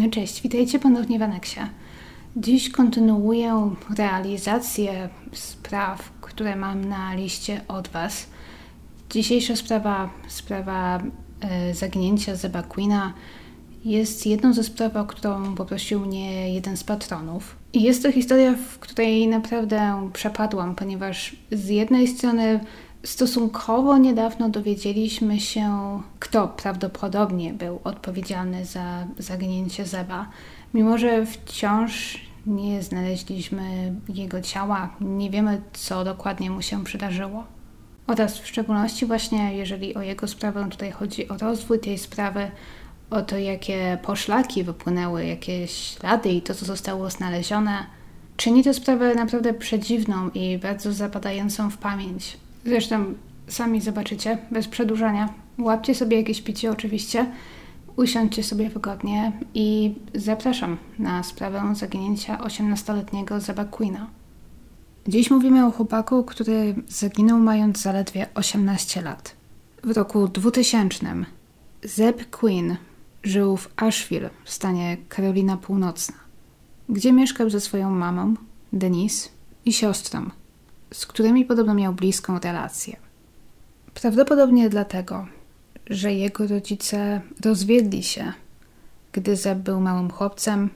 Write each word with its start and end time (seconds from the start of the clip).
No 0.00 0.10
cześć, 0.10 0.42
witajcie 0.42 0.78
ponownie 0.78 1.18
w 1.18 1.22
Aneksie. 1.22 1.60
Dziś 2.36 2.70
kontynuuję 2.70 3.74
realizację 3.96 5.08
spraw, 5.32 6.12
które 6.20 6.56
mam 6.56 6.84
na 6.84 7.14
liście 7.14 7.60
od 7.68 7.88
Was. 7.88 8.26
Dzisiejsza 9.10 9.56
sprawa, 9.56 10.10
sprawa 10.28 11.02
e, 11.40 11.74
zaginięcia 11.74 12.36
Zeba 12.36 12.62
Queena, 12.62 13.14
jest 13.84 14.26
jedną 14.26 14.52
ze 14.52 14.64
spraw, 14.64 14.96
o 14.96 15.04
którą 15.04 15.54
poprosił 15.54 16.00
mnie 16.00 16.54
jeden 16.54 16.76
z 16.76 16.84
patronów. 16.84 17.56
I 17.72 17.82
jest 17.82 18.02
to 18.02 18.12
historia, 18.12 18.52
w 18.52 18.78
której 18.78 19.28
naprawdę 19.28 20.10
przepadłam, 20.12 20.74
ponieważ 20.74 21.36
z 21.52 21.68
jednej 21.68 22.08
strony 22.08 22.60
stosunkowo 23.04 23.98
niedawno 23.98 24.48
dowiedzieliśmy 24.48 25.40
się, 25.40 26.00
kto 26.18 26.48
prawdopodobnie 26.48 27.54
był 27.54 27.80
odpowiedzialny 27.84 28.64
za 28.64 29.06
zaginięcie 29.18 29.86
Zeba, 29.86 30.30
mimo 30.74 30.98
że 30.98 31.26
wciąż 31.26 32.20
nie 32.46 32.82
znaleźliśmy 32.82 33.94
jego 34.08 34.40
ciała, 34.40 34.96
nie 35.00 35.30
wiemy, 35.30 35.62
co 35.72 36.04
dokładnie 36.04 36.50
mu 36.50 36.62
się 36.62 36.84
przydarzyło. 36.84 37.44
Oraz 38.06 38.38
w 38.38 38.46
szczególności 38.46 39.06
właśnie, 39.06 39.54
jeżeli 39.56 39.94
o 39.94 40.02
jego 40.02 40.28
sprawę 40.28 40.66
tutaj 40.70 40.90
chodzi 40.90 41.28
o 41.28 41.36
rozwój 41.36 41.78
tej 41.80 41.98
sprawy, 41.98 42.50
o 43.10 43.22
to, 43.22 43.38
jakie 43.38 43.98
poszlaki 44.02 44.64
wypłynęły, 44.64 45.26
jakie 45.26 45.68
ślady 45.68 46.28
i 46.28 46.42
to, 46.42 46.54
co 46.54 46.64
zostało 46.64 47.10
znalezione, 47.10 47.86
czyni 48.36 48.64
to 48.64 48.74
sprawę 48.74 49.14
naprawdę 49.14 49.54
przedziwną 49.54 50.30
i 50.30 50.58
bardzo 50.58 50.92
zapadającą 50.92 51.70
w 51.70 51.76
pamięć. 51.76 52.36
Zresztą 52.64 53.14
sami 53.48 53.80
zobaczycie, 53.80 54.38
bez 54.50 54.68
przedłużania. 54.68 55.34
Łapcie 55.58 55.94
sobie 55.94 56.16
jakieś 56.16 56.42
picie 56.42 56.70
oczywiście, 56.70 57.26
usiądźcie 57.96 58.42
sobie 58.42 58.68
wygodnie 58.68 59.32
i 59.54 59.94
zapraszam 60.14 60.76
na 60.98 61.22
sprawę 61.22 61.74
zaginięcia 61.74 62.36
18-letniego 62.36 63.40
Zeba 63.40 63.64
Queena. 63.64 64.06
Dziś 65.08 65.30
mówimy 65.30 65.66
o 65.66 65.70
chłopaku, 65.70 66.24
który 66.24 66.74
zaginął 66.88 67.38
mając 67.38 67.82
zaledwie 67.82 68.26
18 68.34 69.02
lat. 69.02 69.36
W 69.84 69.90
roku 69.90 70.28
2000 70.28 71.06
Zeb 71.82 72.30
Queen 72.30 72.76
żył 73.22 73.56
w 73.56 73.72
Asheville 73.76 74.30
w 74.44 74.50
stanie 74.50 74.96
Karolina 75.08 75.56
Północna, 75.56 76.16
gdzie 76.88 77.12
mieszkał 77.12 77.50
ze 77.50 77.60
swoją 77.60 77.90
mamą, 77.90 78.34
Denise, 78.72 79.28
i 79.64 79.72
siostrą, 79.72 80.30
z 80.92 81.06
którymi 81.06 81.44
podobno 81.44 81.74
miał 81.74 81.92
bliską 81.92 82.38
relację. 82.38 82.96
Prawdopodobnie 83.94 84.70
dlatego, 84.70 85.26
że 85.90 86.12
jego 86.12 86.46
rodzice 86.46 87.20
rozwiedli 87.44 88.02
się, 88.02 88.32
gdy 89.12 89.36
Zeb 89.36 89.58
był 89.58 89.80
małym 89.80 90.10
chłopcem 90.10 90.70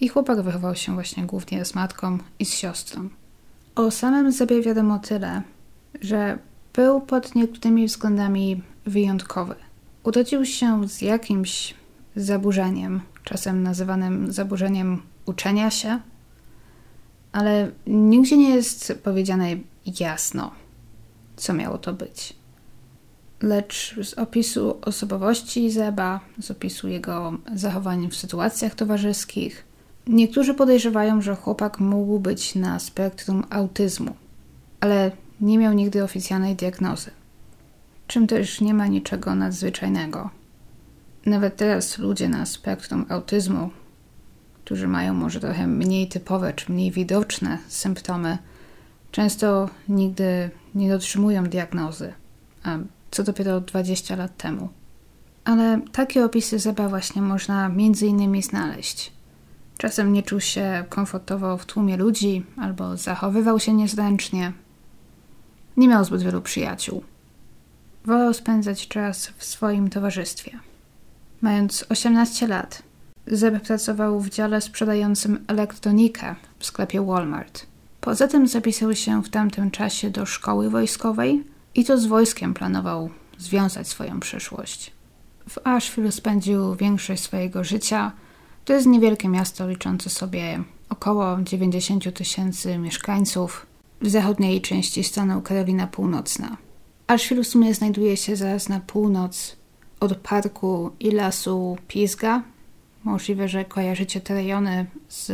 i 0.00 0.08
chłopak 0.08 0.42
wychował 0.42 0.74
się 0.74 0.94
właśnie 0.94 1.26
głównie 1.26 1.64
z 1.64 1.74
matką 1.74 2.18
i 2.38 2.44
z 2.44 2.54
siostrą. 2.54 3.08
O 3.74 3.90
samym 3.90 4.32
Zebie 4.32 4.62
wiadomo 4.62 4.98
tyle, 4.98 5.42
że 6.00 6.38
był 6.74 7.00
pod 7.00 7.34
niektórymi 7.34 7.86
względami 7.86 8.62
wyjątkowy– 8.86 9.54
urodził 10.08 10.44
się 10.44 10.88
z 10.88 11.02
jakimś 11.02 11.74
zaburzeniem, 12.16 13.00
czasem 13.24 13.62
nazywanym 13.62 14.32
zaburzeniem 14.32 15.02
uczenia 15.26 15.70
się, 15.70 16.00
ale 17.38 17.70
nigdzie 17.86 18.36
nie 18.36 18.54
jest 18.54 18.98
powiedziane 19.04 19.48
jasno, 20.00 20.50
co 21.36 21.52
miało 21.54 21.78
to 21.78 21.92
być. 21.92 22.36
Lecz 23.42 23.96
z 24.02 24.14
opisu 24.14 24.78
osobowości 24.82 25.70
Zeba, 25.70 26.20
z 26.40 26.50
opisu 26.50 26.88
jego 26.88 27.32
zachowań 27.54 28.10
w 28.10 28.16
sytuacjach 28.16 28.74
towarzyskich, 28.74 29.64
niektórzy 30.06 30.54
podejrzewają, 30.54 31.22
że 31.22 31.36
chłopak 31.36 31.80
mógł 31.80 32.18
być 32.18 32.54
na 32.54 32.78
spektrum 32.78 33.44
autyzmu, 33.50 34.16
ale 34.80 35.10
nie 35.40 35.58
miał 35.58 35.72
nigdy 35.72 36.04
oficjalnej 36.04 36.56
diagnozy 36.56 37.10
czym 38.08 38.26
też 38.26 38.60
nie 38.60 38.74
ma 38.74 38.86
niczego 38.86 39.34
nadzwyczajnego. 39.34 40.30
Nawet 41.26 41.56
teraz 41.56 41.98
ludzie 41.98 42.28
na 42.28 42.46
spektrum 42.46 43.06
autyzmu, 43.08 43.70
którzy 44.68 44.88
mają 44.88 45.14
może 45.14 45.40
trochę 45.40 45.66
mniej 45.66 46.08
typowe 46.08 46.52
czy 46.52 46.72
mniej 46.72 46.90
widoczne 46.90 47.58
symptomy, 47.68 48.38
często 49.12 49.70
nigdy 49.88 50.50
nie 50.74 50.90
dotrzymują 50.90 51.44
diagnozy, 51.44 52.12
a 52.62 52.78
co 53.10 53.22
dopiero 53.22 53.60
20 53.60 54.16
lat 54.16 54.36
temu. 54.36 54.68
Ale 55.44 55.80
takie 55.92 56.24
opisy 56.24 56.58
Zeba 56.58 56.88
właśnie 56.88 57.22
można 57.22 57.68
między 57.68 58.06
innymi 58.06 58.42
znaleźć. 58.42 59.12
Czasem 59.78 60.12
nie 60.12 60.22
czuł 60.22 60.40
się 60.40 60.84
komfortowo 60.88 61.56
w 61.56 61.66
tłumie 61.66 61.96
ludzi 61.96 62.44
albo 62.56 62.96
zachowywał 62.96 63.60
się 63.60 63.72
niezręcznie. 63.72 64.52
Nie 65.76 65.88
miał 65.88 66.04
zbyt 66.04 66.22
wielu 66.22 66.42
przyjaciół. 66.42 67.04
Wolał 68.04 68.34
spędzać 68.34 68.88
czas 68.88 69.32
w 69.36 69.44
swoim 69.44 69.90
towarzystwie. 69.90 70.50
Mając 71.40 71.84
18 71.88 72.46
lat, 72.46 72.87
Zeb 73.30 73.62
pracował 73.62 74.20
w 74.20 74.30
dziale 74.30 74.60
sprzedającym 74.60 75.44
elektronikę 75.46 76.34
w 76.58 76.66
sklepie 76.66 77.02
Walmart. 77.02 77.66
Poza 78.00 78.28
tym 78.28 78.48
zapisał 78.48 78.94
się 78.94 79.22
w 79.22 79.28
tamtym 79.28 79.70
czasie 79.70 80.10
do 80.10 80.26
szkoły 80.26 80.70
wojskowej 80.70 81.44
i 81.74 81.84
to 81.84 81.98
z 81.98 82.06
wojskiem 82.06 82.54
planował 82.54 83.10
związać 83.38 83.88
swoją 83.88 84.20
przyszłość. 84.20 84.92
W 85.48 85.58
Asheville 85.64 86.12
spędził 86.12 86.74
większość 86.74 87.22
swojego 87.22 87.64
życia. 87.64 88.12
To 88.64 88.72
jest 88.72 88.86
niewielkie 88.86 89.28
miasto 89.28 89.68
liczące 89.68 90.10
sobie 90.10 90.62
około 90.88 91.38
90 91.42 92.14
tysięcy 92.14 92.78
mieszkańców 92.78 93.66
w 94.00 94.08
zachodniej 94.08 94.60
części 94.60 95.04
stanu 95.04 95.42
Karolina 95.42 95.86
Północna. 95.86 96.56
Asheville 97.06 97.44
w 97.44 97.48
sumie 97.48 97.74
znajduje 97.74 98.16
się 98.16 98.36
zaraz 98.36 98.68
na 98.68 98.80
północ 98.80 99.56
od 100.00 100.16
parku 100.16 100.90
i 101.00 101.10
lasu 101.10 101.76
Pisga. 101.88 102.42
Możliwe, 103.08 103.48
że 103.48 103.64
kojarzycie 103.64 104.20
te 104.20 104.34
rejony 104.34 104.86
z 105.08 105.32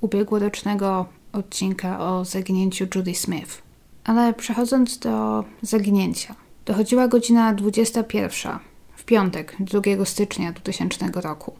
ubiegłorocznego 0.00 1.06
odcinka 1.32 2.00
o 2.00 2.24
zaginięciu 2.24 2.86
Judy 2.94 3.14
Smith. 3.14 3.62
Ale 4.04 4.34
przechodząc 4.34 4.98
do 4.98 5.44
zaginięcia. 5.62 6.34
Dochodziła 6.66 7.08
godzina 7.08 7.54
21 7.54 8.58
w 8.96 9.04
piątek, 9.04 9.56
2 9.60 10.04
stycznia 10.04 10.52
2000 10.52 11.10
roku, 11.14 11.54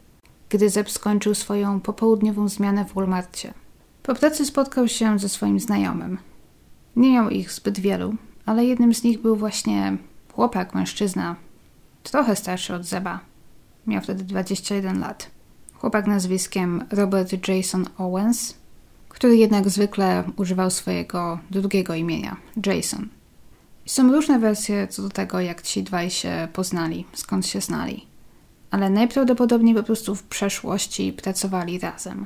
gdy 0.49 0.69
Zeb 0.69 0.91
skończył 0.91 1.35
swoją 1.35 1.79
popołudniową 1.79 2.47
zmianę 2.47 2.85
w 2.85 2.93
Walmartie. 2.93 3.53
Po 4.03 4.15
pracy 4.15 4.45
spotkał 4.45 4.87
się 4.87 5.19
ze 5.19 5.29
swoim 5.29 5.59
znajomym. 5.59 6.17
Nie 6.95 7.11
miał 7.11 7.29
ich 7.29 7.51
zbyt 7.51 7.79
wielu, 7.79 8.15
ale 8.45 8.65
jednym 8.65 8.93
z 8.93 9.03
nich 9.03 9.21
był 9.21 9.35
właśnie 9.35 9.97
chłopak, 10.33 10.75
mężczyzna, 10.75 11.35
trochę 12.03 12.35
starszy 12.35 12.75
od 12.75 12.85
Zeba. 12.85 13.34
Miał 13.87 14.01
wtedy 14.01 14.23
21 14.23 14.99
lat. 14.99 15.31
Chłopak 15.73 16.07
nazwiskiem 16.07 16.83
Robert 16.91 17.47
Jason 17.47 17.85
Owens, 17.97 18.55
który 19.09 19.37
jednak 19.37 19.69
zwykle 19.69 20.23
używał 20.35 20.71
swojego 20.71 21.39
drugiego 21.51 21.95
imienia 21.95 22.37
Jason. 22.65 23.07
Są 23.85 24.11
różne 24.11 24.39
wersje 24.39 24.87
co 24.87 25.01
do 25.01 25.09
tego, 25.09 25.39
jak 25.39 25.61
ci 25.61 25.83
dwaj 25.83 26.09
się 26.09 26.47
poznali, 26.53 27.05
skąd 27.13 27.47
się 27.47 27.61
znali, 27.61 28.05
ale 28.71 28.89
najprawdopodobniej 28.89 29.75
po 29.75 29.83
prostu 29.83 30.15
w 30.15 30.23
przeszłości 30.23 31.13
pracowali 31.13 31.79
razem. 31.79 32.25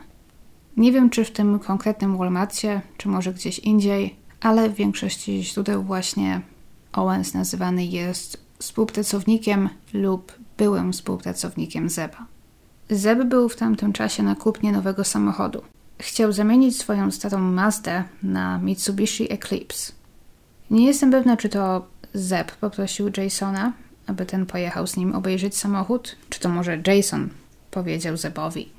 Nie 0.77 0.91
wiem, 0.91 1.09
czy 1.09 1.25
w 1.25 1.31
tym 1.31 1.59
konkretnym 1.59 2.17
Walmartie, 2.17 2.81
czy 2.97 3.07
może 3.07 3.33
gdzieś 3.33 3.59
indziej, 3.59 4.15
ale 4.41 4.69
w 4.69 4.75
większości 4.75 5.43
źródeł 5.43 5.83
właśnie 5.83 6.41
Owens 6.93 7.33
nazywany 7.33 7.85
jest 7.85 8.48
współpracownikiem 8.59 9.69
lub 9.93 10.39
byłym 10.57 10.93
współpracownikiem 10.93 11.89
Zeba. 11.89 12.25
Zeb 12.89 13.23
był 13.23 13.49
w 13.49 13.55
tamtym 13.55 13.93
czasie 13.93 14.23
na 14.23 14.35
kupnie 14.35 14.71
nowego 14.71 15.03
samochodu. 15.03 15.61
Chciał 15.99 16.31
zamienić 16.31 16.79
swoją 16.79 17.11
starą 17.11 17.39
Mazdę 17.39 18.03
na 18.23 18.57
Mitsubishi 18.57 19.33
Eclipse. 19.33 19.93
Nie 20.71 20.85
jestem 20.85 21.11
pewna, 21.11 21.37
czy 21.37 21.49
to 21.49 21.87
Zeb 22.13 22.51
poprosił 22.51 23.11
Jasona, 23.17 23.73
aby 24.07 24.25
ten 24.25 24.45
pojechał 24.45 24.87
z 24.87 24.97
nim 24.97 25.15
obejrzeć 25.15 25.57
samochód, 25.57 26.15
czy 26.29 26.39
to 26.39 26.49
może 26.49 26.81
Jason 26.87 27.29
powiedział 27.71 28.17
Zebowi, 28.17 28.69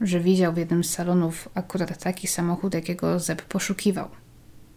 że 0.00 0.20
widział 0.20 0.52
w 0.52 0.56
jednym 0.56 0.84
z 0.84 0.90
salonów 0.90 1.48
akurat 1.54 2.02
taki 2.02 2.26
samochód, 2.26 2.74
jakiego 2.74 3.18
Zeb 3.18 3.42
poszukiwał. 3.42 4.08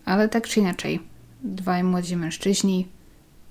Ale 0.06 0.30
tak 0.30 0.48
czy 0.48 0.60
inaczej, 0.60 1.00
dwaj 1.44 1.84
młodzi 1.84 2.16
mężczyźni 2.16 2.88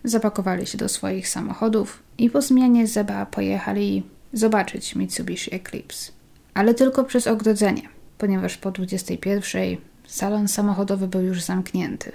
zapakowali 0.09 0.67
się 0.67 0.79
do 0.79 0.89
swoich 0.89 1.29
samochodów 1.29 2.03
i 2.19 2.31
po 2.31 2.43
zmianie 2.43 2.87
Zeba 2.87 3.27
pojechali 3.27 4.03
zobaczyć 4.33 4.95
Mitsubishi 4.95 5.55
Eclipse. 5.55 6.13
Ale 6.55 6.75
tylko 6.75 7.05
przez 7.05 7.27
ogrodzenie, 7.27 7.83
ponieważ 8.19 8.57
po 8.57 8.71
21 8.71 9.77
salon 10.07 10.49
samochodowy 10.49 11.09
był 11.09 11.21
już 11.21 11.43
zamknięty. 11.43 12.13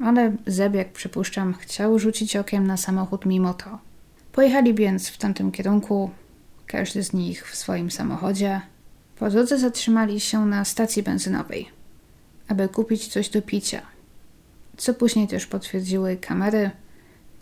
Ale 0.00 0.36
Zeb, 0.46 0.74
jak 0.74 0.92
przypuszczam, 0.92 1.54
chciał 1.54 1.98
rzucić 1.98 2.36
okiem 2.36 2.66
na 2.66 2.76
samochód 2.76 3.26
mimo 3.26 3.54
to. 3.54 3.78
Pojechali 4.32 4.74
więc 4.74 5.08
w 5.08 5.18
tamtym 5.18 5.52
kierunku, 5.52 6.10
każdy 6.66 7.02
z 7.02 7.12
nich 7.12 7.50
w 7.50 7.56
swoim 7.56 7.90
samochodzie. 7.90 8.60
Po 9.18 9.30
drodze 9.30 9.58
zatrzymali 9.58 10.20
się 10.20 10.46
na 10.46 10.64
stacji 10.64 11.02
benzynowej, 11.02 11.68
aby 12.48 12.68
kupić 12.68 13.08
coś 13.08 13.28
do 13.28 13.42
picia, 13.42 13.82
co 14.76 14.94
później 14.94 15.28
też 15.28 15.46
potwierdziły 15.46 16.16
kamery, 16.16 16.70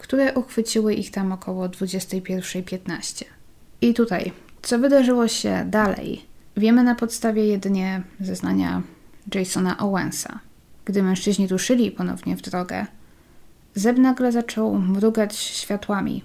które 0.03 0.35
uchwyciły 0.35 0.95
ich 0.95 1.11
tam 1.11 1.33
około 1.33 1.69
21.15. 1.69 3.25
I 3.81 3.95
tutaj, 3.95 4.33
co 4.63 4.79
wydarzyło 4.79 5.29
się 5.29 5.67
dalej, 5.71 6.23
wiemy 6.57 6.83
na 6.83 6.95
podstawie 6.95 7.47
jedynie 7.47 8.03
zeznania 8.21 8.83
Jasona 9.35 9.79
Owensa. 9.79 10.39
Gdy 10.85 11.03
mężczyźni 11.03 11.49
ruszyli 11.49 11.91
ponownie 11.91 12.37
w 12.37 12.43
drogę, 12.43 12.87
Zeb 13.75 13.99
nagle 13.99 14.33
zaczął 14.33 14.79
mrugać 14.79 15.37
światłami, 15.37 16.25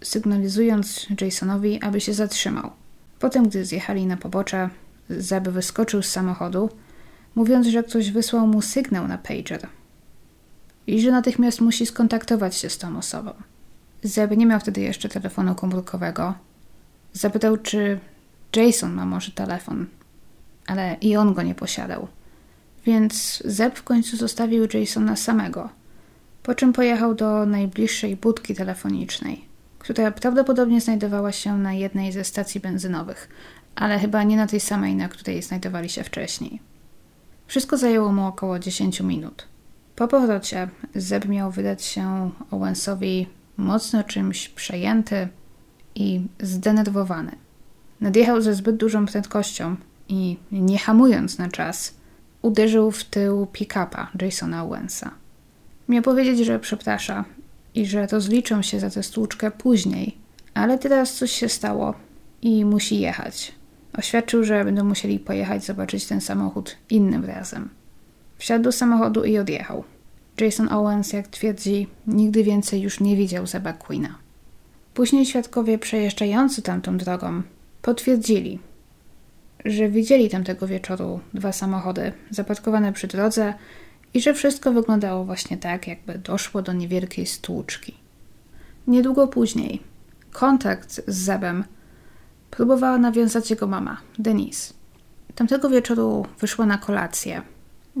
sygnalizując 0.00 1.06
Jasonowi, 1.20 1.82
aby 1.82 2.00
się 2.00 2.14
zatrzymał. 2.14 2.70
Potem, 3.18 3.48
gdy 3.48 3.64
zjechali 3.64 4.06
na 4.06 4.16
pobocze, 4.16 4.70
Zeb 5.10 5.48
wyskoczył 5.48 6.02
z 6.02 6.08
samochodu, 6.10 6.70
mówiąc, 7.34 7.66
że 7.66 7.82
ktoś 7.82 8.10
wysłał 8.10 8.46
mu 8.46 8.62
sygnał 8.62 9.08
na 9.08 9.18
pager 9.18 9.68
i 10.88 11.00
że 11.00 11.10
natychmiast 11.10 11.60
musi 11.60 11.86
skontaktować 11.86 12.56
się 12.56 12.70
z 12.70 12.78
tą 12.78 12.98
osobą. 12.98 13.32
Zeb 14.02 14.36
nie 14.36 14.46
miał 14.46 14.60
wtedy 14.60 14.80
jeszcze 14.80 15.08
telefonu 15.08 15.54
komórkowego. 15.54 16.34
Zapytał, 17.12 17.56
czy 17.56 18.00
Jason 18.56 18.92
ma 18.92 19.06
może 19.06 19.32
telefon, 19.32 19.86
ale 20.66 20.96
i 21.00 21.16
on 21.16 21.34
go 21.34 21.42
nie 21.42 21.54
posiadał. 21.54 22.08
Więc 22.86 23.42
Zeb 23.44 23.78
w 23.78 23.82
końcu 23.82 24.16
zostawił 24.16 24.68
Jasona 24.74 25.16
samego, 25.16 25.68
po 26.42 26.54
czym 26.54 26.72
pojechał 26.72 27.14
do 27.14 27.46
najbliższej 27.46 28.16
budki 28.16 28.54
telefonicznej, 28.54 29.44
która 29.78 30.10
prawdopodobnie 30.10 30.80
znajdowała 30.80 31.32
się 31.32 31.58
na 31.58 31.72
jednej 31.72 32.12
ze 32.12 32.24
stacji 32.24 32.60
benzynowych, 32.60 33.28
ale 33.74 33.98
chyba 33.98 34.22
nie 34.22 34.36
na 34.36 34.46
tej 34.46 34.60
samej, 34.60 34.94
na 34.94 35.08
której 35.08 35.42
znajdowali 35.42 35.88
się 35.88 36.04
wcześniej. 36.04 36.60
Wszystko 37.46 37.76
zajęło 37.76 38.12
mu 38.12 38.26
około 38.26 38.58
10 38.58 39.00
minut. 39.00 39.57
Po 39.98 40.08
powrocie 40.08 40.68
Zeb 40.94 41.28
miał 41.28 41.50
wydać 41.50 41.84
się 41.84 42.30
Owensowi 42.50 43.26
mocno 43.56 44.04
czymś 44.04 44.48
przejęty 44.48 45.28
i 45.94 46.20
zdenerwowany. 46.40 47.32
Nadjechał 48.00 48.40
ze 48.40 48.54
zbyt 48.54 48.76
dużą 48.76 49.06
prędkością 49.06 49.76
i 50.08 50.36
nie 50.52 50.78
hamując 50.78 51.38
na 51.38 51.48
czas, 51.48 51.94
uderzył 52.42 52.90
w 52.90 53.04
tył 53.04 53.46
pick-upa 53.52 54.06
Jasona 54.22 54.64
Owensa. 54.64 55.10
Miał 55.88 56.02
powiedzieć, 56.02 56.46
że 56.46 56.58
przeprasza 56.58 57.24
i 57.74 57.86
że 57.86 58.06
rozliczą 58.06 58.62
się 58.62 58.80
za 58.80 58.90
tę 58.90 59.02
stłuczkę 59.02 59.50
później, 59.50 60.16
ale 60.54 60.78
teraz 60.78 61.14
coś 61.14 61.32
się 61.32 61.48
stało 61.48 61.94
i 62.42 62.64
musi 62.64 63.00
jechać. 63.00 63.52
Oświadczył, 63.92 64.44
że 64.44 64.64
będą 64.64 64.84
musieli 64.84 65.18
pojechać 65.18 65.64
zobaczyć 65.64 66.06
ten 66.06 66.20
samochód 66.20 66.76
innym 66.90 67.24
razem. 67.24 67.77
Wsiadł 68.38 68.64
do 68.64 68.72
samochodu 68.72 69.24
i 69.24 69.38
odjechał. 69.38 69.84
Jason 70.40 70.72
Owens, 70.72 71.12
jak 71.12 71.28
twierdzi, 71.28 71.86
nigdy 72.06 72.44
więcej 72.44 72.80
już 72.80 73.00
nie 73.00 73.16
widział 73.16 73.46
Zeba 73.46 73.72
Queena. 73.72 74.18
Później 74.94 75.26
świadkowie 75.26 75.78
przejeżdżający 75.78 76.62
tamtą 76.62 76.98
drogą 76.98 77.42
potwierdzili, 77.82 78.58
że 79.64 79.88
widzieli 79.88 80.30
tamtego 80.30 80.66
wieczoru 80.66 81.20
dwa 81.34 81.52
samochody 81.52 82.12
zaparkowane 82.30 82.92
przy 82.92 83.06
drodze 83.06 83.54
i 84.14 84.20
że 84.20 84.34
wszystko 84.34 84.72
wyglądało 84.72 85.24
właśnie 85.24 85.56
tak, 85.56 85.86
jakby 85.86 86.18
doszło 86.18 86.62
do 86.62 86.72
niewielkiej 86.72 87.26
stłuczki. 87.26 87.94
Niedługo 88.86 89.28
później 89.28 89.82
kontakt 90.32 90.92
z 91.06 91.16
Zebem 91.16 91.64
próbowała 92.50 92.98
nawiązać 92.98 93.50
jego 93.50 93.66
mama, 93.66 94.00
Denise. 94.18 94.74
Tamtego 95.34 95.70
wieczoru 95.70 96.26
wyszła 96.40 96.66
na 96.66 96.78
kolację, 96.78 97.42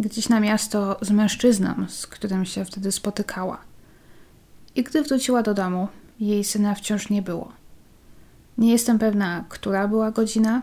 gdzieś 0.00 0.28
na 0.28 0.40
miasto 0.40 0.98
z 1.00 1.10
mężczyzną, 1.10 1.74
z 1.88 2.06
którym 2.06 2.44
się 2.44 2.64
wtedy 2.64 2.92
spotykała. 2.92 3.58
I 4.76 4.82
gdy 4.82 5.02
wróciła 5.02 5.42
do 5.42 5.54
domu, 5.54 5.88
jej 6.20 6.44
syna 6.44 6.74
wciąż 6.74 7.10
nie 7.10 7.22
było. 7.22 7.52
Nie 8.58 8.72
jestem 8.72 8.98
pewna, 8.98 9.44
która 9.48 9.88
była 9.88 10.10
godzina, 10.10 10.62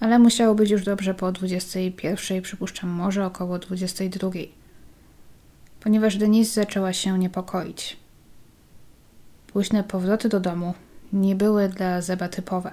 ale 0.00 0.18
musiało 0.18 0.54
być 0.54 0.70
już 0.70 0.84
dobrze 0.84 1.14
po 1.14 1.32
21, 1.32 2.42
przypuszczam 2.42 2.90
może 2.90 3.26
około 3.26 3.58
22, 3.58 4.30
ponieważ 5.80 6.16
Denise 6.16 6.60
zaczęła 6.60 6.92
się 6.92 7.18
niepokoić. 7.18 7.96
Późne 9.46 9.84
powroty 9.84 10.28
do 10.28 10.40
domu 10.40 10.74
nie 11.12 11.36
były 11.36 11.68
dla 11.68 12.00
Zeba 12.00 12.28
typowe. 12.28 12.72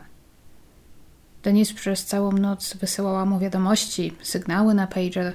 Denise 1.43 1.73
przez 1.73 2.05
całą 2.05 2.31
noc 2.31 2.73
wysyłała 2.73 3.25
mu 3.25 3.39
wiadomości, 3.39 4.13
sygnały 4.21 4.73
na 4.73 4.87
pager, 4.87 5.33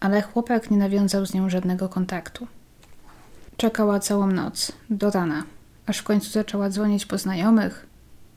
ale 0.00 0.22
chłopak 0.22 0.70
nie 0.70 0.76
nawiązał 0.76 1.26
z 1.26 1.34
nią 1.34 1.50
żadnego 1.50 1.88
kontaktu. 1.88 2.46
Czekała 3.56 4.00
całą 4.00 4.26
noc, 4.26 4.72
do 4.90 5.10
rana, 5.10 5.44
aż 5.86 5.98
w 5.98 6.02
końcu 6.02 6.30
zaczęła 6.30 6.70
dzwonić 6.70 7.06
po 7.06 7.18
znajomych, 7.18 7.86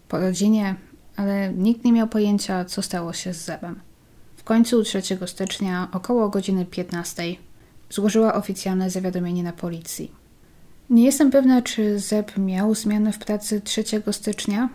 po 0.08 0.20
rodzinie, 0.20 0.76
ale 1.16 1.54
nikt 1.54 1.86
nie 1.86 1.94
miał 1.94 2.08
pojęcia, 2.08 2.66
co 2.66 2.82
stało 2.82 3.14
się 3.14 3.34
z 3.34 3.46
Zebem. 3.46 3.80
W 4.38 4.44
końcu 4.44 4.84
3 4.84 5.02
stycznia, 5.26 5.88
około 5.92 6.30
godziny 6.30 6.66
15, 6.66 7.24
złożyła 7.90 8.34
oficjalne 8.34 8.90
zawiadomienie 8.90 9.44
na 9.44 9.54
policji. 9.54 10.12
Nie 10.90 11.04
jestem 11.04 11.32
pewna, 11.32 11.62
czy 11.62 12.00
Zeb 12.00 12.38
miał 12.38 12.76
zmianę 12.76 13.14
w 13.14 13.18
pracy 13.18 13.62
3 13.62 13.84
stycznia. 14.12 14.70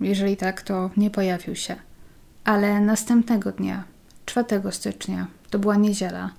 Jeżeli 0.00 0.36
tak, 0.36 0.62
to 0.62 0.90
nie 0.96 1.10
pojawił 1.10 1.56
się. 1.56 1.76
Ale 2.44 2.80
następnego 2.80 3.52
dnia, 3.52 3.84
4 4.26 4.46
stycznia, 4.70 5.26
to 5.54 5.58
była 5.58 5.76
niedziela, 5.76 6.30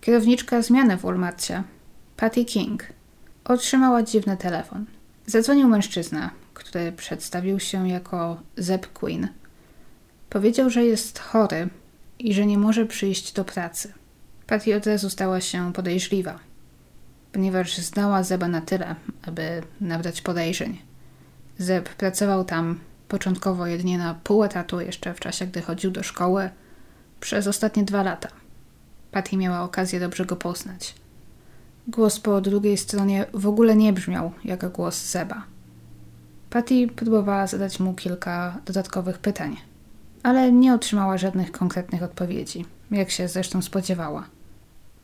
kierowniczka 0.00 0.62
zmiany 0.62 0.96
w 0.96 1.00
Walmartie, 1.00 1.62
Patty 2.16 2.44
King, 2.44 2.84
otrzymała 3.44 4.02
dziwny 4.02 4.36
telefon. 4.36 4.86
Zadzwonił 5.26 5.68
mężczyzna, 5.68 6.30
który 6.54 6.92
przedstawił 6.92 7.60
się 7.60 7.88
jako 7.88 8.40
Zeb 8.56 8.92
Queen. 8.92 9.28
Powiedział, 10.30 10.70
że 10.70 10.84
jest 10.84 11.18
chory 11.18 11.68
i 12.18 12.34
że 12.34 12.46
nie 12.46 12.58
może 12.58 12.86
przyjść 12.86 13.32
do 13.32 13.44
pracy. 13.44 13.92
Patty 14.46 14.76
od 14.76 14.86
razu 14.86 15.10
stała 15.10 15.40
się 15.40 15.72
podejrzliwa, 15.72 16.38
ponieważ 17.32 17.78
znała 17.78 18.22
Zeba 18.22 18.48
na 18.48 18.60
tyle, 18.60 18.94
aby 19.22 19.62
nabrać 19.80 20.20
podejrzeń. 20.20 20.78
Zeb 21.58 21.88
pracował 21.88 22.44
tam 22.44 22.80
początkowo 23.08 23.66
jedynie 23.66 23.98
na 23.98 24.14
pół 24.14 24.44
etatu, 24.44 24.80
jeszcze 24.80 25.14
w 25.14 25.20
czasie, 25.20 25.46
gdy 25.46 25.62
chodził 25.62 25.90
do 25.90 26.02
szkoły, 26.02 26.50
przez 27.24 27.46
ostatnie 27.46 27.84
dwa 27.84 28.02
lata. 28.02 28.28
Patty 29.12 29.36
miała 29.36 29.62
okazję 29.62 30.00
dobrze 30.00 30.26
go 30.26 30.36
poznać. 30.36 30.94
Głos 31.88 32.20
po 32.20 32.40
drugiej 32.40 32.76
stronie 32.76 33.26
w 33.34 33.46
ogóle 33.46 33.76
nie 33.76 33.92
brzmiał 33.92 34.32
jak 34.44 34.72
głos 34.72 35.10
Zeba. 35.10 35.44
Patty 36.50 36.88
próbowała 36.88 37.46
zadać 37.46 37.80
mu 37.80 37.94
kilka 37.94 38.60
dodatkowych 38.66 39.18
pytań, 39.18 39.56
ale 40.22 40.52
nie 40.52 40.74
otrzymała 40.74 41.18
żadnych 41.18 41.52
konkretnych 41.52 42.02
odpowiedzi, 42.02 42.64
jak 42.90 43.10
się 43.10 43.28
zresztą 43.28 43.62
spodziewała. 43.62 44.26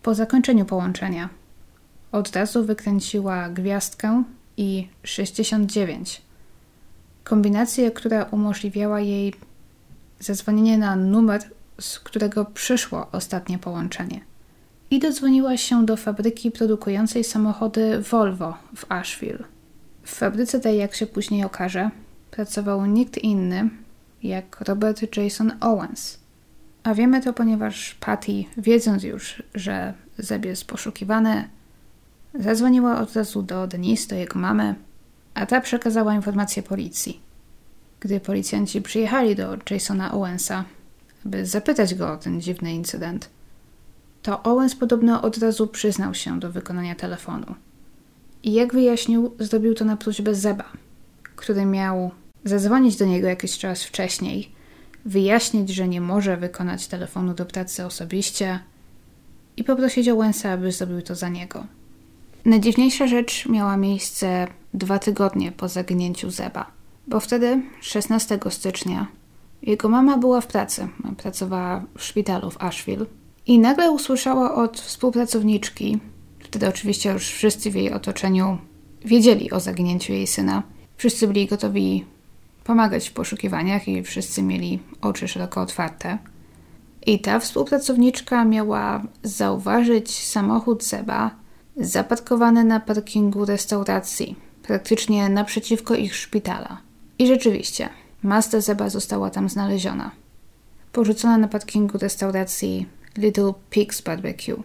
Po 0.02 0.14
zakończeniu 0.14 0.64
połączenia 0.64 1.28
od 2.12 2.36
razu 2.36 2.64
wykręciła 2.64 3.48
gwiazdkę 3.48 4.22
i 4.56 4.88
69. 5.02 6.22
Kombinację, 7.24 7.90
która 7.90 8.24
umożliwiała 8.24 9.00
jej 9.00 9.34
zadzwonienie 10.18 10.78
na 10.78 10.96
numer, 10.96 11.42
z 11.80 12.00
którego 12.00 12.44
przyszło 12.44 13.06
ostatnie 13.12 13.58
połączenie. 13.58 14.20
I 14.90 14.98
dodzwoniła 14.98 15.56
się 15.56 15.86
do 15.86 15.96
fabryki 15.96 16.50
produkującej 16.50 17.24
samochody 17.24 18.00
Volvo 18.00 18.56
w 18.76 18.92
Asheville. 18.92 19.44
W 20.02 20.14
fabryce 20.14 20.60
tej, 20.60 20.78
jak 20.78 20.94
się 20.94 21.06
później 21.06 21.44
okaże, 21.44 21.90
pracował 22.30 22.86
nikt 22.86 23.18
inny 23.18 23.70
jak 24.22 24.60
Robert 24.60 25.16
Jason 25.16 25.52
Owens. 25.60 26.18
A 26.82 26.94
wiemy 26.94 27.22
to, 27.22 27.32
ponieważ 27.32 27.94
Patty, 28.00 28.44
wiedząc 28.56 29.02
już, 29.02 29.42
że 29.54 29.94
Zeb 30.18 30.44
jest 30.44 30.64
poszukiwany, 30.64 31.48
zadzwoniła 32.34 33.00
od 33.00 33.16
razu 33.16 33.42
do 33.42 33.66
Denise, 33.66 34.08
do 34.08 34.14
jego 34.14 34.38
mamy, 34.38 34.74
a 35.34 35.46
ta 35.46 35.60
przekazała 35.60 36.14
informację 36.14 36.62
policji. 36.62 37.20
Gdy 38.00 38.20
policjanci 38.20 38.82
przyjechali 38.82 39.36
do 39.36 39.56
Jasona 39.70 40.12
Owensa, 40.12 40.64
aby 41.26 41.46
zapytać 41.46 41.94
go 41.94 42.12
o 42.12 42.16
ten 42.16 42.40
dziwny 42.40 42.72
incydent, 42.72 43.30
to 44.22 44.42
Owens 44.42 44.74
podobno 44.74 45.22
od 45.22 45.38
razu 45.38 45.66
przyznał 45.66 46.14
się 46.14 46.40
do 46.40 46.52
wykonania 46.52 46.94
telefonu. 46.94 47.54
I 48.42 48.52
jak 48.52 48.72
wyjaśnił, 48.72 49.34
zrobił 49.38 49.74
to 49.74 49.84
na 49.84 49.96
prośbę 49.96 50.34
Zeba, 50.34 50.64
który 51.36 51.66
miał 51.66 52.10
zadzwonić 52.44 52.96
do 52.96 53.06
niego 53.06 53.28
jakiś 53.28 53.58
czas 53.58 53.84
wcześniej, 53.84 54.52
wyjaśnić, 55.04 55.70
że 55.70 55.88
nie 55.88 56.00
może 56.00 56.36
wykonać 56.36 56.86
telefonu 56.86 57.34
do 57.34 57.46
pracy 57.46 57.86
osobiście 57.86 58.60
i 59.56 59.64
poprosić 59.64 60.08
Owensa, 60.08 60.50
aby 60.50 60.72
zrobił 60.72 61.02
to 61.02 61.14
za 61.14 61.28
niego. 61.28 61.66
Najdziwniejsza 62.44 63.06
rzecz 63.06 63.48
miała 63.48 63.76
miejsce 63.76 64.46
dwa 64.74 64.98
tygodnie 64.98 65.52
po 65.52 65.68
zaginięciu 65.68 66.30
Zeba, 66.30 66.70
bo 67.06 67.20
wtedy, 67.20 67.62
16 67.80 68.38
stycznia, 68.50 69.06
jego 69.62 69.88
mama 69.88 70.18
była 70.18 70.40
w 70.40 70.46
pracy. 70.46 70.88
Pracowała 71.16 71.84
w 71.98 72.02
szpitalu 72.04 72.50
w 72.50 72.62
Asheville 72.62 73.06
i 73.46 73.58
nagle 73.58 73.90
usłyszała 73.90 74.54
od 74.54 74.80
współpracowniczki, 74.80 75.98
wtedy 76.38 76.68
oczywiście 76.68 77.12
już 77.12 77.28
wszyscy 77.28 77.70
w 77.70 77.74
jej 77.74 77.92
otoczeniu 77.92 78.58
wiedzieli 79.04 79.50
o 79.50 79.60
zaginięciu 79.60 80.12
jej 80.12 80.26
syna. 80.26 80.62
Wszyscy 80.96 81.26
byli 81.26 81.46
gotowi 81.46 82.04
pomagać 82.64 83.08
w 83.08 83.12
poszukiwaniach 83.12 83.88
i 83.88 84.02
wszyscy 84.02 84.42
mieli 84.42 84.78
oczy 85.00 85.28
szeroko 85.28 85.60
otwarte. 85.60 86.18
I 87.06 87.20
ta 87.20 87.38
współpracowniczka 87.38 88.44
miała 88.44 89.02
zauważyć 89.22 90.26
samochód 90.28 90.84
Seba 90.84 91.30
zaparkowany 91.76 92.64
na 92.64 92.80
parkingu 92.80 93.44
restauracji, 93.44 94.36
praktycznie 94.62 95.28
naprzeciwko 95.28 95.94
ich 95.94 96.16
szpitala. 96.16 96.80
I 97.18 97.26
rzeczywiście, 97.26 97.88
Mazda 98.22 98.60
Zeba 98.60 98.88
została 98.88 99.30
tam 99.30 99.48
znaleziona. 99.48 100.10
Porzucona 100.92 101.38
na 101.38 101.48
parkingu 101.48 101.98
restauracji 101.98 102.86
Little 103.16 103.52
Pigs 103.70 104.00
Barbecue 104.00 104.62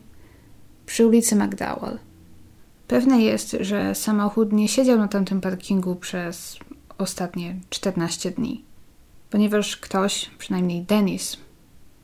przy 0.85 1.07
ulicy 1.07 1.35
McDowell. 1.35 1.99
Pewne 2.87 3.21
jest, 3.21 3.57
że 3.59 3.95
samochód 3.95 4.53
nie 4.53 4.67
siedział 4.67 4.97
na 4.97 5.07
tamtym 5.07 5.41
parkingu 5.41 5.95
przez 5.95 6.57
ostatnie 6.97 7.55
14 7.69 8.31
dni, 8.31 8.63
ponieważ 9.29 9.77
ktoś, 9.77 10.31
przynajmniej 10.37 10.83
Denis, 10.83 11.37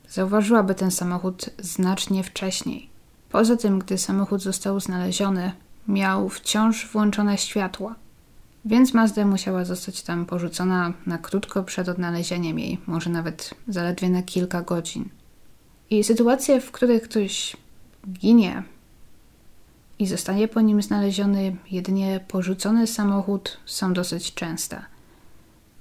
zauważyłaby 0.08 0.74
ten 0.74 0.90
samochód 0.90 1.50
znacznie 1.58 2.24
wcześniej. 2.24 2.90
Poza 3.30 3.56
tym, 3.56 3.78
gdy 3.78 3.98
samochód 3.98 4.42
został 4.42 4.80
znaleziony, 4.80 5.52
miał 5.88 6.28
wciąż 6.28 6.88
włączone 6.92 7.38
światła, 7.38 7.94
więc 8.64 8.94
Mazda 8.94 9.26
musiała 9.26 9.64
zostać 9.64 10.02
tam 10.02 10.26
porzucona 10.26 10.92
na 11.06 11.18
krótko 11.18 11.62
przed 11.62 11.88
odnalezieniem 11.88 12.58
jej, 12.58 12.78
może 12.86 13.10
nawet 13.10 13.54
zaledwie 13.68 14.08
na 14.08 14.22
kilka 14.22 14.62
godzin. 14.62 15.08
I 15.90 16.04
sytuacje, 16.04 16.60
w 16.60 16.70
których 16.70 17.02
ktoś 17.02 17.56
ginie 18.12 18.62
i 19.98 20.06
zostanie 20.06 20.48
po 20.48 20.60
nim 20.60 20.82
znaleziony 20.82 21.56
jedynie 21.70 22.20
porzucony 22.28 22.86
samochód, 22.86 23.60
są 23.66 23.92
dosyć 23.92 24.34
częste. 24.34 24.82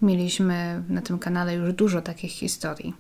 Mieliśmy 0.01 0.83
na 0.89 1.01
tym 1.01 1.19
kanale 1.19 1.55
już 1.55 1.73
dużo 1.73 2.01
takich 2.01 2.31
historii. 2.31 2.93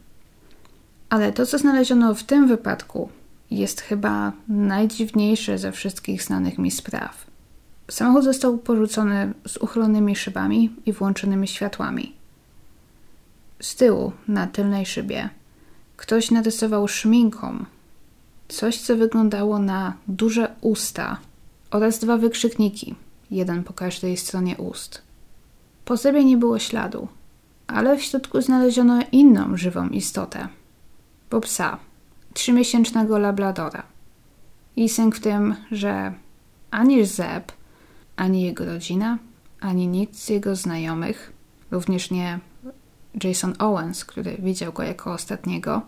Ale 1.09 1.33
to, 1.33 1.45
co 1.45 1.57
znaleziono 1.57 2.15
w 2.15 2.23
tym 2.23 2.47
wypadku, 2.47 3.09
jest 3.51 3.81
chyba 3.81 4.31
najdziwniejsze 4.47 5.57
ze 5.57 5.71
wszystkich 5.71 6.23
znanych 6.23 6.57
mi 6.57 6.71
spraw. 6.71 7.30
Samochód 7.91 8.23
został 8.23 8.57
porzucony 8.57 9.33
z 9.47 9.57
uchylonymi 9.57 10.15
szybami 10.15 10.75
i 10.85 10.93
włączonymi 10.93 11.47
światłami. 11.47 12.13
Z 13.61 13.75
tyłu, 13.75 14.11
na 14.27 14.47
tylnej 14.47 14.85
szybie, 14.85 15.29
ktoś 15.97 16.31
narysował 16.31 16.87
szminką 16.87 17.65
coś, 18.47 18.77
co 18.77 18.97
wyglądało 18.97 19.59
na 19.59 19.93
duże 20.07 20.55
usta 20.61 21.17
oraz 21.71 21.99
dwa 21.99 22.17
wykrzykniki, 22.17 22.95
jeden 23.31 23.63
po 23.63 23.73
każdej 23.73 24.17
stronie 24.17 24.57
ust. 24.57 25.01
Po 25.85 25.97
sobie 25.97 26.25
nie 26.25 26.37
było 26.37 26.59
śladu, 26.59 27.07
ale 27.67 27.97
w 27.97 28.03
środku 28.03 28.41
znaleziono 28.41 28.99
inną 29.11 29.57
żywą 29.57 29.89
istotę, 29.89 30.47
bo 31.29 31.41
psa, 31.41 31.77
trzymiesięcznego 32.33 33.19
labradora. 33.19 33.83
I 34.75 34.89
sęk 34.89 35.15
w 35.15 35.19
tym, 35.19 35.55
że 35.71 36.13
ani 36.71 37.05
Zeb, 37.05 37.51
ani 38.21 38.41
jego 38.41 38.65
rodzina, 38.65 39.17
ani 39.59 39.87
nikt 39.87 40.15
z 40.15 40.29
jego 40.29 40.55
znajomych, 40.55 41.33
również 41.71 42.11
nie 42.11 42.39
Jason 43.23 43.53
Owens, 43.59 44.05
który 44.05 44.37
widział 44.39 44.73
go 44.73 44.83
jako 44.83 45.13
ostatniego, 45.13 45.81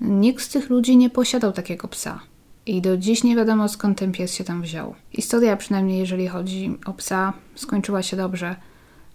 nikt 0.00 0.44
z 0.44 0.48
tych 0.48 0.70
ludzi 0.70 0.96
nie 0.96 1.10
posiadał 1.10 1.52
takiego 1.52 1.88
psa. 1.88 2.20
I 2.66 2.82
do 2.82 2.96
dziś 2.96 3.24
nie 3.24 3.36
wiadomo 3.36 3.68
skąd 3.68 3.98
ten 3.98 4.12
pies 4.12 4.34
się 4.34 4.44
tam 4.44 4.62
wziął. 4.62 4.94
Historia, 5.10 5.56
przynajmniej 5.56 5.98
jeżeli 5.98 6.28
chodzi 6.28 6.78
o 6.86 6.92
psa, 6.92 7.32
skończyła 7.54 8.02
się 8.02 8.16
dobrze, 8.16 8.56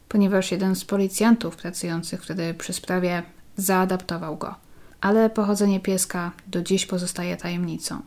ponieważ 0.09 0.51
jeden 0.51 0.75
z 0.75 0.85
policjantów 0.85 1.55
pracujących 1.55 2.23
wtedy 2.23 2.53
przy 2.53 2.73
sprawie 2.73 3.23
zaadaptował 3.57 4.37
go. 4.37 4.55
Ale 5.01 5.29
pochodzenie 5.29 5.79
pieska 5.79 6.31
do 6.47 6.61
dziś 6.61 6.85
pozostaje 6.85 7.37
tajemnicą. 7.37 8.01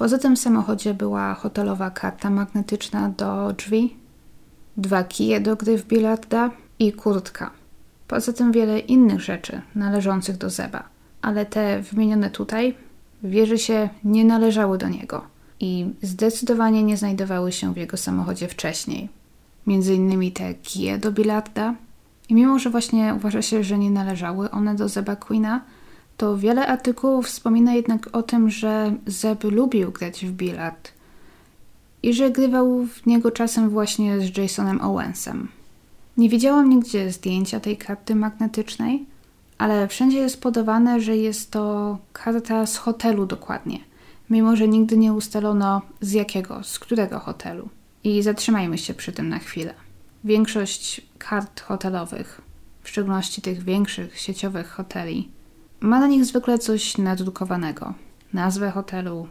Poza 0.00 0.18
tym 0.18 0.36
w 0.36 0.38
samochodzie 0.38 0.94
była 0.94 1.34
hotelowa 1.34 1.90
karta 1.90 2.30
magnetyczna 2.30 3.08
do 3.08 3.52
drzwi, 3.52 3.96
dwa 4.76 5.04
kije 5.04 5.40
do 5.40 5.56
gry 5.56 5.78
w 5.78 5.86
bilarda 5.86 6.50
i 6.78 6.92
kurtka. 6.92 7.50
Poza 8.08 8.32
tym 8.32 8.52
wiele 8.52 8.78
innych 8.78 9.20
rzeczy 9.20 9.62
należących 9.74 10.36
do 10.36 10.50
Zeba, 10.50 10.82
ale 11.22 11.46
te 11.46 11.82
wymienione 11.82 12.30
tutaj 12.30 12.74
wierzy 13.22 13.58
się 13.58 13.88
nie 14.04 14.24
należały 14.24 14.78
do 14.78 14.88
niego 14.88 15.22
i 15.60 15.86
zdecydowanie 16.02 16.82
nie 16.82 16.96
znajdowały 16.96 17.52
się 17.52 17.74
w 17.74 17.76
jego 17.76 17.96
samochodzie 17.96 18.48
wcześniej. 18.48 19.08
Między 19.66 19.94
innymi 19.94 20.32
te 20.32 20.54
kije 20.54 20.98
do 20.98 21.12
bilarda 21.12 21.74
i 22.28 22.34
mimo, 22.34 22.58
że 22.58 22.70
właśnie 22.70 23.14
uważa 23.16 23.42
się, 23.42 23.64
że 23.64 23.78
nie 23.78 23.90
należały 23.90 24.50
one 24.50 24.74
do 24.74 24.88
Zeba 24.88 25.16
Queena, 25.16 25.60
to 26.20 26.36
wiele 26.36 26.66
artykułów 26.66 27.26
wspomina 27.26 27.74
jednak 27.74 28.08
o 28.12 28.22
tym, 28.22 28.50
że 28.50 28.92
Zeb 29.06 29.44
lubił 29.44 29.92
grać 29.92 30.26
w 30.26 30.32
bilard 30.32 30.92
i 32.02 32.14
że 32.14 32.30
grywał 32.30 32.86
w 32.86 33.06
niego 33.06 33.30
czasem 33.30 33.70
właśnie 33.70 34.20
z 34.20 34.36
Jasonem 34.36 34.80
Owensem. 34.80 35.48
Nie 36.16 36.28
widziałam 36.28 36.68
nigdzie 36.68 37.12
zdjęcia 37.12 37.60
tej 37.60 37.76
karty 37.76 38.14
magnetycznej, 38.14 39.06
ale 39.58 39.88
wszędzie 39.88 40.18
jest 40.18 40.42
podawane, 40.42 41.00
że 41.00 41.16
jest 41.16 41.50
to 41.50 41.98
karta 42.12 42.66
z 42.66 42.76
hotelu 42.76 43.26
dokładnie, 43.26 43.78
mimo 44.30 44.56
że 44.56 44.68
nigdy 44.68 44.98
nie 44.98 45.12
ustalono 45.12 45.82
z 46.00 46.12
jakiego, 46.12 46.64
z 46.64 46.78
którego 46.78 47.18
hotelu. 47.18 47.68
I 48.04 48.22
zatrzymajmy 48.22 48.78
się 48.78 48.94
przy 48.94 49.12
tym 49.12 49.28
na 49.28 49.38
chwilę. 49.38 49.74
Większość 50.24 51.00
kart 51.18 51.60
hotelowych, 51.60 52.40
w 52.82 52.88
szczególności 52.88 53.42
tych 53.42 53.62
większych 53.62 54.18
sieciowych 54.18 54.70
hoteli, 54.70 55.28
ma 55.80 56.00
na 56.00 56.06
nich 56.06 56.24
zwykle 56.24 56.58
coś 56.58 56.98
nadrukowanego. 56.98 57.94
Nazwę 58.32 58.70
hotelu, 58.70 59.28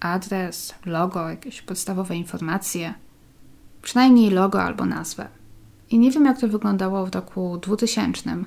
adres, 0.00 0.74
logo, 0.86 1.30
jakieś 1.30 1.62
podstawowe 1.62 2.16
informacje. 2.16 2.94
Przynajmniej 3.82 4.30
logo 4.30 4.62
albo 4.62 4.86
nazwę. 4.86 5.28
I 5.90 5.98
nie 5.98 6.10
wiem, 6.10 6.24
jak 6.24 6.40
to 6.40 6.48
wyglądało 6.48 7.06
w 7.06 7.14
roku 7.14 7.58
2000, 7.58 8.44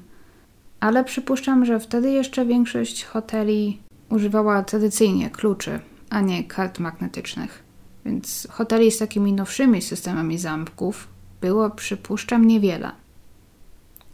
ale 0.80 1.04
przypuszczam, 1.04 1.66
że 1.66 1.80
wtedy 1.80 2.12
jeszcze 2.12 2.46
większość 2.46 3.06
hoteli 3.06 3.82
używała 4.10 4.64
tradycyjnie 4.64 5.30
kluczy, 5.30 5.80
a 6.10 6.22
nie 6.22 6.44
kart 6.44 6.80
magnetycznych. 6.80 7.64
Więc 8.06 8.48
hoteli 8.52 8.92
z 8.92 8.98
takimi 8.98 9.34
nowszymi 9.34 9.82
systemami 9.82 10.38
zamków 10.38 11.08
było, 11.42 11.70
przypuszczam, 11.70 12.46
niewiele. 12.48 12.92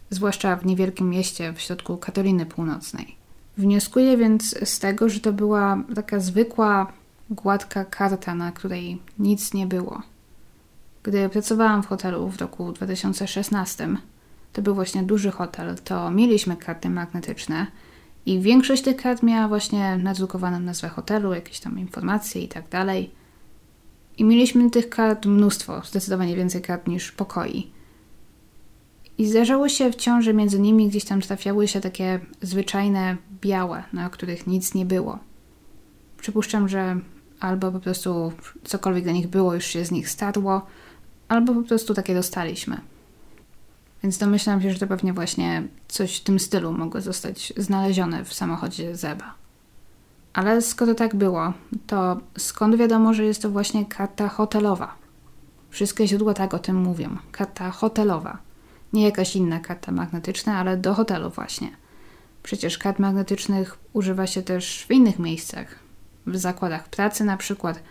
Zwłaszcza 0.09 0.55
w 0.55 0.65
niewielkim 0.65 1.09
mieście 1.09 1.53
w 1.53 1.61
środku 1.61 1.97
Katoliny 1.97 2.45
Północnej. 2.45 3.20
Wnioskuję 3.57 4.17
więc 4.17 4.55
z 4.69 4.79
tego, 4.79 5.09
że 5.09 5.19
to 5.19 5.33
była 5.33 5.83
taka 5.95 6.19
zwykła, 6.19 6.93
gładka 7.29 7.85
karta, 7.85 8.35
na 8.35 8.51
której 8.51 9.01
nic 9.19 9.53
nie 9.53 9.67
było. 9.67 10.01
Gdy 11.03 11.29
pracowałam 11.29 11.83
w 11.83 11.87
hotelu 11.87 12.29
w 12.29 12.41
roku 12.41 12.71
2016, 12.71 13.89
to 14.53 14.61
był 14.61 14.75
właśnie 14.75 15.03
duży 15.03 15.31
hotel, 15.31 15.75
to 15.83 16.11
mieliśmy 16.11 16.57
karty 16.57 16.89
magnetyczne 16.89 17.67
i 18.25 18.39
większość 18.39 18.83
tych 18.83 18.95
kart 18.95 19.23
miała 19.23 19.47
właśnie 19.47 19.97
nadrukowaną 19.97 20.59
nazwę 20.59 20.89
hotelu, 20.89 21.33
jakieś 21.33 21.59
tam 21.59 21.79
informacje 21.79 22.41
i 22.41 22.47
tak 22.47 22.69
dalej. 22.69 23.11
I 24.17 24.23
mieliśmy 24.23 24.69
tych 24.69 24.89
kart 24.89 25.25
mnóstwo, 25.25 25.81
zdecydowanie 25.85 26.35
więcej 26.35 26.61
kart 26.61 26.87
niż 26.87 27.11
pokoi. 27.11 27.71
I 29.17 29.25
zdarzało 29.27 29.69
się 29.69 29.91
wciąż, 29.91 30.25
że 30.25 30.33
między 30.33 30.59
nimi 30.59 30.89
gdzieś 30.89 31.05
tam 31.05 31.21
trafiały 31.21 31.67
się 31.67 31.81
takie 31.81 32.19
zwyczajne 32.41 33.17
białe, 33.41 33.83
na 33.93 34.09
których 34.09 34.47
nic 34.47 34.73
nie 34.73 34.85
było. 34.85 35.19
Przypuszczam, 36.21 36.69
że 36.69 36.99
albo 37.39 37.71
po 37.71 37.79
prostu 37.79 38.33
cokolwiek 38.63 39.03
dla 39.03 39.13
nich 39.13 39.27
było, 39.27 39.53
już 39.53 39.65
się 39.65 39.85
z 39.85 39.91
nich 39.91 40.09
starło, 40.09 40.65
albo 41.27 41.53
po 41.53 41.61
prostu 41.63 41.93
takie 41.93 42.13
dostaliśmy. 42.13 42.81
Więc 44.03 44.17
domyślam 44.17 44.61
się, 44.61 44.73
że 44.73 44.79
to 44.79 44.87
pewnie 44.87 45.13
właśnie 45.13 45.63
coś 45.87 46.17
w 46.17 46.23
tym 46.23 46.39
stylu 46.39 46.71
mogło 46.71 47.01
zostać 47.01 47.53
znalezione 47.57 48.25
w 48.25 48.33
samochodzie 48.33 48.95
Zeba. 48.95 49.33
Ale 50.33 50.61
skoro 50.61 50.95
tak 50.95 51.15
było, 51.15 51.53
to 51.87 52.19
skąd 52.37 52.75
wiadomo, 52.75 53.13
że 53.13 53.25
jest 53.25 53.41
to 53.41 53.49
właśnie 53.49 53.85
karta 53.85 54.27
hotelowa? 54.27 54.95
Wszystkie 55.69 56.07
źródła 56.07 56.33
tak 56.33 56.53
o 56.53 56.59
tym 56.59 56.75
mówią. 56.75 57.17
Karta 57.31 57.71
hotelowa. 57.71 58.37
Nie 58.93 59.03
jakaś 59.03 59.35
inna 59.35 59.59
karta 59.59 59.91
magnetyczna, 59.91 60.57
ale 60.57 60.77
do 60.77 60.93
hotelu 60.93 61.29
właśnie. 61.29 61.80
Przecież 62.43 62.77
kart 62.77 62.99
magnetycznych 62.99 63.77
używa 63.93 64.27
się 64.27 64.41
też 64.41 64.85
w 64.87 64.91
innych 64.91 65.19
miejscach. 65.19 65.79
W 66.27 66.37
zakładach 66.37 66.89
pracy 66.89 67.23
na 67.23 67.37
przykład. 67.37 67.83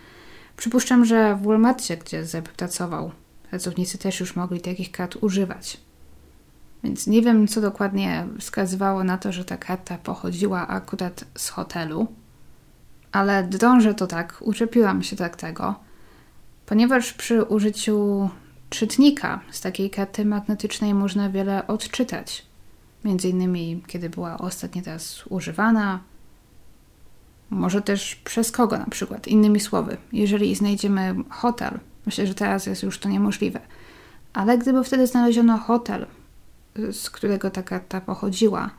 Przypuszczam, 0.57 1.05
że 1.05 1.35
w 1.35 1.45
Walmartie, 1.45 1.97
gdzie 1.97 2.25
Zeb 2.25 2.49
pracował, 2.49 3.11
pracownicy 3.49 3.97
też 3.97 4.19
już 4.19 4.35
mogli 4.35 4.61
takich 4.61 4.91
kart 4.91 5.17
używać. 5.21 5.77
Więc 6.83 7.07
nie 7.07 7.21
wiem, 7.21 7.47
co 7.47 7.61
dokładnie 7.61 8.27
wskazywało 8.39 9.03
na 9.03 9.17
to, 9.17 9.31
że 9.31 9.45
ta 9.45 9.57
karta 9.57 9.97
pochodziła 9.97 10.67
akurat 10.67 11.25
z 11.37 11.49
hotelu, 11.49 12.07
ale 13.11 13.43
drążę 13.43 13.93
to 13.93 14.07
tak, 14.07 14.37
uczepiłam 14.41 15.03
się 15.03 15.15
tak 15.15 15.35
tego, 15.35 15.75
ponieważ 16.65 17.13
przy 17.13 17.43
użyciu 17.43 18.29
czytnika 18.69 19.39
z 19.51 19.61
takiej 19.61 19.89
karty 19.89 20.25
magnetycznej 20.25 20.93
można 20.93 21.29
wiele 21.29 21.67
odczytać. 21.67 22.50
Między 23.03 23.29
innymi, 23.29 23.83
kiedy 23.87 24.09
była 24.09 24.37
ostatnio 24.37 24.81
teraz 24.81 25.23
używana, 25.29 25.99
może 27.49 27.81
też 27.81 28.15
przez 28.15 28.51
kogo 28.51 28.77
na 28.77 28.85
przykład. 28.85 29.27
Innymi 29.27 29.59
słowy, 29.59 29.97
jeżeli 30.13 30.55
znajdziemy 30.55 31.15
hotel, 31.29 31.79
myślę, 32.05 32.27
że 32.27 32.33
teraz 32.33 32.65
jest 32.65 32.83
już 32.83 32.99
to 32.99 33.09
niemożliwe, 33.09 33.59
ale 34.33 34.57
gdyby 34.57 34.83
wtedy 34.83 35.07
znaleziono 35.07 35.57
hotel, 35.57 36.07
z 36.91 37.09
którego 37.09 37.49
ta 37.51 37.63
karta 37.63 38.01
pochodziła, 38.01 38.69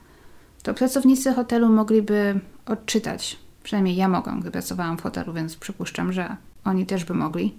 to 0.62 0.74
pracownicy 0.74 1.32
hotelu 1.32 1.68
mogliby 1.68 2.40
odczytać, 2.66 3.38
przynajmniej 3.62 3.96
ja 3.96 4.08
mogłam, 4.08 4.40
gdy 4.40 4.50
pracowałam 4.50 4.98
w 4.98 5.02
hotelu, 5.02 5.32
więc 5.32 5.56
przypuszczam, 5.56 6.12
że 6.12 6.36
oni 6.64 6.86
też 6.86 7.04
by 7.04 7.14
mogli. 7.14 7.54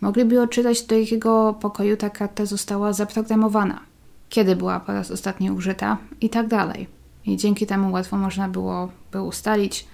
Mogliby 0.00 0.42
odczytać, 0.42 0.82
do 0.82 0.98
jakiego 0.98 1.54
pokoju 1.60 1.96
ta 1.96 2.10
karta 2.10 2.46
została 2.46 2.92
zaprogramowana, 2.92 3.80
kiedy 4.30 4.56
była 4.56 4.80
po 4.80 4.92
raz 4.92 5.10
ostatni 5.10 5.50
użyta 5.50 5.98
i 6.20 6.30
tak 6.30 6.48
dalej. 6.48 6.88
I 7.26 7.36
dzięki 7.36 7.66
temu 7.66 7.92
łatwo 7.92 8.16
można 8.16 8.48
było 8.48 8.88
by 9.12 9.22
ustalić, 9.22 9.86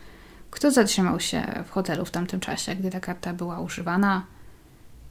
kto 0.51 0.71
zatrzymał 0.71 1.21
się 1.21 1.65
w 1.67 1.71
hotelu 1.71 2.05
w 2.05 2.11
tamtym 2.11 2.41
czasie, 2.41 2.75
gdy 2.75 2.91
ta 2.91 3.01
karta 3.01 3.33
była 3.33 3.61
używana. 3.61 4.27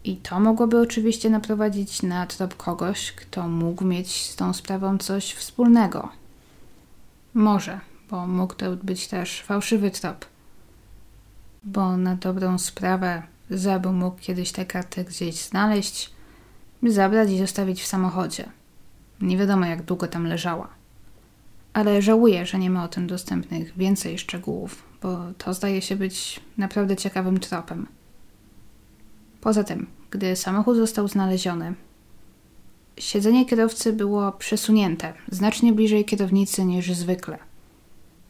I 0.03 0.17
to 0.17 0.39
mogłoby 0.39 0.79
oczywiście 0.79 1.29
naprowadzić 1.29 2.03
na 2.03 2.27
trop 2.27 2.55
kogoś, 2.55 3.11
kto 3.11 3.47
mógł 3.47 3.85
mieć 3.85 4.29
z 4.29 4.35
tą 4.35 4.53
sprawą 4.53 4.97
coś 4.97 5.33
wspólnego. 5.33 6.09
Może, 7.33 7.79
bo 8.09 8.27
mógł 8.27 8.53
to 8.53 8.75
być 8.75 9.07
też 9.07 9.41
fałszywy 9.41 9.91
trop. 9.91 10.25
Bo 11.63 11.97
na 11.97 12.15
dobrą 12.15 12.57
sprawę 12.57 13.23
Zeb 13.49 13.85
mógł 13.85 14.17
kiedyś 14.21 14.51
tę 14.51 14.65
kartę 14.65 15.03
gdzieś 15.03 15.35
znaleźć, 15.35 16.11
zabrać 16.83 17.29
i 17.29 17.37
zostawić 17.37 17.81
w 17.81 17.87
samochodzie. 17.87 18.49
Nie 19.21 19.37
wiadomo, 19.37 19.65
jak 19.65 19.83
długo 19.83 20.07
tam 20.07 20.27
leżała. 20.27 20.67
Ale 21.73 22.01
żałuję, 22.01 22.45
że 22.45 22.59
nie 22.59 22.69
ma 22.69 22.83
o 22.83 22.87
tym 22.87 23.07
dostępnych 23.07 23.77
więcej 23.77 24.17
szczegółów, 24.17 24.83
bo 25.01 25.19
to 25.37 25.53
zdaje 25.53 25.81
się 25.81 25.95
być 25.95 26.39
naprawdę 26.57 26.95
ciekawym 26.95 27.39
tropem. 27.39 27.87
Poza 29.41 29.63
tym, 29.63 29.87
gdy 30.11 30.35
samochód 30.35 30.77
został 30.77 31.07
znaleziony, 31.07 31.73
siedzenie 32.97 33.45
kierowcy 33.45 33.93
było 33.93 34.31
przesunięte 34.31 35.13
znacznie 35.31 35.73
bliżej 35.73 36.05
kierownicy 36.05 36.65
niż 36.65 36.93
zwykle, 36.93 37.37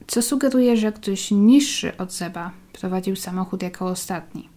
co 0.07 0.21
sugeruje, 0.21 0.77
że 0.77 0.91
ktoś 0.91 1.31
niższy 1.31 1.97
od 1.97 2.13
Zeba 2.13 2.51
prowadził 2.73 3.15
samochód 3.15 3.63
jako 3.63 3.87
ostatni. 3.87 4.49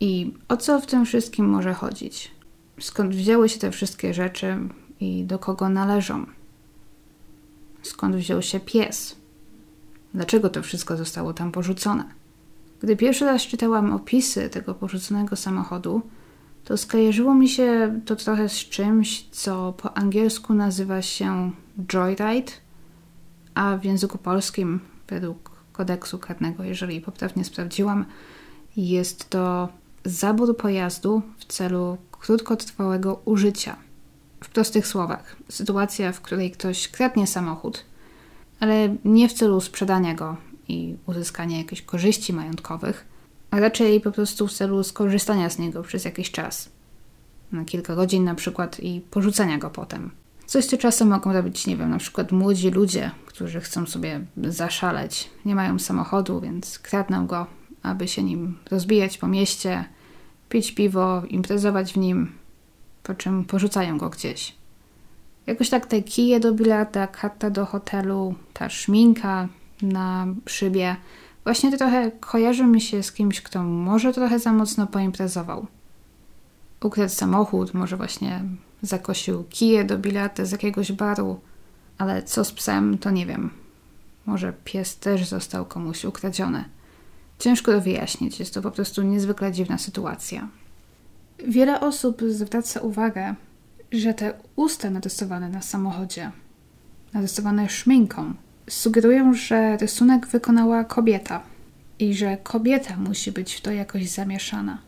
I 0.00 0.34
o 0.48 0.56
co 0.56 0.80
w 0.80 0.86
tym 0.86 1.06
wszystkim 1.06 1.48
może 1.48 1.74
chodzić? 1.74 2.30
Skąd 2.80 3.14
wzięły 3.14 3.48
się 3.48 3.58
te 3.58 3.70
wszystkie 3.70 4.14
rzeczy 4.14 4.58
i 5.00 5.24
do 5.24 5.38
kogo 5.38 5.68
należą? 5.68 6.26
Skąd 7.82 8.16
wziął 8.16 8.42
się 8.42 8.60
pies? 8.60 9.16
Dlaczego 10.14 10.48
to 10.48 10.62
wszystko 10.62 10.96
zostało 10.96 11.32
tam 11.32 11.52
porzucone? 11.52 12.04
Gdy 12.82 12.96
pierwszy 12.96 13.24
raz 13.24 13.42
czytałam 13.42 13.92
opisy 13.92 14.50
tego 14.50 14.74
porzuconego 14.74 15.36
samochodu, 15.36 16.02
to 16.64 16.76
skojarzyło 16.76 17.34
mi 17.34 17.48
się 17.48 18.00
to 18.04 18.16
trochę 18.16 18.48
z 18.48 18.52
czymś, 18.56 19.28
co 19.30 19.72
po 19.72 19.96
angielsku 19.96 20.54
nazywa 20.54 21.02
się 21.02 21.50
joyride, 21.92 22.52
a 23.54 23.76
w 23.76 23.84
języku 23.84 24.18
polskim, 24.18 24.80
według 25.08 25.50
kodeksu 25.72 26.18
karnego, 26.18 26.64
jeżeli 26.64 27.00
poprawnie 27.00 27.44
sprawdziłam, 27.44 28.04
jest 28.76 29.30
to 29.30 29.68
zabór 30.04 30.56
pojazdu 30.56 31.22
w 31.38 31.44
celu 31.44 31.98
krótkotrwałego 32.10 33.20
użycia. 33.24 33.76
W 34.44 34.48
prostych 34.48 34.86
słowach, 34.86 35.36
sytuacja, 35.48 36.12
w 36.12 36.20
której 36.20 36.50
ktoś 36.50 36.88
kradnie 36.88 37.26
samochód, 37.26 37.84
ale 38.60 38.96
nie 39.04 39.28
w 39.28 39.32
celu 39.32 39.60
sprzedania 39.60 40.14
go 40.14 40.36
i 40.68 40.96
uzyskania 41.06 41.58
jakichś 41.58 41.82
korzyści 41.82 42.32
majątkowych, 42.32 43.04
a 43.50 43.60
raczej 43.60 44.00
po 44.00 44.12
prostu 44.12 44.46
w 44.46 44.52
celu 44.52 44.84
skorzystania 44.84 45.50
z 45.50 45.58
niego 45.58 45.82
przez 45.82 46.04
jakiś 46.04 46.30
czas. 46.30 46.68
Na 47.52 47.64
kilka 47.64 47.94
godzin 47.94 48.24
na 48.24 48.34
przykład 48.34 48.80
i 48.80 49.00
porzucenia 49.00 49.58
go 49.58 49.70
potem. 49.70 50.10
Coś, 50.46 50.66
co 50.66 50.78
czasem 50.78 51.08
mogą 51.08 51.32
robić, 51.32 51.66
nie 51.66 51.76
wiem, 51.76 51.90
na 51.90 51.98
przykład 51.98 52.32
młodzi 52.32 52.70
ludzie, 52.70 53.10
którzy 53.26 53.60
chcą 53.60 53.86
sobie 53.86 54.20
zaszaleć. 54.44 55.30
Nie 55.44 55.54
mają 55.54 55.78
samochodu, 55.78 56.40
więc 56.40 56.78
kradną 56.78 57.26
go, 57.26 57.46
aby 57.82 58.08
się 58.08 58.22
nim 58.22 58.58
rozbijać 58.70 59.18
po 59.18 59.28
mieście, 59.28 59.84
pić 60.48 60.72
piwo, 60.72 61.22
imprezować 61.28 61.92
w 61.92 61.96
nim, 61.96 62.32
po 63.08 63.14
czym 63.14 63.44
porzucają 63.44 63.98
go 63.98 64.10
gdzieś. 64.10 64.54
Jakoś 65.46 65.70
tak 65.70 65.86
te 65.86 66.02
kije 66.02 66.40
do 66.40 66.52
bilarda, 66.52 67.06
karta 67.06 67.50
do 67.50 67.66
hotelu, 67.66 68.34
ta 68.52 68.68
szminka 68.68 69.48
na 69.82 70.26
szybie, 70.46 70.96
właśnie 71.44 71.70
to 71.70 71.76
trochę 71.76 72.10
kojarzy 72.10 72.64
mi 72.64 72.80
się 72.80 73.02
z 73.02 73.12
kimś, 73.12 73.40
kto 73.40 73.62
może 73.62 74.12
trochę 74.12 74.38
za 74.38 74.52
mocno 74.52 74.86
poimprezował. 74.86 75.66
Ukradł 76.82 77.12
samochód, 77.12 77.74
może 77.74 77.96
właśnie 77.96 78.42
zakosił 78.82 79.44
kije 79.44 79.84
do 79.84 79.98
bilarda 79.98 80.44
z 80.44 80.52
jakiegoś 80.52 80.92
baru, 80.92 81.40
ale 81.98 82.22
co 82.22 82.44
z 82.44 82.52
psem, 82.52 82.98
to 82.98 83.10
nie 83.10 83.26
wiem. 83.26 83.50
Może 84.26 84.52
pies 84.64 84.96
też 84.96 85.28
został 85.28 85.64
komuś 85.64 86.04
ukradziony. 86.04 86.64
Ciężko 87.38 87.72
to 87.72 87.80
wyjaśnić, 87.80 88.40
jest 88.40 88.54
to 88.54 88.62
po 88.62 88.70
prostu 88.70 89.02
niezwykle 89.02 89.52
dziwna 89.52 89.78
sytuacja. 89.78 90.48
Wiele 91.46 91.80
osób 91.80 92.22
zwraca 92.28 92.80
uwagę, 92.80 93.34
że 93.92 94.14
te 94.14 94.32
usta 94.56 94.90
narysowane 94.90 95.48
na 95.48 95.62
samochodzie, 95.62 96.30
narysowane 97.14 97.68
szminką, 97.68 98.34
sugerują, 98.70 99.34
że 99.34 99.76
rysunek 99.76 100.26
wykonała 100.26 100.84
kobieta 100.84 101.42
i 101.98 102.14
że 102.14 102.36
kobieta 102.36 102.96
musi 102.96 103.32
być 103.32 103.54
w 103.54 103.60
to 103.60 103.70
jakoś 103.70 104.08
zamieszana. 104.08 104.78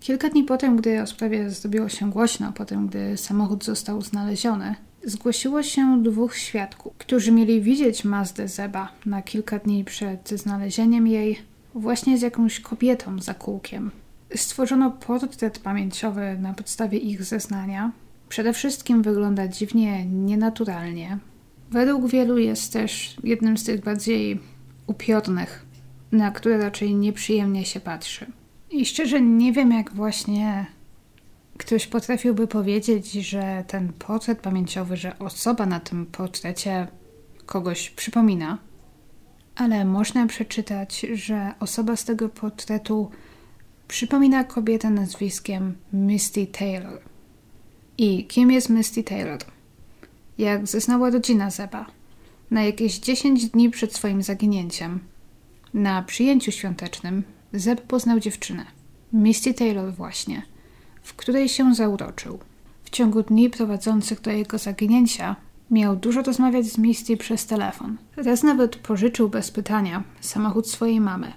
Kilka 0.00 0.28
dni 0.28 0.44
potem, 0.44 0.76
gdy 0.76 1.02
o 1.02 1.06
sprawie 1.06 1.50
zrobiło 1.50 1.88
się 1.88 2.10
głośno, 2.10 2.52
potem 2.52 2.86
gdy 2.86 3.16
samochód 3.16 3.64
został 3.64 4.02
znaleziony, 4.02 4.74
zgłosiło 5.04 5.62
się 5.62 6.02
dwóch 6.02 6.36
świadków, 6.36 6.92
którzy 6.98 7.32
mieli 7.32 7.62
widzieć 7.62 8.04
Mazdę 8.04 8.48
Zeba 8.48 8.92
na 9.06 9.22
kilka 9.22 9.58
dni 9.58 9.84
przed 9.84 10.28
znalezieniem 10.28 11.06
jej 11.06 11.38
właśnie 11.74 12.18
z 12.18 12.22
jakąś 12.22 12.60
kobietą 12.60 13.22
za 13.22 13.34
kółkiem. 13.34 13.90
Stworzono 14.36 14.90
portret 14.90 15.58
pamięciowy 15.58 16.36
na 16.40 16.54
podstawie 16.54 16.98
ich 16.98 17.24
zeznania. 17.24 17.92
Przede 18.28 18.52
wszystkim 18.52 19.02
wygląda 19.02 19.48
dziwnie 19.48 20.06
nienaturalnie. 20.06 21.18
Według 21.70 22.10
wielu 22.10 22.38
jest 22.38 22.72
też 22.72 23.16
jednym 23.24 23.58
z 23.58 23.64
tych 23.64 23.80
bardziej 23.84 24.40
upiornych, 24.86 25.66
na 26.12 26.30
które 26.30 26.58
raczej 26.58 26.94
nieprzyjemnie 26.94 27.64
się 27.64 27.80
patrzy. 27.80 28.26
I 28.70 28.86
szczerze 28.86 29.20
nie 29.20 29.52
wiem, 29.52 29.70
jak 29.72 29.92
właśnie 29.92 30.66
ktoś 31.58 31.86
potrafiłby 31.86 32.46
powiedzieć, 32.46 33.12
że 33.12 33.64
ten 33.66 33.92
portret 33.92 34.40
pamięciowy, 34.40 34.96
że 34.96 35.18
osoba 35.18 35.66
na 35.66 35.80
tym 35.80 36.06
portrecie 36.06 36.86
kogoś 37.46 37.90
przypomina 37.90 38.58
ale 39.56 39.84
można 39.84 40.26
przeczytać, 40.26 41.06
że 41.14 41.52
osoba 41.60 41.96
z 41.96 42.04
tego 42.04 42.28
portretu 42.28 43.10
przypomina 43.88 44.44
kobietę 44.44 44.90
nazwiskiem 44.90 45.74
Misty 45.92 46.46
Taylor. 46.46 47.00
I 47.98 48.24
kim 48.24 48.50
jest 48.50 48.70
Misty 48.70 49.02
Taylor? 49.02 49.38
Jak 50.38 50.66
zeznała 50.66 51.10
rodzina 51.10 51.50
Zeba, 51.50 51.86
na 52.50 52.62
jakieś 52.62 52.98
10 52.98 53.46
dni 53.46 53.70
przed 53.70 53.94
swoim 53.94 54.22
zaginięciem, 54.22 55.00
na 55.74 56.02
przyjęciu 56.02 56.52
świątecznym, 56.52 57.22
Zeb 57.52 57.80
poznał 57.80 58.20
dziewczynę, 58.20 58.66
Misty 59.12 59.54
Taylor 59.54 59.94
właśnie, 59.94 60.42
w 61.02 61.14
której 61.14 61.48
się 61.48 61.74
zauroczył. 61.74 62.38
W 62.84 62.90
ciągu 62.90 63.22
dni 63.22 63.50
prowadzących 63.50 64.20
do 64.20 64.30
jego 64.30 64.58
zaginięcia 64.58 65.36
Miał 65.70 65.96
dużo 65.96 66.22
rozmawiać 66.22 66.66
z 66.66 66.78
Misty 66.78 67.16
przez 67.16 67.46
telefon. 67.46 67.96
Raz 68.16 68.42
nawet 68.42 68.76
pożyczył 68.76 69.28
bez 69.28 69.50
pytania 69.50 70.02
samochód 70.20 70.68
swojej 70.68 71.00
mamy, 71.00 71.32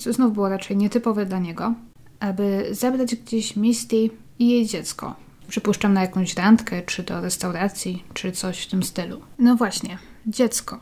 co 0.00 0.12
znów 0.12 0.32
było 0.32 0.48
raczej 0.48 0.76
nietypowe 0.76 1.26
dla 1.26 1.38
niego, 1.38 1.74
aby 2.20 2.68
zabrać 2.70 3.14
gdzieś 3.14 3.56
Misty 3.56 4.10
i 4.38 4.48
jej 4.48 4.66
dziecko. 4.66 5.14
Przypuszczam 5.48 5.92
na 5.92 6.00
jakąś 6.00 6.34
randkę, 6.34 6.82
czy 6.82 7.02
do 7.02 7.20
restauracji, 7.20 8.04
czy 8.14 8.32
coś 8.32 8.62
w 8.62 8.70
tym 8.70 8.82
stylu. 8.82 9.20
No 9.38 9.56
właśnie, 9.56 9.98
dziecko. 10.26 10.80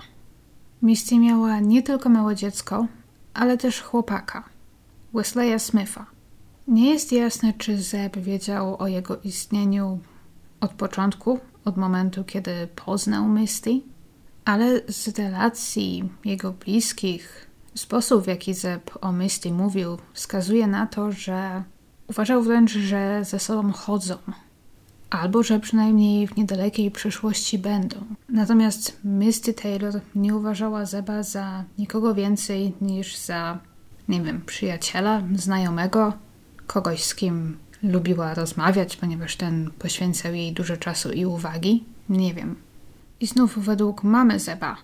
Misty 0.83 1.19
miała 1.19 1.61
nie 1.61 1.83
tylko 1.83 2.09
małe 2.09 2.37
dziecko, 2.37 2.87
ale 3.35 3.59
też 3.59 3.81
chłopaka, 3.81 4.45
Wesleya 5.15 5.59
Smitha. 5.59 6.07
Nie 6.69 6.91
jest 6.91 7.13
jasne, 7.13 7.53
czy 7.59 7.83
Zeb 7.83 8.17
wiedział 8.17 8.83
o 8.83 8.87
jego 8.87 9.17
istnieniu 9.17 9.99
od 10.61 10.71
początku, 10.71 11.41
od 11.65 11.77
momentu, 11.77 12.25
kiedy 12.25 12.69
poznał 12.85 13.29
Misty, 13.29 13.81
ale 14.45 14.81
z 14.89 15.19
relacji 15.19 16.09
jego 16.25 16.53
bliskich, 16.53 17.47
sposób 17.75 18.25
w 18.25 18.27
jaki 18.27 18.55
Zeb 18.55 18.91
o 19.01 19.13
Misty 19.13 19.51
mówił, 19.53 19.99
wskazuje 20.13 20.67
na 20.67 20.87
to, 20.87 21.13
że 21.13 21.63
uważał 22.09 22.43
wręcz, 22.43 22.73
że 22.73 23.25
ze 23.25 23.39
sobą 23.39 23.73
chodzą, 23.73 24.17
albo 25.11 25.43
że 25.43 25.61
przynajmniej 25.61 26.27
w 26.27 26.37
niedalekiej 26.37 26.91
przyszłości 26.91 27.59
będą. 27.59 27.97
Natomiast 28.29 28.99
Misty 29.05 29.55
Taylor 29.55 30.01
nie 30.15 30.35
uważała 30.35 30.87
Zeba 30.87 31.23
za 31.23 31.65
nikogo 31.79 32.15
więcej 32.15 32.73
niż 32.81 33.17
za, 33.17 33.59
nie 34.09 34.23
wiem, 34.23 34.43
przyjaciela, 34.47 35.23
znajomego, 35.37 36.13
kogoś 36.67 37.05
z 37.05 37.15
kim 37.15 37.57
lubiła 37.83 38.35
rozmawiać, 38.35 38.97
ponieważ 38.97 39.37
ten 39.37 39.71
poświęcał 39.79 40.35
jej 40.35 40.53
dużo 40.53 40.77
czasu 40.77 41.13
i 41.13 41.27
uwagi. 41.27 41.85
Nie 42.09 42.35
wiem. 42.35 42.57
I 43.21 43.27
znów 43.27 43.59
według 43.59 44.05
mamy 44.05 44.41
Zeba 44.41 44.77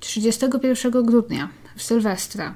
31 0.00 1.06
grudnia 1.06 1.48
w 1.76 1.82
Sylwestra 1.82 2.54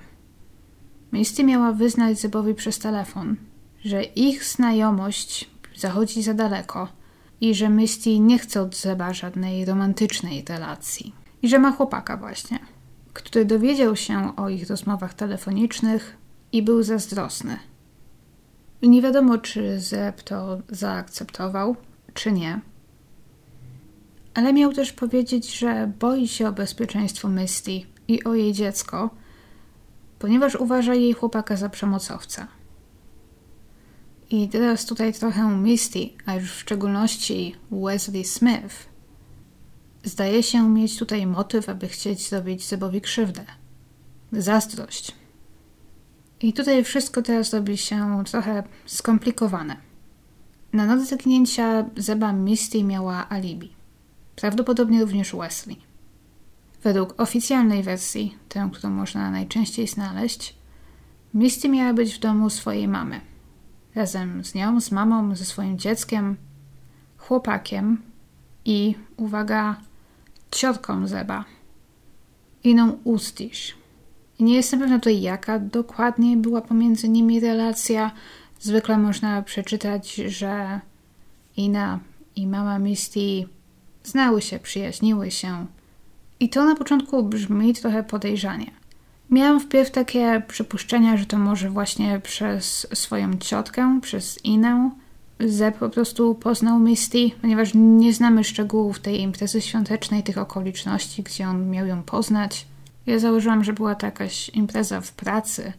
Misty 1.13 1.45
miała 1.45 1.73
wyznać 1.73 2.21
Zebowi 2.21 2.55
przez 2.55 2.79
telefon, 2.79 3.37
że 3.85 4.03
ich 4.03 4.45
znajomość 4.45 5.51
zachodzi 5.77 6.23
za 6.23 6.35
daleko 6.35 6.89
i 7.41 7.55
że 7.55 7.69
Misty 7.69 8.19
nie 8.19 8.39
chce 8.39 8.63
od 8.63 8.77
Zeba 8.77 9.13
żadnej 9.13 9.65
romantycznej 9.65 10.45
relacji. 10.49 11.15
I 11.43 11.49
że 11.49 11.59
ma 11.59 11.73
chłopaka 11.73 12.17
właśnie, 12.17 12.59
który 13.13 13.45
dowiedział 13.45 13.97
się 13.97 14.37
o 14.37 14.49
ich 14.49 14.69
rozmowach 14.69 15.15
telefonicznych 15.15 16.17
i 16.53 16.63
był 16.63 16.83
zazdrosny. 16.83 17.59
I 18.83 18.89
nie 18.89 19.03
wiadomo, 19.03 19.39
czy 19.39 19.81
Zeb 19.81 20.23
to 20.23 20.59
zaakceptował, 20.69 21.77
czy 22.15 22.33
nie. 22.33 22.61
Ale 24.35 24.53
miał 24.53 24.73
też 24.73 24.93
powiedzieć, 24.93 25.59
że 25.59 25.93
boi 26.01 26.29
się 26.29 26.49
o 26.49 26.53
bezpieczeństwo 26.53 27.29
Misty 27.29 27.81
i 28.09 28.25
o 28.25 28.35
jej 28.35 28.53
dziecko, 28.53 29.11
ponieważ 30.19 30.55
uważa 30.55 30.95
jej 30.95 31.13
chłopaka 31.13 31.57
za 31.57 31.69
przemocowca. 31.69 32.47
I 34.31 34.49
teraz 34.49 34.87
tutaj 34.87 35.13
trochę 35.13 35.51
Misty, 35.57 36.09
a 36.27 36.35
już 36.35 36.53
w 36.53 36.61
szczególności 36.61 37.55
Wesley 37.71 38.25
Smith, 38.25 38.89
zdaje 40.05 40.43
się 40.43 40.69
mieć 40.69 40.99
tutaj 40.99 41.27
motyw, 41.27 41.69
aby 41.69 41.89
chcieć 41.89 42.29
zrobić 42.29 42.69
Zebowi 42.69 43.01
krzywdę. 43.01 43.45
Zazdrość. 44.33 45.15
I 46.41 46.53
tutaj 46.53 46.85
wszystko 46.85 47.23
teraz 47.23 47.53
robi 47.53 47.77
się 47.77 48.25
trochę 48.27 48.63
skomplikowane. 48.87 49.77
Na 50.73 50.87
noc 50.87 51.09
zaginięcia 51.09 51.85
Zeba 51.97 52.33
Misty 52.33 52.85
miała 52.85 53.29
alibi. 53.29 53.74
Prawdopodobnie 54.37 55.01
również 55.01 55.37
Wesley. 55.37 55.77
Według 56.83 57.21
oficjalnej 57.21 57.83
wersji, 57.83 58.39
tę, 58.49 58.71
którą 58.73 58.91
można 58.91 59.31
najczęściej 59.31 59.89
znaleźć, 59.89 60.55
Misty 61.35 61.69
miała 61.69 61.93
być 61.95 62.15
w 62.15 62.19
domu 62.19 62.51
swojej 62.51 62.89
mamy. 62.89 63.21
Razem 63.95 64.45
z 64.45 64.55
nią, 64.55 64.81
z 64.81 64.91
mamą, 64.91 65.37
ze 65.37 65.45
swoim 65.45 65.79
dzieckiem, 65.79 66.37
chłopakiem 67.17 68.03
i, 68.65 68.95
uwaga, 69.17 69.77
ciotką 70.51 71.07
Zeba. 71.07 71.45
Iną 72.65 72.99
Ustisz. 73.05 73.75
I 74.39 74.45
nie 74.45 74.55
jestem 74.55 74.81
pewna 74.81 74.99
tutaj, 74.99 75.21
jaka 75.21 75.59
dokładnie 75.59 76.37
była 76.37 76.61
pomiędzy 76.61 77.09
nimi 77.09 77.41
relacja. 77.41 78.11
Zwykle 78.61 78.99
można 78.99 79.43
przeczytać, 79.43 80.15
że 80.15 80.81
Ina 81.57 82.01
i 82.37 82.47
mama 82.47 82.79
Misty 82.79 83.49
znały 84.05 84.43
się, 84.43 84.59
przyjaźniły 84.59 85.31
się. 85.31 85.67
I 86.41 86.49
to 86.49 86.65
na 86.65 86.75
początku 86.75 87.23
brzmi 87.23 87.75
trochę 87.75 88.03
podejrzanie. 88.03 88.71
Miałam 89.31 89.61
wpierw 89.61 89.91
takie 89.91 90.43
przypuszczenia, 90.49 91.17
że 91.17 91.27
to 91.27 91.39
może 91.39 91.71
właśnie 91.71 92.21
przez 92.21 92.87
swoją 92.95 93.39
ciotkę, 93.39 93.99
przez 94.03 94.45
Inę, 94.45 94.91
Zeb 95.41 95.79
po 95.79 95.89
prostu 95.89 96.35
poznał 96.35 96.79
Misty, 96.79 97.31
ponieważ 97.41 97.71
nie 97.75 98.13
znamy 98.13 98.45
szczegółów 98.45 99.01
tej 99.01 99.21
imprezy 99.21 99.61
świątecznej, 99.61 100.23
tych 100.23 100.39
okoliczności, 100.39 101.23
gdzie 101.23 101.49
on 101.49 101.71
miał 101.71 101.87
ją 101.87 102.03
poznać. 102.03 102.67
Ja 103.07 103.19
założyłam, 103.19 103.65
że 103.65 103.73
była 103.73 103.95
to 103.95 104.07
jakaś 104.07 104.49
impreza 104.49 105.01
w 105.01 105.13
pracy, 105.13 105.73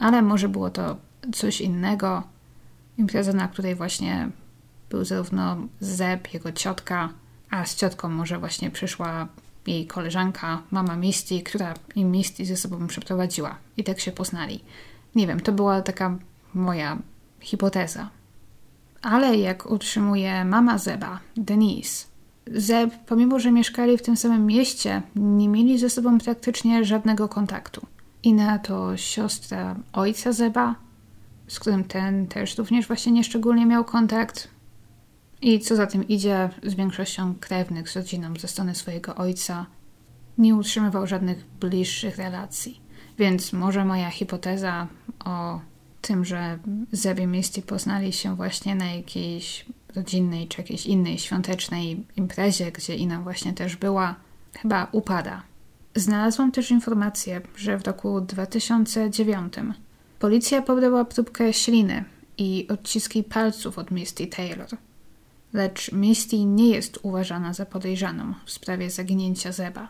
ale 0.00 0.22
może 0.22 0.48
było 0.48 0.70
to 0.70 0.96
coś 1.32 1.60
innego. 1.60 2.22
Impreza, 2.98 3.32
na 3.32 3.48
której 3.48 3.74
właśnie 3.74 4.30
był 4.90 5.04
zarówno 5.04 5.56
Zeb, 5.80 6.34
jego 6.34 6.52
ciotka, 6.52 7.08
a 7.50 7.64
z 7.64 7.76
ciotką 7.76 8.08
może 8.08 8.38
właśnie 8.38 8.70
przyszła 8.70 9.28
jej 9.66 9.86
koleżanka, 9.86 10.62
mama 10.70 10.96
Misty, 10.96 11.42
która 11.42 11.74
im 11.94 12.10
Misty 12.10 12.44
ze 12.44 12.56
sobą 12.56 12.86
przeprowadziła. 12.86 13.56
I 13.76 13.84
tak 13.84 14.00
się 14.00 14.12
poznali. 14.12 14.60
Nie 15.14 15.26
wiem, 15.26 15.40
to 15.40 15.52
była 15.52 15.82
taka 15.82 16.16
moja 16.54 16.98
hipoteza. 17.40 18.10
Ale 19.02 19.36
jak 19.36 19.70
utrzymuje 19.70 20.44
mama 20.44 20.78
Zeba, 20.78 21.20
Denise, 21.36 22.06
Zeb, 22.54 22.94
pomimo 23.06 23.40
że 23.40 23.52
mieszkali 23.52 23.98
w 23.98 24.02
tym 24.02 24.16
samym 24.16 24.46
mieście, 24.46 25.02
nie 25.16 25.48
mieli 25.48 25.78
ze 25.78 25.90
sobą 25.90 26.18
praktycznie 26.18 26.84
żadnego 26.84 27.28
kontaktu. 27.28 27.86
Ina 28.22 28.58
to 28.58 28.96
siostra 28.96 29.76
ojca 29.92 30.32
Zeba, 30.32 30.74
z 31.48 31.60
którym 31.60 31.84
ten 31.84 32.26
też 32.26 32.58
również 32.58 32.86
właśnie 32.86 33.12
nieszczególnie 33.12 33.66
miał 33.66 33.84
kontakt. 33.84 34.48
I 35.42 35.60
co 35.60 35.76
za 35.76 35.86
tym 35.86 36.08
idzie, 36.08 36.50
z 36.62 36.74
większością 36.74 37.34
krewnych 37.40 37.90
z 37.90 37.96
rodziną 37.96 38.34
ze 38.40 38.48
strony 38.48 38.74
swojego 38.74 39.14
ojca 39.14 39.66
nie 40.38 40.54
utrzymywał 40.54 41.06
żadnych 41.06 41.44
bliższych 41.60 42.16
relacji. 42.16 42.80
Więc 43.18 43.52
może 43.52 43.84
moja 43.84 44.10
hipoteza 44.10 44.86
o 45.24 45.60
tym, 46.00 46.24
że 46.24 46.58
Zeb 46.92 47.20
i 47.20 47.26
Misty 47.26 47.62
poznali 47.62 48.12
się 48.12 48.36
właśnie 48.36 48.74
na 48.74 48.86
jakiejś 48.86 49.66
rodzinnej 49.96 50.48
czy 50.48 50.60
jakiejś 50.60 50.86
innej 50.86 51.18
świątecznej 51.18 52.06
imprezie, 52.16 52.72
gdzie 52.72 52.96
Ina 52.96 53.20
właśnie 53.20 53.52
też 53.52 53.76
była, 53.76 54.14
chyba 54.52 54.88
upada. 54.92 55.42
Znalazłam 55.94 56.52
też 56.52 56.70
informację, 56.70 57.40
że 57.56 57.78
w 57.78 57.86
roku 57.86 58.20
2009 58.20 59.54
policja 60.18 60.62
pobrała 60.62 61.04
próbkę 61.04 61.52
śliny 61.52 62.04
i 62.38 62.66
odciski 62.70 63.24
palców 63.24 63.78
od 63.78 63.90
Misty 63.90 64.26
Taylor. 64.26 64.68
Lecz 65.52 65.92
Misty 65.92 66.44
nie 66.44 66.70
jest 66.70 66.98
uważana 67.02 67.52
za 67.52 67.66
podejrzaną 67.66 68.34
w 68.44 68.50
sprawie 68.50 68.90
zaginięcia 68.90 69.52
Zeba. 69.52 69.88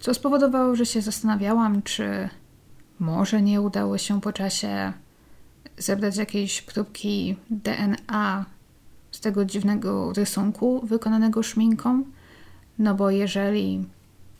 Co 0.00 0.14
spowodowało, 0.14 0.76
że 0.76 0.86
się 0.86 1.02
zastanawiałam, 1.02 1.82
czy 1.82 2.28
może 2.98 3.42
nie 3.42 3.60
udało 3.60 3.98
się 3.98 4.20
po 4.20 4.32
czasie 4.32 4.92
zebrać 5.78 6.16
jakiejś 6.16 6.62
próbki 6.62 7.36
DNA 7.50 8.44
z 9.10 9.20
tego 9.20 9.44
dziwnego 9.44 10.12
rysunku 10.12 10.86
wykonanego 10.86 11.42
szminką, 11.42 12.04
no 12.78 12.94
bo 12.94 13.10
jeżeli 13.10 13.84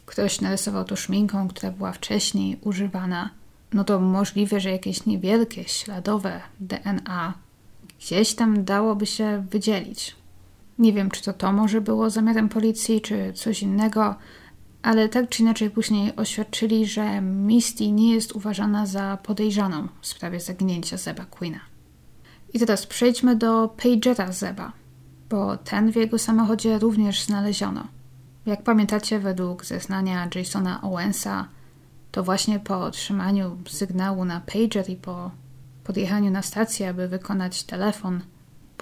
ktoś 0.06 0.40
narysował 0.40 0.84
to 0.84 0.96
szminką, 0.96 1.48
która 1.48 1.72
była 1.72 1.92
wcześniej 1.92 2.58
używana, 2.60 3.30
no 3.72 3.84
to 3.84 4.00
możliwe, 4.00 4.60
że 4.60 4.70
jakieś 4.70 5.06
niewielkie, 5.06 5.64
śladowe 5.64 6.40
DNA 6.60 7.34
gdzieś 7.98 8.34
tam 8.34 8.64
dałoby 8.64 9.06
się 9.06 9.46
wydzielić. 9.50 10.21
Nie 10.78 10.92
wiem, 10.92 11.10
czy 11.10 11.22
to 11.22 11.32
to 11.32 11.52
może 11.52 11.80
było 11.80 12.10
zamiarem 12.10 12.48
policji, 12.48 13.00
czy 13.00 13.32
coś 13.32 13.62
innego, 13.62 14.14
ale 14.82 15.08
tak 15.08 15.28
czy 15.28 15.42
inaczej 15.42 15.70
później 15.70 16.16
oświadczyli, 16.16 16.86
że 16.86 17.20
Misty 17.20 17.90
nie 17.90 18.14
jest 18.14 18.32
uważana 18.32 18.86
za 18.86 19.18
podejrzaną 19.22 19.88
w 20.00 20.06
sprawie 20.06 20.40
zaginięcia 20.40 20.96
Zeba 20.96 21.24
Queena. 21.24 21.60
I 22.54 22.58
teraz 22.58 22.86
przejdźmy 22.86 23.36
do 23.36 23.68
pagera 23.68 24.32
Zeba, 24.32 24.72
bo 25.30 25.56
ten 25.56 25.92
w 25.92 25.96
jego 25.96 26.18
samochodzie 26.18 26.78
również 26.78 27.24
znaleziono. 27.24 27.86
Jak 28.46 28.62
pamiętacie, 28.62 29.18
według 29.18 29.64
zeznania 29.64 30.28
Jasona 30.34 30.82
Owensa, 30.82 31.48
to 32.12 32.22
właśnie 32.22 32.60
po 32.60 32.80
otrzymaniu 32.80 33.58
sygnału 33.68 34.24
na 34.24 34.40
pager 34.40 34.90
i 34.90 34.96
po 34.96 35.30
podjechaniu 35.84 36.30
na 36.30 36.42
stację, 36.42 36.88
aby 36.88 37.08
wykonać 37.08 37.62
telefon, 37.62 38.20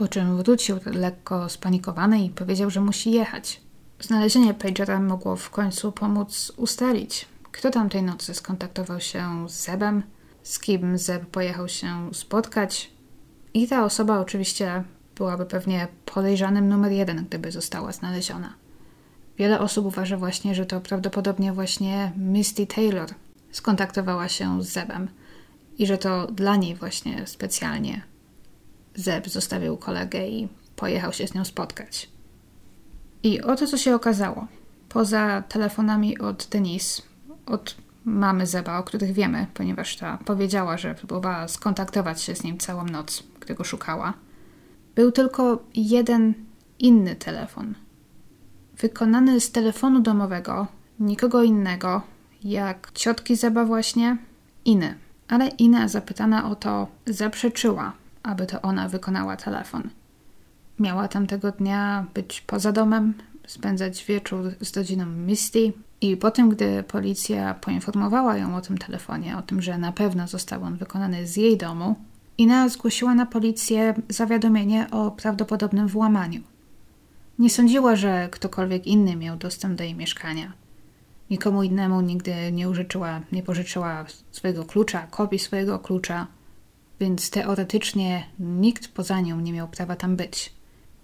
po 0.00 0.08
czym 0.08 0.36
wrócił 0.36 0.76
lekko 0.86 1.48
spanikowany 1.48 2.24
i 2.24 2.30
powiedział, 2.30 2.70
że 2.70 2.80
musi 2.80 3.10
jechać. 3.10 3.60
Znalezienie 4.00 4.54
pagera 4.54 5.00
mogło 5.00 5.36
w 5.36 5.50
końcu 5.50 5.92
pomóc 5.92 6.52
ustalić, 6.56 7.26
kto 7.52 7.70
tamtej 7.70 8.02
nocy 8.02 8.34
skontaktował 8.34 9.00
się 9.00 9.48
z 9.48 9.64
Zebem, 9.64 10.02
z 10.42 10.58
kim 10.58 10.98
Zeb 10.98 11.26
pojechał 11.26 11.68
się 11.68 12.14
spotkać, 12.14 12.90
i 13.54 13.68
ta 13.68 13.84
osoba 13.84 14.20
oczywiście 14.20 14.84
byłaby 15.16 15.46
pewnie 15.46 15.88
podejrzanym 16.04 16.68
numer 16.68 16.92
jeden, 16.92 17.24
gdyby 17.24 17.52
została 17.52 17.92
znaleziona. 17.92 18.54
Wiele 19.38 19.60
osób 19.60 19.86
uważa 19.86 20.16
właśnie, 20.16 20.54
że 20.54 20.66
to 20.66 20.80
prawdopodobnie 20.80 21.52
właśnie 21.52 22.12
Misty 22.16 22.66
Taylor 22.66 23.08
skontaktowała 23.52 24.28
się 24.28 24.62
z 24.62 24.68
Zebem 24.68 25.08
i 25.78 25.86
że 25.86 25.98
to 25.98 26.26
dla 26.26 26.56
niej 26.56 26.74
właśnie 26.74 27.26
specjalnie 27.26 28.09
Zeb 28.94 29.28
zostawił 29.28 29.76
kolegę 29.76 30.28
i 30.28 30.48
pojechał 30.76 31.12
się 31.12 31.26
z 31.26 31.34
nią 31.34 31.44
spotkać. 31.44 32.08
I 33.22 33.42
oto 33.42 33.66
co 33.66 33.76
się 33.78 33.94
okazało. 33.94 34.46
Poza 34.88 35.42
telefonami 35.48 36.18
od 36.18 36.48
Denise, 36.50 37.02
od 37.46 37.76
mamy 38.04 38.46
Zeba, 38.46 38.78
o 38.78 38.82
których 38.82 39.12
wiemy, 39.12 39.46
ponieważ 39.54 39.96
ta 39.96 40.18
powiedziała, 40.24 40.76
że 40.76 40.94
próbowała 40.94 41.48
skontaktować 41.48 42.22
się 42.22 42.34
z 42.36 42.42
nim 42.42 42.58
całą 42.58 42.84
noc, 42.84 43.22
gdy 43.40 43.54
go 43.54 43.64
szukała, 43.64 44.14
był 44.94 45.12
tylko 45.12 45.62
jeden 45.74 46.34
inny 46.78 47.16
telefon. 47.16 47.74
Wykonany 48.78 49.40
z 49.40 49.52
telefonu 49.52 50.00
domowego, 50.00 50.66
nikogo 51.00 51.42
innego, 51.42 52.02
jak 52.44 52.90
ciotki 52.94 53.36
Zeba 53.36 53.64
właśnie, 53.64 54.16
Iny. 54.64 54.94
Ale 55.28 55.48
Ina 55.48 55.88
zapytana 55.88 56.50
o 56.50 56.54
to 56.54 56.88
zaprzeczyła, 57.06 57.92
aby 58.22 58.46
to 58.46 58.62
ona 58.62 58.88
wykonała 58.88 59.36
telefon. 59.36 59.90
Miała 60.78 61.08
tamtego 61.08 61.52
dnia 61.52 62.06
być 62.14 62.40
poza 62.40 62.72
domem, 62.72 63.14
spędzać 63.46 64.04
wieczór 64.04 64.54
z 64.60 64.76
rodziną 64.76 65.06
Misty 65.06 65.72
i 66.00 66.16
potem, 66.16 66.48
gdy 66.48 66.82
policja 66.82 67.54
poinformowała 67.54 68.36
ją 68.36 68.56
o 68.56 68.60
tym 68.60 68.78
telefonie, 68.78 69.38
o 69.38 69.42
tym, 69.42 69.62
że 69.62 69.78
na 69.78 69.92
pewno 69.92 70.28
został 70.28 70.62
on 70.62 70.76
wykonany 70.76 71.26
z 71.26 71.36
jej 71.36 71.56
domu, 71.56 71.96
Ina 72.40 72.68
zgłosiła 72.68 73.14
na 73.14 73.26
policję 73.26 73.94
zawiadomienie 74.08 74.86
o 74.90 75.10
prawdopodobnym 75.10 75.88
włamaniu. 75.88 76.40
Nie 77.38 77.50
sądziła, 77.50 77.96
że 77.96 78.28
ktokolwiek 78.32 78.86
inny 78.86 79.16
miał 79.16 79.36
dostęp 79.36 79.78
do 79.78 79.84
jej 79.84 79.94
mieszkania. 79.94 80.52
Nikomu 81.30 81.62
innemu 81.62 82.00
nigdy 82.00 82.52
nie 82.52 82.68
użyczyła, 82.68 83.20
nie 83.32 83.42
pożyczyła 83.42 84.04
swojego 84.32 84.64
klucza, 84.64 85.06
kopii 85.06 85.38
swojego 85.38 85.78
klucza, 85.78 86.26
więc 87.00 87.30
teoretycznie 87.30 88.26
nikt 88.38 88.88
poza 88.88 89.20
nią 89.20 89.40
nie 89.40 89.52
miał 89.52 89.68
prawa 89.68 89.96
tam 89.96 90.16
być. 90.16 90.52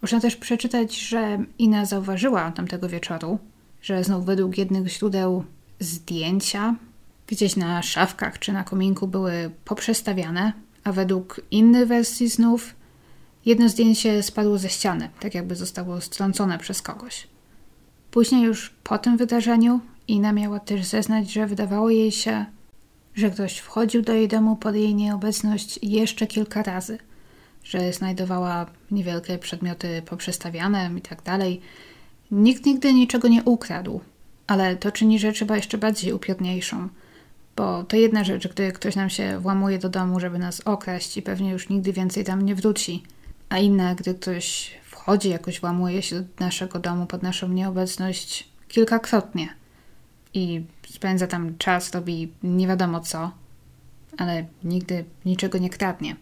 Można 0.03 0.21
też 0.21 0.37
przeczytać, 0.37 0.99
że 0.99 1.39
Ina 1.59 1.85
zauważyła 1.85 2.51
tamtego 2.51 2.89
wieczoru, 2.89 3.39
że 3.83 4.05
znów 4.05 4.25
według 4.25 4.59
jednych 4.59 4.89
źródeł 4.89 5.45
zdjęcia 5.81 6.75
gdzieś 7.27 7.57
na 7.57 7.83
szafkach 7.83 8.39
czy 8.39 8.53
na 8.53 8.65
kominku 8.65 9.09
były 9.09 9.51
poprzestawiane, 9.65 10.53
a 10.85 10.93
według 10.93 11.41
innych 11.51 11.89
wersji 11.89 12.29
znów 12.29 12.75
jedno 13.47 13.69
zdjęcie 13.69 14.23
spadło 14.23 14.59
ze 14.59 14.69
ściany, 14.69 15.11
tak 15.21 15.35
jakby 15.35 15.57
zostało 15.57 16.01
strącone 16.01 16.59
przez 16.59 16.83
kogoś. 16.83 17.29
Później 18.11 18.43
już 18.43 18.71
po 18.83 18.99
tym 18.99 19.17
wydarzeniu 19.17 19.81
Ina 20.09 20.33
miała 20.33 20.61
też 20.61 20.85
zeznać, 20.85 21.33
że 21.33 21.47
wydawało 21.47 21.91
jej 21.91 22.13
się, 22.13 22.47
że 23.17 23.31
ktoś 23.31 23.59
wchodził 23.59 24.03
do 24.03 24.13
jej 24.13 24.29
domu 24.29 24.57
pod 24.57 24.75
jej 24.75 24.95
nieobecność 24.95 25.79
jeszcze 25.83 26.27
kilka 26.27 26.63
razy, 26.63 26.99
że 27.65 27.93
znajdowała 27.93 28.67
niewielkie 28.91 29.39
przedmioty 29.39 30.03
poprzestawiane 30.07 30.91
i 30.99 31.01
tak. 31.01 31.23
Nikt 32.31 32.67
nigdy 32.67 32.95
niczego 32.95 33.29
nie 33.29 33.43
ukradł, 33.43 34.01
ale 34.47 34.77
to 34.77 34.93
czyni 34.93 35.19
rzecz 35.19 35.39
chyba 35.39 35.57
jeszcze 35.57 35.79
bardziej 35.79 36.13
upiorniejszą, 36.13 36.89
bo 37.57 37.85
to 37.85 37.97
jedna 37.97 38.25
rzecz, 38.25 38.49
gdy 38.49 38.73
ktoś 38.73 38.97
nam 38.97 39.11
się 39.11 39.39
włamuje 39.39 39.79
do 39.79 39.89
domu, 39.89 40.21
żeby 40.21 40.39
nas 40.39 40.61
okraść 40.65 41.17
i 41.17 41.23
pewnie 41.23 41.51
już 41.51 41.69
nigdy 41.69 41.93
więcej 41.93 42.25
tam 42.25 42.43
nie 42.43 42.55
wróci, 42.55 43.03
a 43.49 43.59
inna, 43.59 43.95
gdy 43.95 44.15
ktoś 44.15 44.71
wchodzi, 44.83 45.29
jakoś 45.29 45.61
włamuje 45.61 46.03
się 46.03 46.21
do 46.21 46.27
naszego 46.41 46.79
domu 46.79 47.07
pod 47.07 47.23
naszą 47.23 47.49
nieobecność 47.49 48.49
kilkakrotnie 48.69 49.49
i 50.37 50.65
spędza 50.91 51.27
tam 51.27 51.59
czas, 51.59 51.95
robi 51.95 52.33
nie 52.43 52.67
wiadomo 52.67 53.01
co, 53.01 53.31
ale 54.17 54.47
nigdy 54.65 55.05
niczego 55.25 55.59
nie 55.59 55.71
kradnie. 55.71 56.17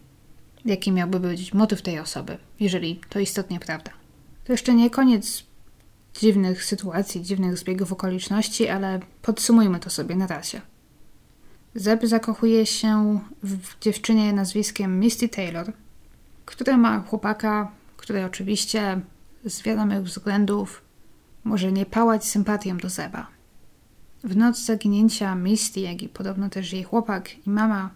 Jaki 0.65 0.91
miałby 0.91 1.19
być 1.19 1.53
motyw 1.53 1.81
tej 1.81 1.99
osoby, 1.99 2.37
jeżeli 2.59 3.01
to 3.09 3.19
istotnie 3.19 3.59
prawda? 3.59 3.91
To 4.43 4.51
jeszcze 4.51 4.73
nie 4.73 4.89
koniec 4.89 5.43
dziwnych 6.19 6.65
sytuacji, 6.65 7.21
dziwnych 7.21 7.57
zbiegów 7.57 7.91
okoliczności, 7.91 8.67
ale 8.67 8.99
podsumujmy 9.21 9.79
to 9.79 9.89
sobie 9.89 10.15
na 10.15 10.27
razie. 10.27 10.61
Zeb 11.75 12.05
zakochuje 12.05 12.65
się 12.65 13.19
w 13.43 13.79
dziewczynie 13.79 14.33
nazwiskiem 14.33 14.99
Misty 14.99 15.29
Taylor, 15.29 15.73
która 16.45 16.77
ma 16.77 16.99
chłopaka, 16.99 17.71
który 17.97 18.25
oczywiście 18.25 19.01
z 19.45 19.61
wiadomych 19.61 20.03
względów 20.03 20.81
może 21.43 21.71
nie 21.71 21.85
pałać 21.85 22.25
sympatią 22.25 22.77
do 22.77 22.89
Zeba. 22.89 23.34
W 24.25 24.37
noc 24.37 24.65
zaginięcia 24.65 25.35
Misty, 25.35 25.79
jak 25.79 26.01
i 26.01 26.09
podobno 26.09 26.49
też 26.49 26.73
jej 26.73 26.83
chłopak 26.83 27.47
i 27.47 27.49
mama, 27.49 27.89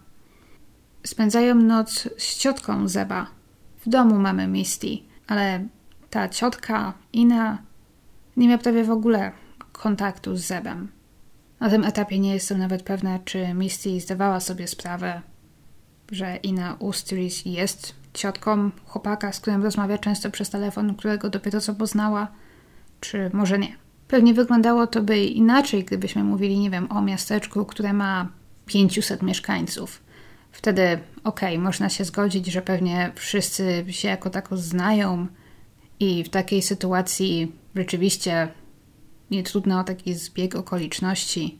spędzają 1.06 1.54
noc 1.54 2.08
z 2.18 2.38
ciotką 2.38 2.88
Zeba. 2.88 3.26
W 3.86 3.88
domu 3.88 4.18
mamy 4.18 4.46
Misty, 4.46 4.98
ale 5.26 5.66
ta 6.10 6.28
ciotka, 6.28 6.94
Ina, 7.12 7.58
nie 8.36 8.48
miała 8.48 8.58
prawie 8.58 8.84
w 8.84 8.90
ogóle 8.90 9.32
kontaktu 9.72 10.36
z 10.36 10.40
Zebem. 10.40 10.88
Na 11.60 11.70
tym 11.70 11.84
etapie 11.84 12.18
nie 12.18 12.34
jestem 12.34 12.58
nawet 12.58 12.82
pewna, 12.82 13.18
czy 13.18 13.54
Misty 13.54 14.00
zdawała 14.00 14.40
sobie 14.40 14.68
sprawę, 14.68 15.22
że 16.12 16.36
Ina 16.36 16.76
Ustris 16.78 17.44
jest 17.44 17.94
ciotką 18.14 18.70
chłopaka, 18.86 19.32
z 19.32 19.40
którym 19.40 19.62
rozmawia 19.62 19.98
często 19.98 20.30
przez 20.30 20.50
telefon, 20.50 20.94
którego 20.94 21.30
dopiero 21.30 21.60
co 21.60 21.74
poznała, 21.74 22.28
czy 23.00 23.30
może 23.32 23.58
nie. 23.58 23.89
Pewnie 24.10 24.34
wyglądało 24.34 24.86
to 24.86 25.02
by 25.02 25.24
inaczej, 25.24 25.84
gdybyśmy 25.84 26.24
mówili, 26.24 26.58
nie 26.58 26.70
wiem, 26.70 26.92
o 26.92 27.02
miasteczku, 27.02 27.64
które 27.64 27.92
ma 27.92 28.28
500 28.66 29.22
mieszkańców. 29.22 30.02
Wtedy, 30.52 30.82
okej, 31.24 31.54
okay, 31.54 31.58
można 31.58 31.88
się 31.88 32.04
zgodzić, 32.04 32.46
że 32.46 32.62
pewnie 32.62 33.12
wszyscy 33.14 33.84
się 33.90 34.08
jako 34.08 34.30
tako 34.30 34.56
znają 34.56 35.26
i 36.00 36.24
w 36.24 36.28
takiej 36.28 36.62
sytuacji 36.62 37.52
rzeczywiście 37.74 38.48
nie 39.30 39.42
trudno 39.42 39.80
o 39.80 39.84
taki 39.84 40.14
zbieg 40.14 40.54
okoliczności, 40.54 41.58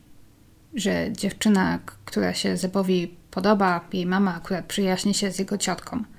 że 0.73 1.11
dziewczyna, 1.11 1.79
która 2.05 2.33
się 2.33 2.57
Zebowi 2.57 3.15
podoba, 3.31 3.87
jej 3.93 4.05
mama 4.05 4.35
akurat 4.35 4.65
przyjaźni 4.65 5.13
się 5.13 5.31
z 5.31 5.39
jego 5.39 5.57
ciotką– 5.57 6.03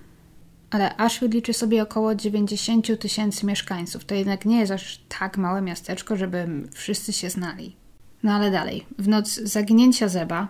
ale 0.72 0.96
Ashfield 0.96 1.34
liczy 1.34 1.52
sobie 1.52 1.82
około 1.82 2.14
90 2.14 3.00
tysięcy 3.00 3.46
mieszkańców. 3.46 4.04
To 4.04 4.14
jednak 4.14 4.44
nie 4.44 4.60
jest 4.60 4.72
aż 4.72 5.00
tak 5.18 5.38
małe 5.38 5.62
miasteczko, 5.62 6.16
żeby 6.16 6.48
wszyscy 6.72 7.12
się 7.12 7.30
znali. 7.30 7.76
No 8.22 8.32
ale 8.32 8.50
dalej. 8.50 8.86
W 8.98 9.08
noc 9.08 9.34
zaginięcia 9.34 10.08
Zeba 10.08 10.48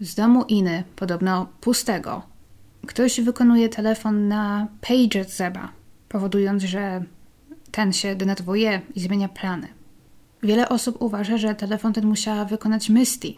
z 0.00 0.14
domu 0.14 0.44
Iny, 0.44 0.84
podobno 0.96 1.46
pustego, 1.60 2.22
ktoś 2.86 3.20
wykonuje 3.20 3.68
telefon 3.68 4.28
na 4.28 4.68
pager 4.80 5.28
Zeba, 5.28 5.72
powodując, 6.08 6.62
że 6.62 7.04
ten 7.70 7.92
się 7.92 8.16
denerwuje 8.16 8.80
i 8.94 9.00
zmienia 9.00 9.28
plany. 9.28 9.68
Wiele 10.42 10.68
osób 10.68 11.02
uważa, 11.02 11.36
że 11.36 11.54
telefon 11.54 11.92
ten 11.92 12.06
musiała 12.06 12.44
wykonać 12.44 12.90
Misty. 12.90 13.28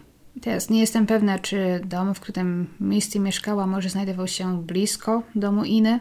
Teraz 0.41 0.69
nie 0.69 0.79
jestem 0.79 1.05
pewna, 1.05 1.39
czy 1.39 1.81
dom, 1.85 2.13
w 2.13 2.19
którym 2.19 2.67
Misty 2.79 3.19
mieszkała, 3.19 3.67
może 3.67 3.89
znajdował 3.89 4.27
się 4.27 4.63
blisko 4.63 5.23
domu 5.35 5.63
Iny, 5.63 5.99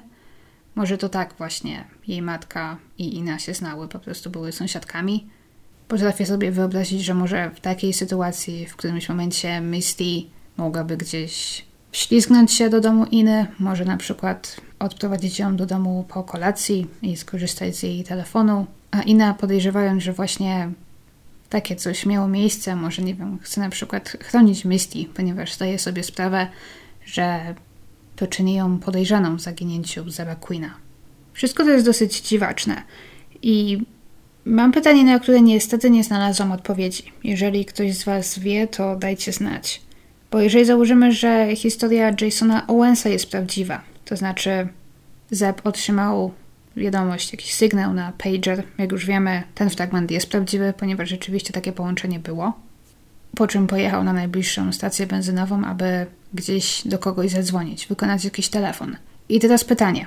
może 0.77 0.99
to 0.99 1.09
tak 1.09 1.35
właśnie 1.39 1.85
jej 2.09 2.23
matka 2.23 2.77
i 2.99 3.17
Ina 3.17 3.39
się 3.39 3.55
znały, 3.55 3.89
po 3.89 3.99
prostu 3.99 4.31
były 4.31 4.53
sąsiadkami. 4.53 5.27
Potrafię 5.89 6.27
sobie 6.27 6.53
wyobrazić, 6.53 7.05
że 7.05 7.15
może 7.15 7.51
w 7.51 7.61
takiej 7.61 7.93
sytuacji 7.93 8.67
w 8.67 8.77
którymś 8.77 9.09
momencie 9.09 9.61
Misty 9.61 10.23
mogłaby 10.57 10.97
gdzieś 10.97 11.65
ślizgnąć 11.93 12.53
się 12.53 12.71
do 12.71 12.81
domu 12.81 13.05
Iny, 13.05 13.47
może 13.59 13.85
na 13.85 13.97
przykład 13.97 14.57
odprowadzić 14.79 15.39
ją 15.39 15.57
do 15.57 15.67
domu 15.67 16.05
po 16.09 16.23
kolacji 16.23 16.87
i 17.03 17.17
skorzystać 17.17 17.77
z 17.77 17.83
jej 17.83 18.05
telefonu, 18.05 18.67
a 18.91 19.03
Ina 19.03 19.35
podejrzewając, 19.35 20.03
że 20.03 20.12
właśnie 20.12 20.71
takie 21.49 21.77
coś 21.77 22.07
miało 22.07 22.29
miejsce, 22.29 22.77
może 22.77 23.03
nie 23.03 23.15
wiem, 23.15 23.39
chce 23.43 23.61
na 23.61 23.71
przykład 23.71 24.17
chronić 24.23 24.65
Misty, 24.65 25.05
ponieważ 25.15 25.55
zdaje 25.55 25.79
sobie 25.79 26.03
sprawę, 26.03 26.47
że 27.05 27.55
to 28.16 28.26
czyni 28.26 28.55
ją 28.55 28.79
podejrzaną 28.79 29.37
w 29.37 29.40
zaginięciu 29.40 30.11
Zeba 30.11 30.35
Queena. 30.35 30.74
Wszystko 31.33 31.64
to 31.64 31.70
jest 31.70 31.87
dosyć 31.87 32.20
dziwaczne 32.20 32.83
i 33.42 33.79
mam 34.44 34.72
pytanie, 34.72 35.05
na 35.05 35.18
które 35.18 35.40
niestety 35.40 35.90
nie 35.90 36.05
znalazłam 36.05 36.52
odpowiedzi. 36.52 37.02
Jeżeli 37.24 37.64
ktoś 37.64 37.94
z 37.94 38.05
Was 38.05 38.38
wie, 38.38 38.66
to 38.66 38.96
dajcie 38.96 39.33
znać. 39.33 39.83
Bo 40.31 40.40
jeżeli 40.40 40.64
założymy, 40.64 41.12
że 41.12 41.57
historia 41.57 42.14
Jasona 42.20 42.66
Owensa 42.66 43.09
jest 43.09 43.31
prawdziwa, 43.31 43.83
to 44.05 44.16
znaczy 44.16 44.68
Zeb 45.31 45.66
otrzymał 45.66 46.33
wiadomość, 46.76 47.33
jakiś 47.33 47.55
sygnał 47.55 47.94
na 47.94 48.12
pager, 48.18 48.62
jak 48.79 48.92
już 48.92 49.07
wiemy, 49.07 49.42
ten 49.55 49.70
fragment 49.70 50.11
jest 50.11 50.31
prawdziwy, 50.31 50.74
ponieważ 50.79 51.09
rzeczywiście 51.09 51.52
takie 51.52 51.72
połączenie 51.72 52.18
było. 52.18 52.52
Po 53.37 53.46
czym 53.46 53.66
pojechał 53.66 54.05
na 54.05 54.12
najbliższą 54.12 54.72
stację 54.72 55.07
benzynową, 55.07 55.64
aby 55.64 56.07
gdzieś 56.35 56.83
do 56.87 56.99
kogoś 56.99 57.31
zadzwonić, 57.31 57.87
wykonać 57.87 58.25
jakiś 58.25 58.49
telefon. 58.49 58.96
I 59.29 59.40
teraz 59.40 59.64
pytanie: 59.64 60.07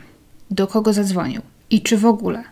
do 0.51 0.67
kogo 0.67 0.93
zadzwonił? 0.93 1.41
I 1.69 1.81
czy 1.81 1.97
w 1.97 2.05
ogóle? 2.05 2.43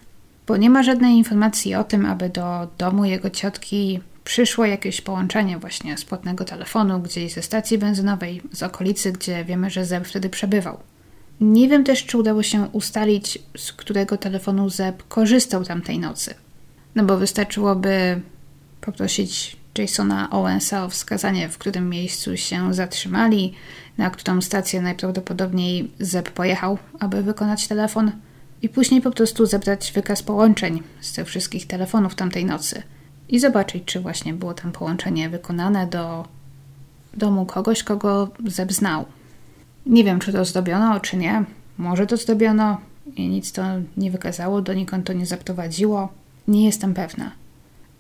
Bo 0.48 0.58
nie 0.58 0.70
ma 0.70 0.84
żadnej 0.84 1.18
informacji 1.18 1.76
o 1.76 1.84
tym, 1.84 2.06
aby 2.06 2.30
do 2.30 2.68
domu 2.78 3.06
jego 3.06 3.30
ciotki 3.30 4.00
przyszło 4.24 4.66
jakieś 4.66 5.02
połączenie 5.02 5.58
właśnie 5.58 5.98
z 5.98 6.06
płatnego 6.06 6.46
telefonu, 6.46 7.00
gdzieś 7.00 7.34
ze 7.34 7.42
stacji 7.42 7.78
benzynowej, 7.78 8.42
z 8.52 8.64
okolicy, 8.64 9.12
gdzie 9.12 9.46
wiemy, 9.46 9.70
że 9.70 9.86
Zeb 9.86 10.08
wtedy 10.08 10.30
przebywał. 10.30 10.78
Nie 11.42 11.70
wiem 11.70 11.84
też, 11.84 12.06
czy 12.06 12.18
udało 12.18 12.44
się 12.44 12.68
ustalić, 12.72 13.40
z 13.58 13.74
którego 13.74 14.18
telefonu 14.18 14.70
Zeb 14.70 15.08
korzystał 15.08 15.64
tamtej 15.64 16.00
nocy. 16.00 16.34
No 16.96 17.04
bo 17.04 17.18
wystarczyłoby 17.18 18.22
poprosić 18.82 19.58
Jasona 19.78 20.30
Owensa 20.30 20.86
o 20.86 20.90
wskazanie, 20.90 21.50
w 21.50 21.58
którym 21.58 21.90
miejscu 21.90 22.38
się 22.38 22.74
zatrzymali, 22.74 23.54
na 23.98 24.10
którą 24.10 24.42
stację 24.42 24.82
najprawdopodobniej 24.82 25.92
Zeb 26.00 26.30
pojechał, 26.32 26.78
aby 27.00 27.24
wykonać 27.24 27.68
telefon, 27.68 28.12
i 28.62 28.70
później 28.70 29.02
po 29.02 29.12
prostu 29.12 29.46
zebrać 29.46 29.92
wykaz 29.92 30.24
połączeń 30.24 30.84
z 31.02 31.14
tych 31.14 31.28
wszystkich 31.28 31.68
telefonów 31.68 32.16
tamtej 32.16 32.46
nocy 32.46 32.84
i 33.30 33.40
zobaczyć, 33.40 33.84
czy 33.86 34.00
właśnie 34.00 34.34
było 34.34 34.54
tam 34.54 34.72
połączenie 34.72 35.30
wykonane 35.30 35.88
do 35.88 36.28
domu 37.14 37.46
kogoś, 37.46 37.84
kogo 37.84 38.30
Zeb 38.46 38.74
znał. 38.74 39.06
Nie 39.86 40.04
wiem, 40.04 40.20
czy 40.20 40.34
to 40.34 40.46
zdobiono, 40.46 41.00
czy 41.00 41.18
nie. 41.18 41.44
Może 41.78 42.08
to 42.08 42.18
zdobiono 42.18 42.78
i 43.16 43.28
nic 43.28 43.52
to 43.52 43.64
nie 43.98 44.12
wykazało, 44.12 44.62
donikąd 44.62 45.06
to 45.06 45.14
nie 45.14 45.26
zaprowadziło. 45.26 46.10
Nie 46.48 46.66
jestem 46.66 46.94
pewna. 46.94 47.32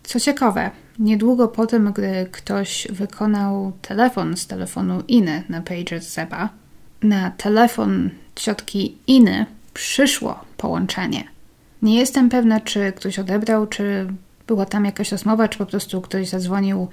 Co 0.08 0.20
ciekawe, 0.20 0.72
niedługo 1.00 1.48
po 1.48 1.68
tym, 1.68 1.92
gdy 1.94 2.28
ktoś 2.32 2.88
wykonał 2.90 3.72
telefon 3.82 4.38
z 4.38 4.48
telefonu 4.48 5.04
Iny 5.08 5.44
na 5.50 5.62
pager 5.62 6.02
Zeba, 6.02 6.50
na 7.04 7.32
telefon 7.32 8.10
ciotki 8.36 8.98
Iny 9.08 9.46
przyszło 9.74 10.40
połączenie. 10.58 11.24
Nie 11.82 12.00
jestem 12.00 12.30
pewna, 12.30 12.60
czy 12.60 12.92
ktoś 12.92 13.20
odebrał, 13.20 13.68
czy 13.68 14.08
była 14.48 14.66
tam 14.66 14.86
jakaś 14.86 15.12
rozmowa, 15.12 15.48
czy 15.48 15.58
po 15.58 15.66
prostu 15.66 16.02
ktoś 16.02 16.30
zadzwonił 16.30 16.88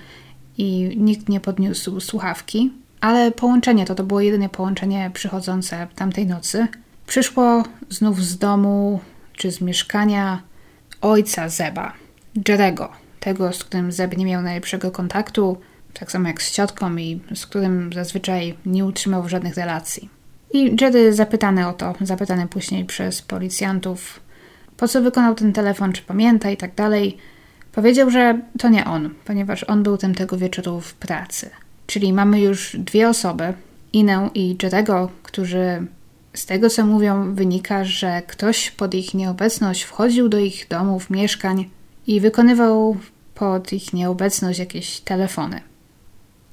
i 0.59 0.97
nikt 0.97 1.29
nie 1.29 1.41
podniósł 1.41 2.01
słuchawki, 2.01 2.73
ale 3.01 3.33
połączenie 3.33 3.87
to 3.87 3.95
to 3.95 4.05
było 4.05 4.21
jedyne 4.21 4.49
połączenie 4.49 5.11
przychodzące 5.15 5.87
tamtej 5.95 6.27
nocy. 6.27 6.67
Przyszło 7.07 7.63
znów 7.91 8.25
z 8.25 8.39
domu 8.39 9.01
czy 9.33 9.53
z 9.53 9.61
mieszkania 9.61 10.43
ojca 11.01 11.49
Zeba, 11.49 11.93
Jerego, 12.49 13.04
tego, 13.25 13.53
z 13.53 13.65
którym 13.65 13.93
Zeb 13.93 14.17
nie 14.17 14.25
miał 14.25 14.43
najlepszego 14.43 14.91
kontaktu, 14.91 15.57
tak 15.93 16.13
samo 16.13 16.29
jak 16.29 16.43
z 16.43 16.53
ciotką 16.53 16.97
i 16.97 17.21
z 17.35 17.47
którym 17.47 17.93
zazwyczaj 17.93 18.55
nie 18.67 18.85
utrzymał 18.85 19.29
żadnych 19.29 19.55
relacji. 19.55 20.09
I 20.53 20.77
Jerry 20.81 21.13
zapytany 21.13 21.69
o 21.69 21.73
to, 21.73 21.95
zapytany 22.01 22.49
później 22.49 22.85
przez 22.85 23.23
policjantów, 23.23 24.21
po 24.77 24.89
co 24.89 25.03
wykonał 25.03 25.35
ten 25.35 25.53
telefon, 25.53 25.93
czy 25.93 26.03
pamięta 26.03 26.51
i 26.51 26.57
tak 26.57 26.75
dalej, 26.75 27.17
powiedział, 27.73 28.11
że 28.11 28.41
to 28.59 28.69
nie 28.69 28.85
on, 28.85 29.11
ponieważ 29.25 29.65
on 29.65 29.83
był 29.83 29.97
tym 29.97 30.15
tego 30.15 30.37
wieczoru 30.37 30.81
w 30.81 30.95
pracy. 30.95 31.51
Czyli 31.87 32.13
mamy 32.13 32.41
już 32.41 32.77
dwie 32.79 33.09
osoby, 33.09 33.55
Inę 33.93 34.31
i 34.35 34.57
Jerego, 34.63 35.11
którzy 35.23 35.87
z 36.35 36.47
tego 36.47 36.71
co 36.71 36.87
mówią 36.87 37.35
wynika, 37.35 37.85
że 37.85 38.23
ktoś 38.27 38.71
pod 38.71 38.95
ich 38.95 39.15
nieobecność 39.15 39.83
wchodził 39.83 40.29
do 40.29 40.39
ich 40.39 40.67
domów, 40.69 41.11
mieszkań 41.11 41.71
i 42.07 42.21
wykonywał 42.21 42.97
pod 43.35 43.73
ich 43.73 43.93
nieobecność 43.93 44.59
jakieś 44.59 45.01
telefony. 45.01 45.61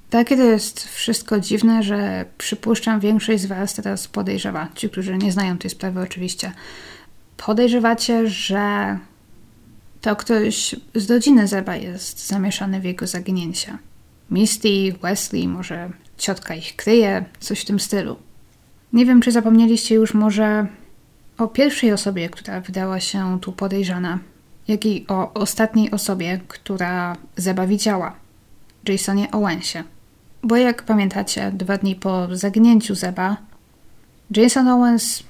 Takie 0.10 0.38
to 0.38 0.44
jest 0.44 0.88
wszystko 0.88 1.40
dziwne, 1.40 1.84
że 1.84 2.26
przypuszczam 2.38 3.00
większość 3.00 3.42
z 3.42 3.46
Was 3.46 3.74
teraz 3.74 4.08
podejrzewa, 4.08 4.68
ci, 4.76 4.90
którzy 4.90 5.18
nie 5.18 5.32
znają 5.32 5.58
tej 5.58 5.72
sprawy 5.72 6.02
oczywiście, 6.02 6.52
podejrzewacie, 7.38 8.28
że 8.28 8.98
to 10.02 10.16
ktoś 10.16 10.76
z 10.96 11.12
rodziny 11.12 11.48
Zeba 11.48 11.76
jest 11.76 12.28
zamieszany 12.28 12.80
w 12.80 12.84
jego 12.84 13.08
zaginięcie. 13.08 13.78
Misty, 14.32 14.94
Wesley, 15.02 15.48
może 15.48 15.90
ciotka 16.18 16.56
ich 16.56 16.76
kryje, 16.76 17.26
coś 17.40 17.62
w 17.62 17.66
tym 17.66 17.80
stylu. 17.80 18.16
Nie 18.94 19.06
wiem, 19.06 19.22
czy 19.22 19.32
zapomnieliście 19.32 19.96
już 19.96 20.14
może 20.14 20.68
o 21.38 21.48
pierwszej 21.48 21.94
osobie, 21.94 22.30
która 22.30 22.62
wydała 22.62 23.00
się 23.00 23.40
tu 23.42 23.52
podejrzana, 23.52 24.20
jak 24.68 24.86
i 24.86 25.06
o 25.08 25.34
ostatniej 25.34 25.92
osobie, 25.92 26.40
która 26.48 27.18
Zeba 27.38 27.68
widziała, 27.68 28.16
Jasonie 28.88 29.32
Owensie. 29.32 29.84
Bo 30.44 30.58
jak 30.58 30.84
pamiętacie, 30.84 31.52
dwa 31.52 31.78
dni 31.78 31.96
po 31.96 32.36
zaginięciu 32.36 32.96
Zeba, 32.96 33.38
Jason 34.36 34.68
Owens 34.68 35.24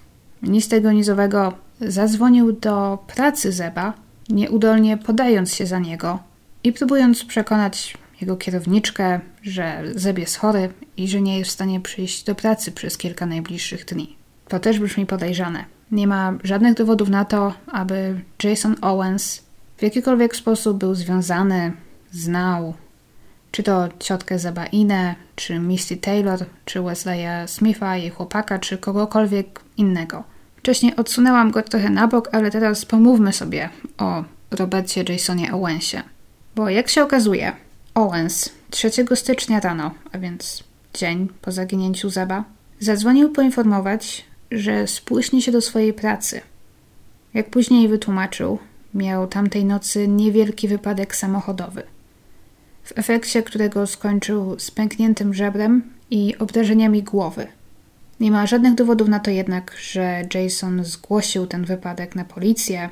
nic 0.44 0.68
tego 0.68 0.92
nizowego 0.92 1.54
zadzwonił 1.82 2.52
do 2.52 2.98
pracy 3.16 3.52
Zeba, 3.52 3.94
nieudolnie 4.30 4.98
podając 4.98 5.54
się 5.54 5.66
za 5.66 5.80
niego 5.80 6.20
i 6.64 6.74
próbując 6.74 7.26
przekonać 7.26 7.98
jego 8.22 8.38
kierowniczkę, 8.38 9.20
że 9.44 9.84
Zeb 9.96 10.20
jest 10.20 10.36
chory 10.36 10.70
i 10.98 11.08
że 11.08 11.22
nie 11.22 11.40
jest 11.40 11.52
w 11.52 11.54
stanie 11.54 11.80
przyjść 11.80 12.24
do 12.24 12.36
pracy 12.36 12.72
przez 12.72 12.98
kilka 12.98 13.26
najbliższych 13.26 13.86
dni. 13.86 14.16
To 14.48 14.60
też 14.60 14.80
brzmi 14.80 15.06
podejrzane. 15.06 15.66
Nie 15.92 16.08
ma 16.08 16.34
żadnych 16.44 16.74
dowodów 16.74 17.10
na 17.10 17.26
to, 17.26 17.54
aby 17.68 18.22
Jason 18.44 18.76
Owens 18.82 19.42
w 19.78 19.84
jakikolwiek 19.84 20.36
sposób 20.36 20.78
był 20.78 20.96
związany, 20.96 21.72
znał, 22.12 22.74
czy 23.52 23.64
to 23.64 23.90
ciotkę 24.00 24.40
Zabainę, 24.40 25.16
czy 25.36 25.60
Misty 25.60 25.98
Taylor, 25.98 26.46
czy 26.66 26.82
Wesleya 26.82 27.48
Smitha, 27.48 27.98
jej 27.98 28.10
chłopaka, 28.10 28.60
czy 28.60 28.78
kogokolwiek 28.78 29.60
innego. 29.78 30.24
Wcześniej 30.58 30.96
odsunęłam 30.96 31.52
go 31.52 31.62
trochę 31.62 31.90
na 31.90 32.08
bok, 32.08 32.30
ale 32.32 32.52
teraz 32.52 32.86
pomówmy 32.86 33.34
sobie 33.34 33.70
o 33.98 34.24
Robercie 34.52 35.04
Jasonie 35.10 35.54
Owensie. 35.54 36.04
Bo 36.56 36.70
jak 36.70 36.90
się 36.90 37.04
okazuje, 37.04 37.52
Owens 37.94 38.50
3 38.70 38.92
stycznia 39.16 39.60
rano, 39.60 39.92
a 40.12 40.18
więc 40.18 40.64
dzień 40.94 41.30
po 41.42 41.52
zaginięciu 41.52 42.10
Zeba, 42.10 42.44
zadzwonił 42.80 43.32
poinformować, 43.32 44.26
że 44.52 44.88
spóźni 44.88 45.42
się 45.42 45.52
do 45.52 45.62
swojej 45.62 45.94
pracy. 45.94 46.42
Jak 47.34 47.50
później 47.50 47.88
wytłumaczył, 47.88 48.60
miał 48.94 49.28
tamtej 49.28 49.66
nocy 49.66 50.08
niewielki 50.08 50.68
wypadek 50.68 51.16
samochodowy– 51.16 51.84
w 52.84 53.00
efekcie 53.00 53.44
którego 53.44 53.88
skończył 53.88 54.60
z 54.60 54.72
pękniętym 54.72 55.34
żebrem 55.34 55.84
i 56.10 56.38
obrażeniami 56.38 57.04
głowy. 57.04 57.48
Nie 58.20 58.32
ma 58.32 58.48
żadnych 58.48 58.76
dowodów 58.76 59.08
na 59.08 59.20
to 59.20 59.32
jednak, 59.32 59.76
że 59.82 60.22
Jason 60.34 60.84
zgłosił 60.84 61.48
ten 61.48 61.66
wypadek 61.66 62.16
na 62.16 62.26
policję 62.26 62.90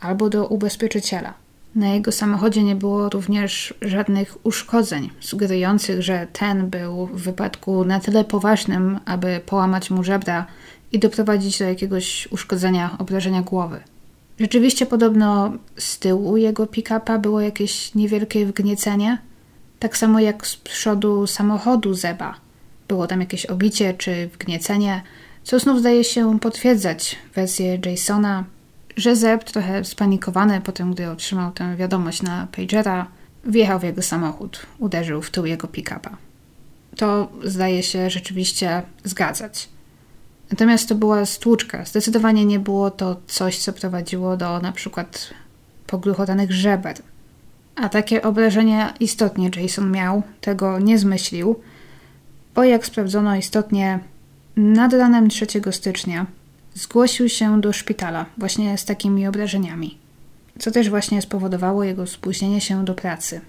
albo 0.00 0.30
do 0.30 0.46
ubezpieczyciela. 0.46 1.34
Na 1.74 1.88
jego 1.88 2.12
samochodzie 2.12 2.62
nie 2.62 2.76
było 2.76 3.08
również 3.08 3.74
żadnych 3.82 4.46
uszkodzeń, 4.46 5.10
sugerujących, 5.20 6.02
że 6.02 6.26
ten 6.32 6.70
był 6.70 7.06
w 7.06 7.22
wypadku 7.22 7.84
na 7.84 8.00
tyle 8.00 8.24
poważnym, 8.24 8.98
aby 9.04 9.40
połamać 9.46 9.90
mu 9.90 10.04
żebra 10.04 10.46
i 10.92 10.98
doprowadzić 10.98 11.58
do 11.58 11.64
jakiegoś 11.64 12.28
uszkodzenia, 12.30 12.96
obrażenia 12.98 13.42
głowy. 13.42 13.80
Rzeczywiście 14.40 14.86
podobno 14.86 15.52
z 15.76 15.98
tyłu 15.98 16.36
jego 16.36 16.66
pick-upa 16.66 17.18
było 17.18 17.40
jakieś 17.40 17.94
niewielkie 17.94 18.46
wgniecenie, 18.46 19.18
tak 19.78 19.96
samo 19.96 20.20
jak 20.20 20.46
z 20.46 20.56
przodu 20.56 21.26
samochodu 21.26 21.94
Zeba. 21.94 22.34
Było 22.88 23.06
tam 23.06 23.20
jakieś 23.20 23.46
obicie 23.46 23.94
czy 23.94 24.26
wgniecenie, 24.26 25.02
co 25.44 25.58
znów 25.58 25.80
zdaje 25.80 26.04
się 26.04 26.38
potwierdzać 26.40 27.16
wersję 27.34 27.78
Jasona, 27.86 28.44
że 28.96 29.16
Zeb, 29.16 29.44
trochę 29.44 29.84
spanikowany 29.84 30.60
po 30.60 30.72
tym, 30.72 30.94
gdy 30.94 31.10
otrzymał 31.10 31.52
tę 31.52 31.76
wiadomość 31.76 32.22
na 32.22 32.48
pagera, 32.56 33.06
wjechał 33.44 33.78
w 33.78 33.82
jego 33.82 34.02
samochód, 34.02 34.66
uderzył 34.78 35.22
w 35.22 35.30
tył 35.30 35.46
jego 35.46 35.68
pick-upa. 35.68 36.16
To 36.96 37.32
zdaje 37.44 37.82
się 37.82 38.10
rzeczywiście 38.10 38.82
zgadzać. 39.04 39.68
Natomiast 40.52 40.88
to 40.88 40.94
była 40.94 41.26
stłuczka. 41.26 41.84
Zdecydowanie 41.84 42.44
nie 42.44 42.58
było 42.58 42.90
to 42.90 43.16
coś, 43.26 43.58
co 43.58 43.72
prowadziło 43.72 44.36
do 44.36 44.60
na 44.60 44.72
przykład 44.72 45.30
pogruchotanych 45.86 46.52
żeber. 46.52 46.96
A 47.76 47.88
takie 47.88 48.22
obrażenia 48.22 48.94
istotnie 49.00 49.50
Jason 49.56 49.90
miał, 49.90 50.22
tego 50.40 50.78
nie 50.78 50.98
zmyślił, 50.98 51.60
bo 52.54 52.64
jak 52.64 52.86
sprawdzono 52.86 53.36
istotnie, 53.36 53.98
nad 54.56 54.92
ranem 54.92 55.28
3 55.28 55.46
stycznia 55.70 56.26
zgłosił 56.74 57.28
się 57.28 57.60
do 57.60 57.72
szpitala 57.72 58.26
właśnie 58.38 58.78
z 58.78 58.84
takimi 58.84 59.26
obrażeniami, 59.26 59.98
co 60.58 60.70
też 60.70 60.90
właśnie 60.90 61.22
spowodowało 61.22 61.84
jego 61.84 62.06
spóźnienie 62.06 62.60
się 62.60 62.84
do 62.84 62.94
pracy. 62.94 63.40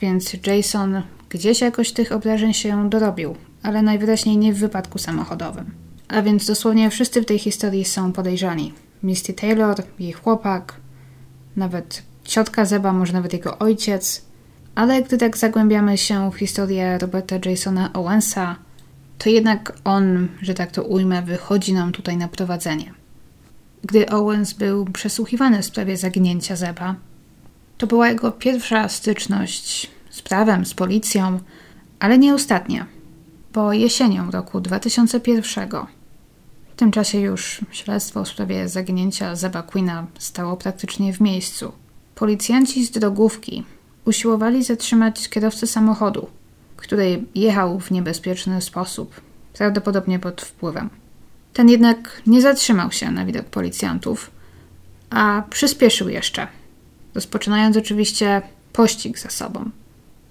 Więc 0.00 0.36
Jason 0.46 1.02
gdzieś 1.28 1.60
jakoś 1.60 1.92
tych 1.92 2.12
obrażeń 2.12 2.52
się 2.54 2.90
dorobił, 2.90 3.36
ale 3.62 3.82
najwyraźniej 3.82 4.36
nie 4.36 4.52
w 4.52 4.58
wypadku 4.58 4.98
samochodowym. 4.98 5.85
A 6.08 6.22
więc 6.22 6.46
dosłownie 6.46 6.90
wszyscy 6.90 7.22
w 7.22 7.26
tej 7.26 7.38
historii 7.38 7.84
są 7.84 8.12
podejrzani. 8.12 8.72
Misty 9.02 9.32
Taylor, 9.32 9.76
jej 9.98 10.12
chłopak, 10.12 10.74
nawet 11.56 12.02
ciotka 12.24 12.64
Zeba, 12.64 12.92
może 12.92 13.12
nawet 13.12 13.32
jego 13.32 13.58
ojciec. 13.58 14.22
Ale 14.74 15.02
gdy 15.02 15.18
tak 15.18 15.36
zagłębiamy 15.36 15.98
się 15.98 16.30
w 16.30 16.36
historię 16.36 16.98
Roberta 16.98 17.36
Jasona 17.44 17.92
Owensa, 17.92 18.56
to 19.18 19.30
jednak 19.30 19.72
on, 19.84 20.28
że 20.42 20.54
tak 20.54 20.70
to 20.70 20.82
ujmę, 20.82 21.22
wychodzi 21.22 21.72
nam 21.72 21.92
tutaj 21.92 22.16
na 22.16 22.28
prowadzenie. 22.28 22.92
Gdy 23.84 24.08
Owens 24.08 24.52
był 24.52 24.84
przesłuchiwany 24.84 25.62
w 25.62 25.64
sprawie 25.64 25.96
zaginięcia 25.96 26.56
Zeba, 26.56 26.94
to 27.78 27.86
była 27.86 28.08
jego 28.08 28.32
pierwsza 28.32 28.88
styczność 28.88 29.90
z 30.10 30.22
prawem, 30.22 30.66
z 30.66 30.74
policją, 30.74 31.40
ale 31.98 32.18
nie 32.18 32.34
ostatnia, 32.34 32.86
bo 33.52 33.72
jesienią 33.72 34.30
roku 34.30 34.60
2001 34.60 35.68
w 36.76 36.78
tym 36.78 36.90
czasie 36.90 37.20
już 37.20 37.60
śledztwo 37.70 38.24
w 38.24 38.28
sprawie 38.28 38.68
zaginięcia 38.68 39.36
Zeba 39.36 39.62
Queena 39.62 40.06
stało 40.18 40.56
praktycznie 40.56 41.12
w 41.12 41.20
miejscu. 41.20 41.72
Policjanci 42.14 42.84
z 42.84 42.90
drogówki 42.90 43.64
usiłowali 44.04 44.64
zatrzymać 44.64 45.28
kierowcę 45.28 45.66
samochodu, 45.66 46.28
który 46.76 47.24
jechał 47.34 47.80
w 47.80 47.90
niebezpieczny 47.90 48.62
sposób, 48.62 49.20
prawdopodobnie 49.52 50.18
pod 50.18 50.42
wpływem. 50.42 50.90
Ten 51.52 51.68
jednak 51.68 52.22
nie 52.26 52.40
zatrzymał 52.40 52.92
się 52.92 53.10
na 53.10 53.24
widok 53.24 53.46
policjantów, 53.46 54.30
a 55.10 55.42
przyspieszył 55.50 56.08
jeszcze, 56.08 56.48
rozpoczynając 57.14 57.76
oczywiście 57.76 58.42
pościg 58.72 59.18
za 59.18 59.30
sobą. 59.30 59.70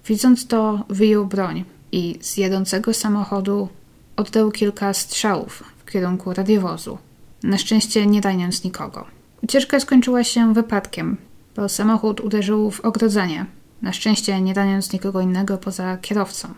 Widząc 0.06 0.46
to, 0.46 0.84
wyjął 0.88 1.26
broń 1.26 1.64
i 1.92 2.18
z 2.20 2.36
jadącego 2.36 2.94
samochodu 2.94 3.68
oddał 4.16 4.50
kilka 4.50 4.94
strzałów 4.94 5.75
kierunku 5.86 6.34
radiowozu, 6.34 6.98
na 7.42 7.58
szczęście 7.58 8.06
nie 8.06 8.20
dając 8.20 8.64
nikogo. 8.64 9.04
Ucieczka 9.42 9.80
skończyła 9.80 10.24
się 10.24 10.54
wypadkiem, 10.54 11.16
bo 11.56 11.68
samochód 11.68 12.20
uderzył 12.20 12.70
w 12.70 12.80
ogrodzenie, 12.80 13.46
na 13.82 13.92
szczęście 13.92 14.40
nie 14.40 14.54
dając 14.54 14.92
nikogo 14.92 15.20
innego 15.20 15.58
poza 15.58 15.96
kierowcą, 15.96 16.48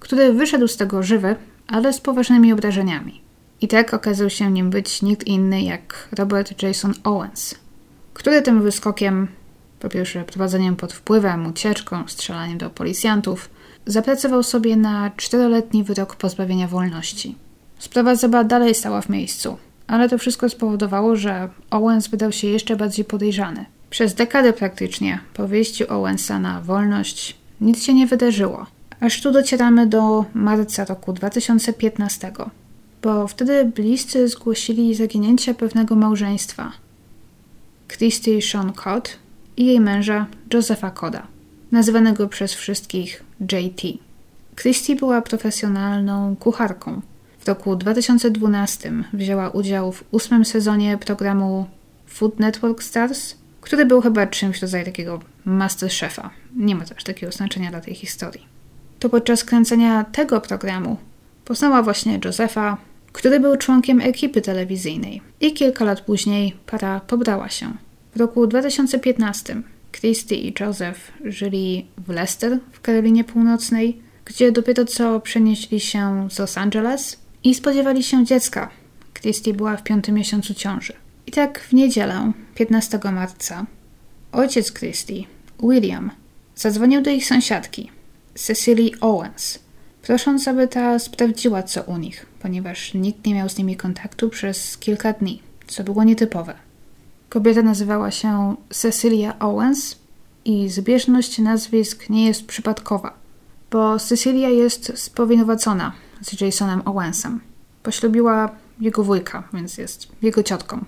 który 0.00 0.32
wyszedł 0.32 0.68
z 0.68 0.76
tego 0.76 1.02
żywy, 1.02 1.36
ale 1.66 1.92
z 1.92 2.00
poważnymi 2.00 2.52
obrażeniami. 2.52 3.20
I 3.60 3.68
tak 3.68 3.94
okazał 3.94 4.30
się 4.30 4.50
nim 4.50 4.70
być 4.70 5.02
nikt 5.02 5.26
inny 5.26 5.62
jak 5.62 6.08
Robert 6.12 6.62
Jason 6.62 6.94
Owens, 7.04 7.54
który 8.14 8.42
tym 8.42 8.62
wyskokiem, 8.62 9.28
po 9.80 9.88
pierwsze 9.88 10.24
prowadzeniem 10.24 10.76
pod 10.76 10.92
wpływem, 10.92 11.46
ucieczką, 11.46 12.04
strzelaniem 12.06 12.58
do 12.58 12.70
policjantów, 12.70 13.50
zapracował 13.86 14.42
sobie 14.42 14.76
na 14.76 15.10
czteroletni 15.16 15.84
wyrok 15.84 16.16
pozbawienia 16.16 16.68
wolności. 16.68 17.34
Sprawa 17.78 18.14
Zeba 18.14 18.44
dalej 18.44 18.74
stała 18.74 19.00
w 19.00 19.08
miejscu, 19.08 19.56
ale 19.86 20.08
to 20.08 20.18
wszystko 20.18 20.48
spowodowało, 20.48 21.16
że 21.16 21.48
Owens 21.70 22.08
wydał 22.08 22.32
się 22.32 22.46
jeszcze 22.46 22.76
bardziej 22.76 23.04
podejrzany. 23.04 23.64
Przez 23.90 24.14
dekadę 24.14 24.52
praktycznie 24.52 25.20
po 25.34 25.48
wyjściu 25.48 25.84
Owensa 25.88 26.38
na 26.38 26.60
wolność 26.60 27.36
nic 27.60 27.82
się 27.82 27.94
nie 27.94 28.06
wydarzyło. 28.06 28.66
Aż 29.00 29.22
tu 29.22 29.32
docieramy 29.32 29.86
do 29.86 30.24
marca 30.34 30.84
roku 30.84 31.12
2015, 31.12 32.32
bo 33.02 33.28
wtedy 33.28 33.64
bliscy 33.64 34.28
zgłosili 34.28 34.94
zaginięcie 34.94 35.54
pewnego 35.54 35.96
małżeństwa. 35.96 36.72
Christy 37.88 38.42
Sean 38.42 38.72
Cott 38.72 39.16
i 39.56 39.66
jej 39.66 39.80
męża 39.80 40.26
Josepha 40.54 40.90
Coda, 40.90 41.26
nazywanego 41.72 42.28
przez 42.28 42.54
wszystkich 42.54 43.24
JT. 43.40 43.82
Christy 44.56 44.96
była 44.96 45.22
profesjonalną 45.22 46.36
kucharką. 46.36 47.00
Roku 47.48 47.76
2012 47.76 48.92
wzięła 49.12 49.50
udział 49.50 49.92
w 49.92 50.04
ósmym 50.10 50.44
sezonie 50.44 50.98
programu 50.98 51.66
Food 52.06 52.40
Network 52.40 52.82
Stars, 52.82 53.34
który 53.60 53.86
był 53.86 54.00
chyba 54.00 54.26
czymś 54.26 54.58
w 54.58 54.62
rodzaju 54.62 54.84
takiego 54.84 55.20
Masterchefa. 55.44 56.30
Nie 56.56 56.74
ma 56.74 56.84
też 56.84 57.04
takiego 57.04 57.32
znaczenia 57.32 57.70
dla 57.70 57.80
tej 57.80 57.94
historii. 57.94 58.46
To 58.98 59.08
podczas 59.08 59.44
kręcenia 59.44 60.04
tego 60.04 60.40
programu 60.40 60.96
poznała 61.44 61.82
właśnie 61.82 62.20
Josepha, 62.24 62.76
który 63.12 63.40
był 63.40 63.56
członkiem 63.56 64.00
ekipy 64.00 64.40
telewizyjnej. 64.40 65.22
I 65.40 65.52
kilka 65.52 65.84
lat 65.84 66.00
później 66.00 66.56
para 66.66 67.00
pobrała 67.00 67.48
się. 67.48 67.72
W 68.14 68.20
roku 68.20 68.46
2015 68.46 69.62
Christy 69.92 70.34
i 70.34 70.54
Joseph 70.60 71.12
żyli 71.24 71.86
w 72.06 72.08
Leicester 72.08 72.58
w 72.72 72.80
Karolinie 72.80 73.24
Północnej, 73.24 74.00
gdzie 74.24 74.52
dopiero 74.52 74.84
co 74.84 75.20
przenieśli 75.20 75.80
się 75.80 76.28
z 76.30 76.38
Los 76.38 76.58
Angeles 76.58 77.17
i 77.44 77.54
spodziewali 77.54 78.02
się 78.02 78.24
dziecka. 78.24 78.70
Christy 79.14 79.54
była 79.54 79.76
w 79.76 79.82
piątym 79.82 80.14
miesiącu 80.14 80.54
ciąży. 80.54 80.92
I 81.26 81.30
tak 81.30 81.60
w 81.60 81.72
niedzielę, 81.72 82.32
15 82.54 83.00
marca, 83.12 83.66
ojciec 84.32 84.72
Christy, 84.72 85.24
William, 85.62 86.10
zadzwonił 86.56 87.02
do 87.02 87.10
ich 87.10 87.26
sąsiadki, 87.26 87.90
Cecily 88.34 88.90
Owens, 89.00 89.58
prosząc, 90.02 90.48
aby 90.48 90.68
ta 90.68 90.98
sprawdziła 90.98 91.62
co 91.62 91.82
u 91.82 91.96
nich, 91.96 92.26
ponieważ 92.40 92.94
nikt 92.94 93.26
nie 93.26 93.34
miał 93.34 93.48
z 93.48 93.58
nimi 93.58 93.76
kontaktu 93.76 94.28
przez 94.28 94.78
kilka 94.78 95.12
dni, 95.12 95.42
co 95.66 95.84
było 95.84 96.04
nietypowe. 96.04 96.54
Kobieta 97.28 97.62
nazywała 97.62 98.10
się 98.10 98.56
Cecilia 98.70 99.38
Owens 99.38 99.96
i 100.44 100.68
zbieżność 100.68 101.38
nazwisk 101.38 102.10
nie 102.10 102.26
jest 102.26 102.46
przypadkowa, 102.46 103.14
bo 103.70 103.98
Cecilia 103.98 104.48
jest 104.48 104.92
spowinowacona 104.94 105.92
z 106.20 106.40
Jasonem 106.40 106.82
Owensem. 106.84 107.40
Poślubiła 107.82 108.50
jego 108.80 109.04
wujka, 109.04 109.42
więc 109.52 109.78
jest 109.78 110.08
jego 110.22 110.42
ciotką. 110.42 110.84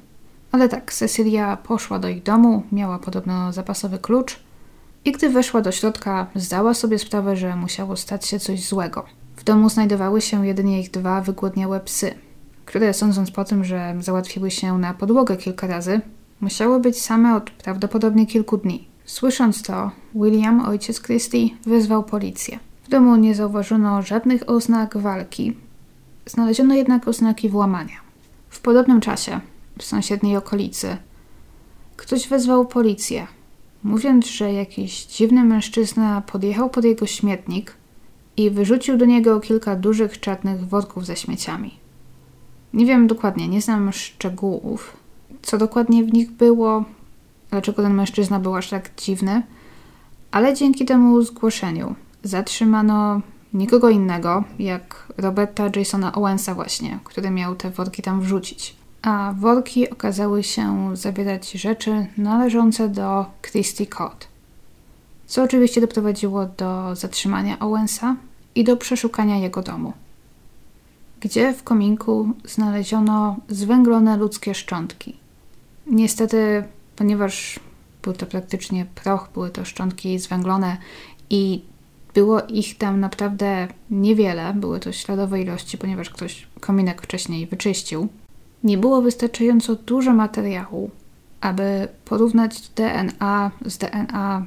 Ale 0.53 0.69
tak, 0.69 0.93
Cecilia 0.93 1.57
poszła 1.57 1.99
do 1.99 2.09
ich 2.09 2.23
domu, 2.23 2.63
miała 2.73 2.99
podobno 2.99 3.53
zapasowy 3.53 3.99
klucz 3.99 4.41
i 5.05 5.13
gdy 5.13 5.29
weszła 5.29 5.61
do 5.61 5.73
środka, 5.73 6.27
zdała 6.35 6.75
sobie 6.75 6.99
sprawę, 6.99 7.37
że 7.37 7.57
musiało 7.57 7.97
stać 7.97 8.27
się 8.27 8.39
coś 8.39 8.65
złego. 8.69 9.05
W 9.37 9.45
domu 9.45 9.71
znajdowały 9.71 10.21
się 10.21 10.47
jedynie 10.47 10.81
ich 10.81 10.91
dwa 10.91 11.21
wygłodniałe 11.21 11.81
psy, 11.81 12.15
które 12.65 12.95
sądząc 12.95 13.31
po 13.31 13.45
tym, 13.45 13.65
że 13.65 13.95
załatwiły 14.01 14.51
się 14.51 14.79
na 14.79 14.95
podłogę 14.95 15.37
kilka 15.37 15.67
razy, 15.67 16.01
musiały 16.41 16.81
być 16.81 17.03
same 17.03 17.37
od 17.37 17.51
prawdopodobnie 17.51 18.27
kilku 18.27 18.57
dni. 18.57 18.89
Słysząc 19.05 19.63
to, 19.63 19.91
William, 20.15 20.61
ojciec 20.61 21.03
Christy, 21.03 21.39
wezwał 21.67 22.05
policję. 22.05 22.59
Domu 22.91 23.17
nie 23.17 23.35
zauważono 23.35 24.03
żadnych 24.03 24.51
oznak 24.51 24.97
walki. 24.97 25.57
Znaleziono 26.27 26.75
jednak 26.75 27.09
oznaki 27.09 27.49
włamania. 27.49 27.97
W 28.49 28.61
podobnym 28.61 29.01
czasie 29.01 29.41
w 29.79 29.85
sąsiedniej 29.85 30.37
okolicy. 30.37 30.97
Ktoś 31.97 32.29
wezwał 32.29 32.67
policję, 32.67 33.27
mówiąc, 33.85 34.27
że 34.27 34.53
jakiś 34.53 35.05
dziwny 35.07 35.45
mężczyzna 35.45 36.21
podjechał 36.21 36.71
pod 36.71 36.85
jego 36.85 37.07
śmietnik 37.07 37.75
i 38.37 38.51
wyrzucił 38.51 38.97
do 38.97 39.05
niego 39.05 39.41
kilka 39.41 39.77
dużych 39.77 40.21
czarnych 40.21 40.69
worków 40.69 41.07
ze 41.07 41.17
śmieciami. 41.17 41.75
Nie 42.73 42.87
wiem 42.87 43.07
dokładnie, 43.07 43.49
nie 43.49 43.61
znam 43.61 43.93
szczegółów, 43.93 44.97
co 45.43 45.59
dokładnie 45.59 46.05
w 46.05 46.13
nich 46.13 46.31
było, 46.31 46.85
dlaczego 47.51 47.83
ten 47.83 47.95
mężczyzna 47.95 48.41
był 48.41 48.55
aż 48.55 48.69
tak 48.69 48.91
dziwny, 48.97 49.43
ale 50.31 50.55
dzięki 50.55 50.85
temu 50.85 51.23
zgłoszeniu 51.23 51.95
zatrzymano 52.23 53.21
nikogo 53.55 53.91
innego 53.91 54.45
jak 54.59 55.13
Roberta 55.19 55.71
Jasona 55.77 56.13
Owensa 56.13 56.55
właśnie, 56.55 56.99
który 57.05 57.31
miał 57.31 57.55
te 57.55 57.71
worki 57.71 58.03
tam 58.03 58.21
wrzucić 58.21 58.81
a 59.03 59.35
worki 59.39 59.91
okazały 59.91 60.43
się 60.43 60.97
zawierać 60.97 61.51
rzeczy 61.51 62.07
należące 62.17 62.89
do 62.89 63.27
Christy 63.43 63.87
Cott, 63.87 64.29
co 65.27 65.43
oczywiście 65.43 65.81
doprowadziło 65.81 66.47
do 66.47 66.97
zatrzymania 66.97 67.59
Owensa 67.59 68.17
i 68.55 68.65
do 68.65 68.77
przeszukania 68.77 69.39
jego 69.39 69.63
domu, 69.63 69.93
gdzie 71.21 71.53
w 71.53 71.63
kominku 71.63 72.29
znaleziono 72.45 73.37
zwęglone 73.49 74.17
ludzkie 74.17 74.55
szczątki. 74.55 75.17
Niestety, 75.87 76.65
ponieważ 76.97 77.61
był 78.03 78.13
to 78.13 78.27
praktycznie 78.27 78.87
proch, 78.95 79.29
były 79.35 79.51
to 79.51 79.65
szczątki 79.65 80.19
zwęglone 80.19 80.77
i 81.31 81.63
było 82.15 82.41
ich 82.43 82.79
tam 82.79 83.01
naprawdę 83.01 83.69
niewiele, 83.91 84.55
były 84.55 84.81
to 84.81 84.93
śladowe 84.93 85.41
ilości, 85.41 85.79
ponieważ 85.79 86.11
ktoś 86.11 86.47
kominek 86.61 87.03
wcześniej 87.03 87.47
wyczyścił 87.47 88.09
nie 88.65 88.79
było 88.79 89.03
wystarczająco 89.03 89.75
dużo 89.75 90.15
materiału, 90.15 90.91
aby 91.41 91.89
porównać 92.05 92.69
DNA 92.69 93.51
z 93.67 93.79
DNA 93.79 94.47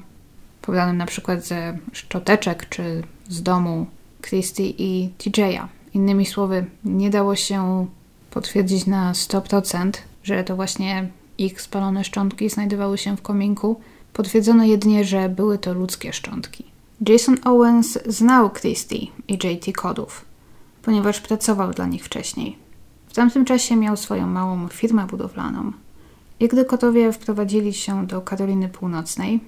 pobranym 0.61 0.97
na 0.97 1.05
przykład 1.05 1.45
ze 1.45 1.78
szczoteczek 1.93 2.70
czy 2.70 3.03
z 3.30 3.43
domu 3.43 3.86
Christy 4.22 4.64
i 4.78 5.09
TJ'a. 5.18 5.68
Innymi 5.93 6.26
słowy, 6.26 6.66
nie 6.86 7.09
dało 7.09 7.36
się 7.36 7.88
potwierdzić 8.32 8.86
na 8.86 9.14
100%, 9.14 9.91
że 10.24 10.43
to 10.43 10.55
właśnie 10.55 11.07
ich 11.38 11.61
spalone 11.61 12.03
szczątki 12.03 12.49
znajdowały 12.49 12.97
się 12.97 13.18
w 13.18 13.22
kominku. 13.22 13.82
Potwierdzono 14.14 14.64
jedynie, 14.64 15.03
że 15.03 15.30
były 15.30 15.57
to 15.57 15.74
ludzkie 15.74 16.14
szczątki. 16.14 16.72
Jason 17.02 17.38
Owens 17.44 18.00
znał 18.06 18.50
Christy 18.50 18.96
i 19.28 19.34
JT 19.34 19.76
Kodów, 19.76 20.26
ponieważ 20.82 21.22
pracował 21.22 21.72
dla 21.72 21.86
nich 21.86 22.06
wcześniej. 22.06 22.58
W 23.08 23.14
tamtym 23.14 23.46
czasie 23.46 23.76
miał 23.76 23.98
swoją 23.98 24.28
małą 24.28 24.68
firmę 24.68 25.08
budowlaną. 25.08 25.72
I 26.39 26.48
gdy 26.48 26.66
kotowie 26.66 27.12
wprowadzili 27.12 27.74
się 27.74 28.08
do 28.08 28.22
Karoliny 28.22 28.70
Północnej, 28.70 29.39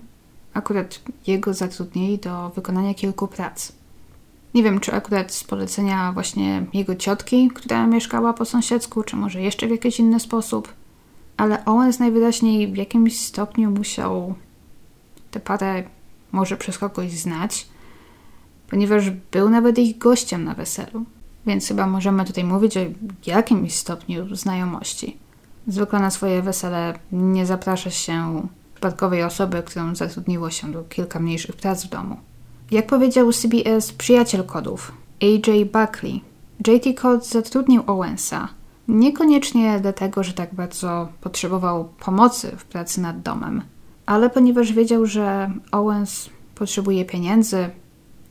akurat 0.54 1.02
jego 1.28 1.54
zatrudnili 1.54 2.18
do 2.18 2.50
wykonania 2.50 2.94
kilku 2.94 3.28
prac. 3.28 3.72
Nie 4.54 4.64
wiem, 4.64 4.80
czy 4.80 4.94
akurat 4.94 5.32
z 5.32 5.44
polecenia 5.44 6.12
właśnie 6.12 6.66
jego 6.74 6.96
ciotki, 6.96 7.50
która 7.56 7.88
mieszkała 7.88 8.34
po 8.34 8.46
sąsiedzku, 8.46 9.04
czy 9.04 9.16
może 9.16 9.42
jeszcze 9.42 9.68
w 9.68 9.72
jakiś 9.72 10.00
inny 10.00 10.20
sposób, 10.20 10.74
ale 11.38 11.66
Owens 11.66 12.00
najwyraźniej 12.00 12.74
w 12.74 12.76
jakimś 12.76 13.20
stopniu 13.20 13.72
musiał 13.72 14.36
tę 15.32 15.40
parę 15.40 15.84
może 16.36 16.58
przez 16.58 16.78
kogoś 16.78 17.12
znać, 17.12 17.68
ponieważ 18.70 19.10
był 19.10 19.50
nawet 19.50 19.78
ich 19.78 19.98
gościem 19.98 20.44
na 20.44 20.54
weselu 20.54 21.06
więc 21.46 21.68
chyba 21.68 21.88
możemy 21.88 22.26
tutaj 22.26 22.44
mówić 22.44 22.78
o 22.78 22.82
jakimś 23.26 23.76
stopniu 23.76 24.36
znajomości. 24.36 25.18
Zwykle 25.68 26.00
na 26.00 26.12
swoje 26.12 26.42
wesele 26.42 27.00
nie 27.12 27.46
zaprasza 27.46 27.90
się 27.90 28.48
przypadkowej 28.74 29.24
osoby, 29.24 29.64
którą 29.64 29.96
zatrudniło 29.96 30.50
się 30.50 30.72
do 30.72 30.84
kilka 30.84 31.20
mniejszych 31.20 31.56
prac 31.56 31.86
w 31.86 31.90
domu. 31.90 32.18
Jak 32.72 32.88
powiedział 32.88 33.34
CBS 33.34 33.92
przyjaciel 33.92 34.44
kodów, 34.44 34.92
AJ 35.22 35.66
Buckley, 35.66 36.22
JT 36.68 37.02
Code 37.02 37.26
zatrudnił 37.26 37.84
Owensa 37.88 38.48
niekoniecznie 38.88 39.80
dlatego, 39.82 40.24
że 40.24 40.34
tak 40.34 40.54
bardzo 40.54 41.08
potrzebował 41.22 41.90
pomocy 42.06 42.52
w 42.58 42.66
pracy 42.66 43.02
nad 43.02 43.22
domem, 43.22 43.62
ale 44.06 44.30
ponieważ 44.30 44.74
wiedział, 44.74 45.06
że 45.06 45.52
Owens 45.72 46.30
potrzebuje 46.56 47.06
pieniędzy 47.06 47.70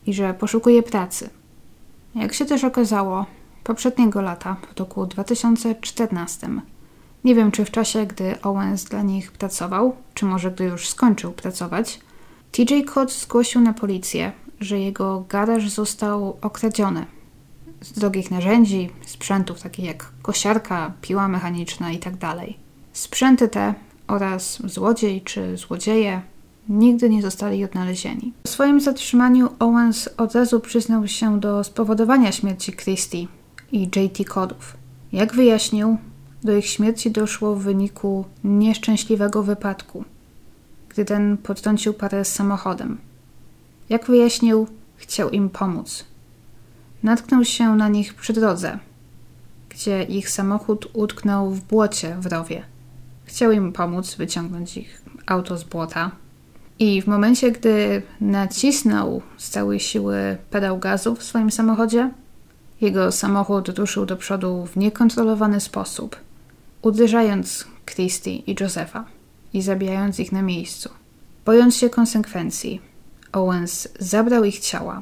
i 0.05 0.13
że 0.13 0.33
poszukuje 0.33 0.83
pracy. 0.83 1.29
Jak 2.15 2.33
się 2.33 2.45
też 2.45 2.63
okazało, 2.63 3.25
poprzedniego 3.63 4.21
lata, 4.21 4.55
w 4.75 4.79
roku 4.79 5.05
2014, 5.05 6.49
nie 7.23 7.35
wiem 7.35 7.51
czy 7.51 7.65
w 7.65 7.71
czasie, 7.71 8.05
gdy 8.05 8.41
Owens 8.41 8.83
dla 8.83 9.01
nich 9.01 9.31
pracował, 9.31 9.95
czy 10.13 10.25
może 10.25 10.51
gdy 10.51 10.63
już 10.63 10.89
skończył 10.89 11.31
pracować, 11.31 11.99
TJ 12.51 12.83
Code 12.85 13.11
zgłosił 13.11 13.61
na 13.61 13.73
policję, 13.73 14.31
że 14.59 14.79
jego 14.79 15.25
garaż 15.29 15.69
został 15.69 16.37
okradziony 16.41 17.05
z 17.81 17.91
drogich 17.91 18.31
narzędzi, 18.31 18.89
sprzętów 19.05 19.61
takich 19.61 19.85
jak 19.85 20.11
kosiarka, 20.21 20.91
piła 21.01 21.27
mechaniczna 21.27 21.91
itd. 21.91 22.17
Tak 22.19 22.39
Sprzęty 22.93 23.47
te 23.47 23.73
oraz 24.07 24.59
złodziej 24.65 25.21
czy 25.21 25.57
złodzieje 25.57 26.21
nigdy 26.69 27.09
nie 27.09 27.21
zostali 27.21 27.65
odnalezieni. 27.65 28.33
Po 28.43 28.49
swoim 28.49 28.81
zatrzymaniu 28.81 29.49
Owens 29.59 30.09
od 30.17 30.35
razu 30.35 30.59
przyznał 30.59 31.07
się 31.07 31.39
do 31.39 31.63
spowodowania 31.63 32.31
śmierci 32.31 32.73
Christie 32.73 33.27
i 33.71 33.81
JT 33.81 34.27
Kodów. 34.27 34.77
Jak 35.11 35.33
wyjaśnił, 35.33 35.97
do 36.43 36.55
ich 36.55 36.65
śmierci 36.65 37.11
doszło 37.11 37.55
w 37.55 37.63
wyniku 37.63 38.25
nieszczęśliwego 38.43 39.43
wypadku, 39.43 40.03
gdy 40.89 41.05
ten 41.05 41.37
potrącił 41.37 41.93
parę 41.93 42.25
z 42.25 42.33
samochodem. 42.33 42.97
Jak 43.89 44.05
wyjaśnił, 44.05 44.67
chciał 44.95 45.29
im 45.29 45.49
pomóc. 45.49 46.05
Natknął 47.03 47.45
się 47.45 47.75
na 47.75 47.89
nich 47.89 48.13
przy 48.13 48.33
drodze, 48.33 48.79
gdzie 49.69 50.03
ich 50.03 50.29
samochód 50.29 50.87
utknął 50.93 51.51
w 51.51 51.61
błocie 51.61 52.17
w 52.19 52.25
rowie. 52.25 52.74
Chciał 53.35 53.51
im 53.51 53.73
pomóc 53.73 54.15
wyciągnąć 54.15 54.77
ich 54.77 55.01
auto 55.25 55.57
z 55.57 55.63
błota. 55.63 56.11
I 56.79 57.01
w 57.01 57.07
momencie, 57.07 57.51
gdy 57.51 58.01
nacisnął 58.21 59.21
z 59.37 59.49
całej 59.49 59.79
siły 59.79 60.37
pedał 60.49 60.79
gazu 60.79 61.15
w 61.15 61.23
swoim 61.23 61.51
samochodzie, 61.51 62.11
jego 62.81 63.11
samochód 63.11 63.69
ruszył 63.69 64.05
do 64.05 64.17
przodu 64.17 64.65
w 64.65 64.77
niekontrolowany 64.77 65.59
sposób, 65.59 66.15
uderzając 66.81 67.65
Christy 67.85 68.29
i 68.29 68.55
Josepha 68.59 69.05
i 69.53 69.61
zabijając 69.61 70.19
ich 70.19 70.31
na 70.31 70.41
miejscu. 70.41 70.89
Bojąc 71.45 71.75
się 71.75 71.89
konsekwencji, 71.89 72.81
Owens 73.31 73.87
zabrał 73.99 74.43
ich 74.43 74.59
ciała 74.59 75.01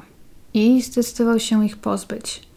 i 0.54 0.82
zdecydował 0.82 1.40
się 1.40 1.66
ich 1.66 1.76
pozbyć. 1.76 2.48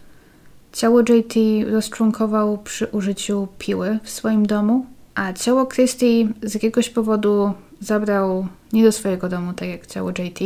Ciało 0.74 1.02
JT 1.02 1.36
rozczłonkował 1.72 2.58
przy 2.58 2.88
użyciu 2.88 3.48
piły 3.58 4.00
w 4.04 4.10
swoim 4.10 4.46
domu, 4.46 4.86
a 5.18 5.34
ciało 5.34 5.66
Christy 5.66 6.28
z 6.44 6.54
jakiegoś 6.54 6.90
powodu 6.90 7.54
zabrał 7.80 8.48
nie 8.74 8.84
do 8.84 8.92
swojego 8.92 9.30
domu, 9.30 9.54
tak 9.54 9.70
jak 9.70 9.88
ciało 9.88 10.10
JT, 10.10 10.40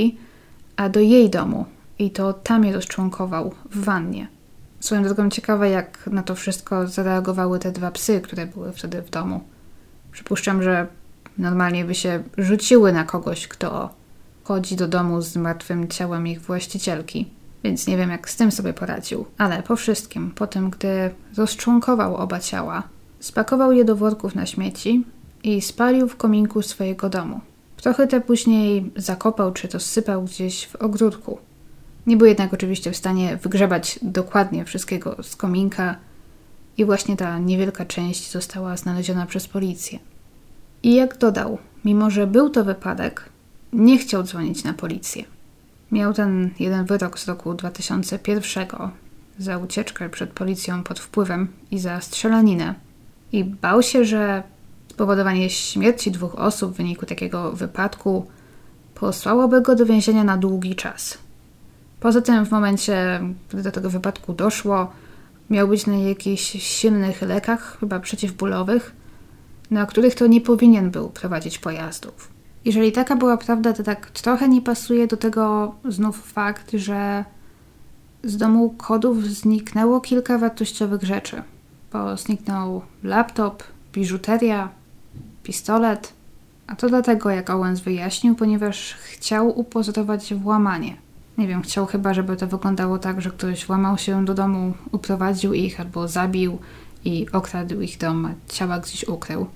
a 0.75 0.89
do 0.89 0.99
jej 0.99 1.29
domu 1.29 1.65
i 1.99 2.11
to 2.11 2.33
tam 2.33 2.65
je 2.65 2.73
rozczłonkował 2.73 3.53
w 3.71 3.83
wannie. 3.83 4.27
Swoją 4.79 5.03
drogą 5.03 5.29
ciekawe, 5.29 5.69
jak 5.69 6.07
na 6.07 6.23
to 6.23 6.35
wszystko 6.35 6.87
zareagowały 6.87 7.59
te 7.59 7.71
dwa 7.71 7.91
psy, 7.91 8.21
które 8.21 8.45
były 8.45 8.71
wtedy 8.71 9.01
w 9.01 9.09
domu. 9.09 9.41
Przypuszczam, 10.11 10.63
że 10.63 10.87
normalnie 11.37 11.85
by 11.85 11.95
się 11.95 12.23
rzuciły 12.37 12.93
na 12.93 13.03
kogoś, 13.03 13.47
kto 13.47 13.89
chodzi 14.43 14.75
do 14.75 14.87
domu 14.87 15.21
z 15.21 15.35
martwym 15.35 15.87
ciałem 15.87 16.27
ich 16.27 16.41
właścicielki. 16.41 17.27
Więc 17.63 17.87
nie 17.87 17.97
wiem, 17.97 18.09
jak 18.09 18.29
z 18.29 18.35
tym 18.35 18.51
sobie 18.51 18.73
poradził. 18.73 19.25
Ale 19.37 19.63
po 19.63 19.75
wszystkim, 19.75 20.31
po 20.31 20.47
tym, 20.47 20.69
gdy 20.69 21.09
rozczłonkował 21.37 22.15
oba 22.15 22.39
ciała, 22.39 22.83
spakował 23.21 23.71
je 23.71 23.85
do 23.85 23.95
worków 23.95 24.35
na 24.35 24.45
śmieci 24.45 25.03
i 25.43 25.61
spalił 25.61 26.07
w 26.07 26.15
kominku 26.15 26.61
swojego 26.61 27.09
domu. 27.09 27.41
Trochę 27.77 28.07
te 28.07 28.21
później 28.21 28.91
zakopał 28.95 29.53
czy 29.53 29.67
to 29.67 29.79
sypał 29.79 30.23
gdzieś 30.23 30.67
w 30.67 30.75
ogródku. 30.75 31.37
Nie 32.07 32.17
był 32.17 32.27
jednak 32.27 32.53
oczywiście 32.53 32.91
w 32.91 32.97
stanie 32.97 33.37
wygrzebać 33.37 33.99
dokładnie 34.01 34.65
wszystkiego 34.65 35.15
z 35.23 35.35
kominka 35.35 35.95
i 36.77 36.85
właśnie 36.85 37.17
ta 37.17 37.39
niewielka 37.39 37.85
część 37.85 38.31
została 38.31 38.77
znaleziona 38.77 39.25
przez 39.25 39.47
policję. 39.47 39.99
I 40.83 40.95
jak 40.95 41.17
dodał, 41.17 41.57
mimo 41.85 42.09
że 42.09 42.27
był 42.27 42.49
to 42.49 42.63
wypadek, 42.63 43.29
nie 43.73 43.97
chciał 43.97 44.23
dzwonić 44.23 44.63
na 44.63 44.73
policję. 44.73 45.23
Miał 45.91 46.13
ten 46.13 46.49
jeden 46.59 46.85
wyrok 46.85 47.19
z 47.19 47.27
roku 47.27 47.53
2001 47.53 48.67
za 49.37 49.57
ucieczkę 49.57 50.09
przed 50.09 50.29
policją 50.29 50.83
pod 50.83 50.99
wpływem 50.99 51.47
i 51.71 51.79
za 51.79 52.01
strzelaninę. 52.01 52.75
I 53.31 53.43
bał 53.43 53.83
się, 53.83 54.05
że 54.05 54.43
spowodowanie 54.91 55.49
śmierci 55.49 56.11
dwóch 56.11 56.35
osób 56.35 56.73
w 56.73 56.77
wyniku 56.77 57.05
takiego 57.05 57.51
wypadku 57.51 58.25
posłałoby 58.95 59.61
go 59.61 59.75
do 59.75 59.85
więzienia 59.85 60.23
na 60.23 60.37
długi 60.37 60.75
czas. 60.75 61.17
Poza 61.99 62.21
tym, 62.21 62.45
w 62.45 62.51
momencie, 62.51 63.21
gdy 63.49 63.63
do 63.63 63.71
tego 63.71 63.89
wypadku 63.89 64.33
doszło, 64.33 64.91
miał 65.49 65.67
być 65.67 65.87
na 65.87 65.93
jakichś 65.93 66.43
silnych 66.63 67.21
lekach, 67.21 67.77
chyba 67.79 67.99
przeciwbólowych, 67.99 68.95
na 69.71 69.85
których 69.85 70.15
to 70.15 70.27
nie 70.27 70.41
powinien 70.41 70.91
był 70.91 71.09
prowadzić 71.09 71.59
pojazdów. 71.59 72.29
Jeżeli 72.65 72.91
taka 72.91 73.15
była 73.15 73.37
prawda, 73.37 73.73
to 73.73 73.83
tak 73.83 74.11
trochę 74.11 74.49
nie 74.49 74.61
pasuje 74.61 75.07
do 75.07 75.17
tego 75.17 75.75
znów 75.85 76.31
fakt, 76.31 76.71
że 76.73 77.25
z 78.23 78.37
domu 78.37 78.69
kodów 78.77 79.25
zniknęło 79.25 80.01
kilka 80.01 80.37
wartościowych 80.37 81.03
rzeczy. 81.03 81.43
Bo 81.93 82.17
zniknął 82.17 82.81
laptop, 83.03 83.63
biżuteria, 83.93 84.69
pistolet. 85.43 86.13
A 86.67 86.75
to 86.75 86.89
dlatego, 86.89 87.29
jak 87.29 87.49
Owens 87.49 87.79
wyjaśnił, 87.79 88.35
ponieważ 88.35 88.93
chciał 88.93 89.59
upozorować 89.59 90.33
włamanie. 90.33 90.95
Nie 91.37 91.47
wiem, 91.47 91.61
chciał 91.61 91.85
chyba, 91.85 92.13
żeby 92.13 92.37
to 92.37 92.47
wyglądało 92.47 92.99
tak, 92.99 93.21
że 93.21 93.29
ktoś 93.29 93.65
włamał 93.65 93.97
się 93.97 94.25
do 94.25 94.33
domu, 94.33 94.73
uprowadził 94.91 95.53
ich 95.53 95.79
albo 95.79 96.07
zabił 96.07 96.57
i 97.05 97.25
okradł 97.31 97.81
ich 97.81 97.97
dom, 97.97 98.25
a 98.25 98.53
ciała 98.53 98.79
gdzieś 98.79 99.03
ukrył. 99.07 99.47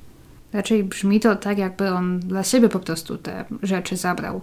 Raczej 0.53 0.83
brzmi 0.83 1.19
to 1.19 1.35
tak, 1.35 1.57
jakby 1.57 1.91
on 1.91 2.19
dla 2.19 2.43
siebie 2.43 2.69
po 2.69 2.79
prostu 2.79 3.17
te 3.17 3.45
rzeczy 3.63 3.97
zabrał. 3.97 4.41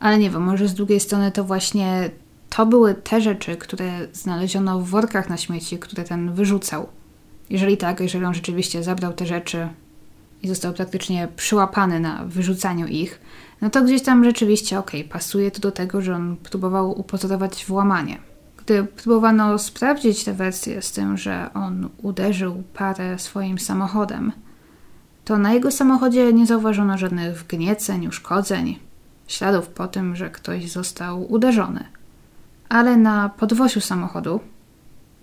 Ale 0.00 0.18
nie 0.18 0.30
wiem, 0.30 0.42
może 0.42 0.68
z 0.68 0.74
drugiej 0.74 1.00
strony 1.00 1.32
to 1.32 1.44
właśnie 1.44 2.10
to 2.50 2.66
były 2.66 2.94
te 2.94 3.20
rzeczy, 3.20 3.56
które 3.56 4.08
znaleziono 4.12 4.80
w 4.80 4.88
workach 4.88 5.28
na 5.28 5.36
śmieci, 5.36 5.78
które 5.78 6.04
ten 6.04 6.32
wyrzucał. 6.32 6.88
Jeżeli 7.50 7.76
tak, 7.76 8.00
jeżeli 8.00 8.24
on 8.24 8.34
rzeczywiście 8.34 8.82
zabrał 8.82 9.12
te 9.12 9.26
rzeczy 9.26 9.68
i 10.42 10.48
został 10.48 10.72
praktycznie 10.72 11.28
przyłapany 11.36 12.00
na 12.00 12.24
wyrzucaniu 12.24 12.86
ich, 12.86 13.20
no 13.60 13.70
to 13.70 13.82
gdzieś 13.82 14.02
tam 14.02 14.24
rzeczywiście 14.24 14.78
okej, 14.78 15.00
okay, 15.00 15.12
pasuje 15.12 15.50
to 15.50 15.60
do 15.60 15.70
tego, 15.70 16.02
że 16.02 16.14
on 16.14 16.36
próbował 16.36 17.00
upozorować 17.00 17.66
włamanie. 17.66 18.18
Gdy 18.56 18.84
próbowano 18.84 19.58
sprawdzić 19.58 20.24
tę 20.24 20.32
wersję 20.32 20.82
z 20.82 20.92
tym, 20.92 21.16
że 21.16 21.50
on 21.54 21.88
uderzył 22.02 22.62
parę 22.74 23.18
swoim 23.18 23.58
samochodem, 23.58 24.32
to 25.24 25.38
na 25.38 25.52
jego 25.52 25.70
samochodzie 25.70 26.32
nie 26.32 26.46
zauważono 26.46 26.98
żadnych 26.98 27.40
wgnieceń, 27.40 28.06
uszkodzeń, 28.06 28.78
śladów 29.26 29.68
po 29.68 29.88
tym, 29.88 30.16
że 30.16 30.30
ktoś 30.30 30.70
został 30.70 31.32
uderzony. 31.32 31.84
Ale 32.68 32.96
na 32.96 33.28
podwosiu 33.28 33.80
samochodu 33.80 34.40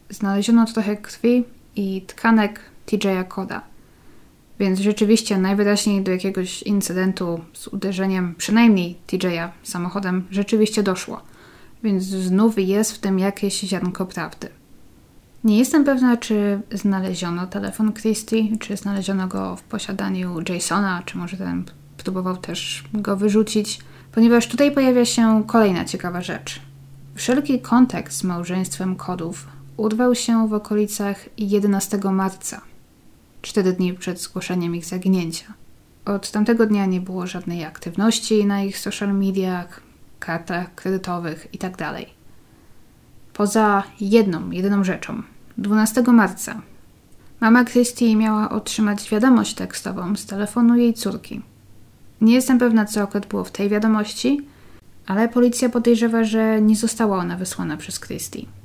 znaleziono 0.09 0.65
trochę 0.65 0.97
krwi 0.97 1.43
i 1.76 2.01
tkanek 2.01 2.59
TJ'a 2.86 3.28
Koda. 3.28 3.61
Więc 4.59 4.80
rzeczywiście 4.80 5.38
najwyraźniej 5.38 6.01
do 6.03 6.11
jakiegoś 6.11 6.63
incydentu 6.63 7.41
z 7.53 7.67
uderzeniem 7.67 8.36
przynajmniej 8.38 8.97
TJ'a 9.07 9.49
samochodem 9.63 10.28
rzeczywiście 10.32 10.84
doszło. 10.84 11.22
Więc 11.84 12.03
znów 12.03 12.59
jest 12.59 12.91
w 12.91 12.99
tym 12.99 13.20
jakieś 13.20 13.59
ziarnko 13.59 14.05
prawdy. 14.05 14.49
Nie 15.43 15.57
jestem 15.57 15.84
pewna, 15.86 16.17
czy 16.17 16.61
znaleziono 16.72 17.47
telefon 17.47 17.93
Christie, 17.93 18.57
czy 18.59 18.78
znaleziono 18.78 19.28
go 19.28 19.55
w 19.55 19.63
posiadaniu 19.63 20.36
Jasona, 20.49 21.03
czy 21.05 21.17
może 21.17 21.38
ten 21.38 21.63
próbował 21.97 22.38
też 22.38 22.84
go 22.93 23.17
wyrzucić, 23.17 23.80
ponieważ 24.11 24.47
tutaj 24.47 24.72
pojawia 24.72 25.05
się 25.05 25.43
kolejna 25.47 25.86
ciekawa 25.86 26.22
rzecz. 26.22 26.61
Wszelki 27.15 27.61
kontakt 27.61 28.13
z 28.13 28.24
małżeństwem 28.24 28.95
kodów 28.95 29.47
urwał 29.80 30.16
się 30.16 30.48
w 30.48 30.54
okolicach 30.54 31.30
11 31.38 32.00
marca, 32.12 32.62
cztery 33.42 33.74
dni 33.74 33.94
przed 33.94 34.22
zgłoszeniem 34.22 34.76
ich 34.76 34.86
zaginięcia. 34.86 35.46
Od 36.06 36.32
tamtego 36.32 36.66
dnia 36.66 36.86
nie 36.86 37.02
było 37.02 37.28
żadnej 37.28 37.66
aktywności 37.66 38.46
na 38.46 38.64
ich 38.64 38.80
social 38.80 39.14
mediach, 39.14 39.82
kartach 40.20 40.76
kredytowych 40.76 41.48
itd. 41.54 41.78
Tak 41.78 41.96
Poza 43.34 43.84
jedną, 44.02 44.52
jedyną 44.52 44.84
rzeczą. 44.84 45.24
12 45.58 46.02
marca 46.02 46.62
mama 47.40 47.66
Christie 47.66 48.16
miała 48.16 48.50
otrzymać 48.50 49.10
wiadomość 49.10 49.54
tekstową 49.54 50.16
z 50.16 50.26
telefonu 50.26 50.76
jej 50.76 50.94
córki. 50.94 51.42
Nie 52.22 52.34
jestem 52.34 52.60
pewna, 52.60 52.86
co 52.86 53.02
akurat 53.02 53.26
było 53.26 53.44
w 53.44 53.52
tej 53.52 53.70
wiadomości, 53.70 54.42
ale 55.08 55.30
policja 55.30 55.70
podejrzewa, 55.70 56.24
że 56.24 56.62
nie 56.62 56.76
została 56.76 57.18
ona 57.18 57.38
wysłana 57.38 57.78
przez 57.78 58.00
Christie. 58.00 58.59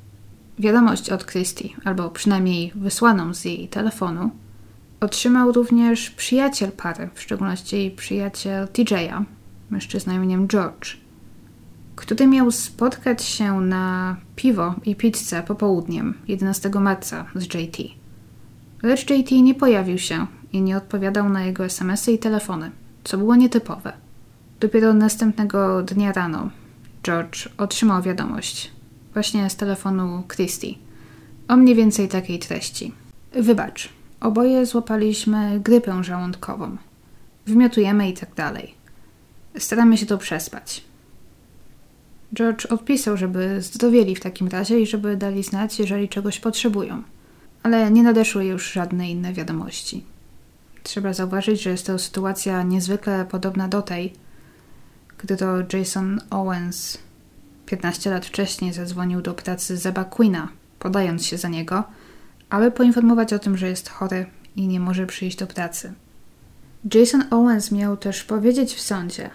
Wiadomość 0.58 1.10
od 1.10 1.26
Christie, 1.26 1.68
albo 1.84 2.10
przynajmniej 2.10 2.72
wysłaną 2.74 3.34
z 3.34 3.44
jej 3.44 3.68
telefonu, 3.68 4.30
otrzymał 5.00 5.52
również 5.52 6.10
przyjaciel 6.10 6.72
pary, 6.72 7.08
w 7.14 7.20
szczególności 7.20 7.94
przyjaciel 7.96 8.66
TJ'a, 8.66 9.24
mężczyzna 9.70 10.14
imieniem 10.14 10.48
George, 10.48 10.96
który 11.96 12.26
miał 12.26 12.50
spotkać 12.50 13.24
się 13.24 13.60
na 13.60 14.16
piwo 14.36 14.74
i 14.84 14.96
pizzę 14.96 15.42
popołudniem 15.42 16.14
11 16.28 16.70
marca 16.80 17.26
z 17.34 17.44
JT. 17.44 17.78
Lecz 18.82 19.10
JT 19.10 19.30
nie 19.30 19.54
pojawił 19.54 19.98
się 19.98 20.26
i 20.52 20.60
nie 20.60 20.76
odpowiadał 20.76 21.28
na 21.28 21.44
jego 21.44 21.64
SMSy 21.64 22.12
i 22.12 22.18
telefony, 22.18 22.70
co 23.04 23.18
było 23.18 23.36
nietypowe. 23.36 23.92
Dopiero 24.60 24.94
następnego 24.94 25.82
dnia 25.82 26.12
rano 26.12 26.50
George 27.02 27.48
otrzymał 27.58 28.02
wiadomość, 28.02 28.73
właśnie 29.14 29.50
z 29.50 29.56
telefonu 29.56 30.22
Christie, 30.34 30.74
o 31.48 31.56
mniej 31.56 31.74
więcej 31.74 32.08
takiej 32.08 32.38
treści. 32.38 32.92
Wybacz, 33.32 33.88
oboje 34.20 34.66
złapaliśmy 34.66 35.60
grypę 35.60 36.04
żołądkową. 36.04 36.76
Wymiotujemy 37.46 38.08
i 38.08 38.12
tak 38.12 38.34
dalej. 38.34 38.74
Staramy 39.58 39.98
się 39.98 40.06
to 40.06 40.18
przespać. 40.18 40.84
George 42.34 42.66
odpisał, 42.66 43.16
żeby 43.16 43.62
zdrowieli 43.62 44.16
w 44.16 44.20
takim 44.20 44.48
razie 44.48 44.80
i 44.80 44.86
żeby 44.86 45.16
dali 45.16 45.42
znać, 45.42 45.78
jeżeli 45.78 46.08
czegoś 46.08 46.40
potrzebują. 46.40 47.02
Ale 47.62 47.90
nie 47.90 48.02
nadeszły 48.02 48.44
już 48.44 48.72
żadne 48.72 49.10
inne 49.10 49.32
wiadomości. 49.32 50.04
Trzeba 50.82 51.12
zauważyć, 51.12 51.62
że 51.62 51.70
jest 51.70 51.86
to 51.86 51.98
sytuacja 51.98 52.62
niezwykle 52.62 53.26
podobna 53.30 53.68
do 53.68 53.82
tej, 53.82 54.12
gdy 55.18 55.36
to 55.36 55.46
Jason 55.72 56.20
Owens 56.30 56.98
15 57.66 58.10
lat 58.10 58.26
wcześniej 58.26 58.72
zadzwonił 58.72 59.20
do 59.22 59.34
pracy 59.34 59.76
Zeba 59.76 60.04
Queena, 60.04 60.48
podając 60.78 61.26
się 61.26 61.38
za 61.38 61.48
niego, 61.48 61.84
aby 62.50 62.70
poinformować 62.70 63.32
o 63.32 63.38
tym, 63.38 63.56
że 63.56 63.68
jest 63.68 63.88
chory 63.88 64.26
i 64.56 64.66
nie 64.66 64.80
może 64.80 65.06
przyjść 65.06 65.36
do 65.36 65.46
pracy. 65.46 65.92
Jason 66.94 67.24
Owens 67.30 67.72
miał 67.72 67.96
też 67.96 68.24
powiedzieć 68.24 68.74
w 68.74 68.80
sądzie, 68.80 69.30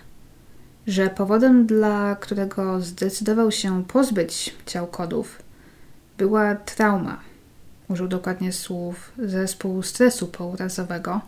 że 0.87 1.09
powodem, 1.09 1.65
dla 1.65 2.15
którego 2.15 2.81
zdecydował 2.81 3.51
się 3.51 3.83
pozbyć 3.83 4.55
ciał 4.65 4.87
kodów, 4.87 5.41
była 6.17 6.55
trauma. 6.55 7.19
Użył 7.87 8.07
dokładnie 8.07 8.53
słów 8.53 9.11
zespół 9.17 9.83
stresu 9.83 10.27
pourazowego, 10.27 11.21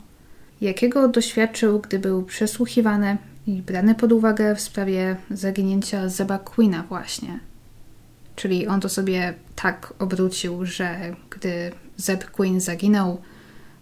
jakiego 0.62 1.08
doświadczył, 1.08 1.80
gdy 1.80 1.99
był 1.99 2.24
przesłuchiwany 2.24 3.18
i 3.47 3.61
brany 3.61 3.95
pod 3.95 4.11
uwagę 4.11 4.55
w 4.55 4.61
sprawie 4.61 5.15
zaginięcia 5.31 6.09
Zeba 6.09 6.39
Queena 6.39 6.83
właśnie. 6.83 7.39
Czyli 8.35 8.67
on 8.67 8.81
to 8.81 8.89
sobie 8.89 9.33
tak 9.55 9.93
obrócił, 9.99 10.65
że 10.65 11.15
gdy 11.29 11.71
Zeb 11.97 12.31
Queen 12.31 12.61
zaginął, 12.61 13.21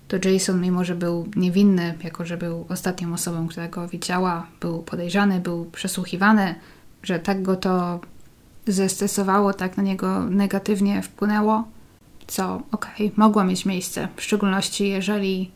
to 0.07 0.30
Jason, 0.30 0.62
mimo 0.62 0.84
że 0.84 0.95
był 0.95 1.28
niewinny, 1.36 1.93
jako 2.03 2.26
że 2.26 2.38
był 2.38 2.66
ostatnią 2.70 3.14
osobą, 3.14 3.47
która 3.47 3.68
go 3.68 3.88
widziała, 3.88 4.47
był 4.62 4.84
podejrzany, 4.84 5.39
był 5.39 5.66
przesłuchiwany, 5.66 6.55
że 7.03 7.20
tak 7.20 7.41
go 7.41 7.55
to 7.55 7.99
zestresowało, 8.68 9.53
tak 9.53 9.78
na 9.78 9.84
niego 9.84 10.26
negatywnie 10.26 11.01
wpłynęło, 11.01 11.68
co 12.28 12.62
okej, 12.72 13.07
okay, 13.07 13.12
mogło 13.16 13.43
mieć 13.43 13.66
miejsce, 13.66 14.07
w 14.16 14.22
szczególności 14.22 14.89
jeżeli 14.89 15.51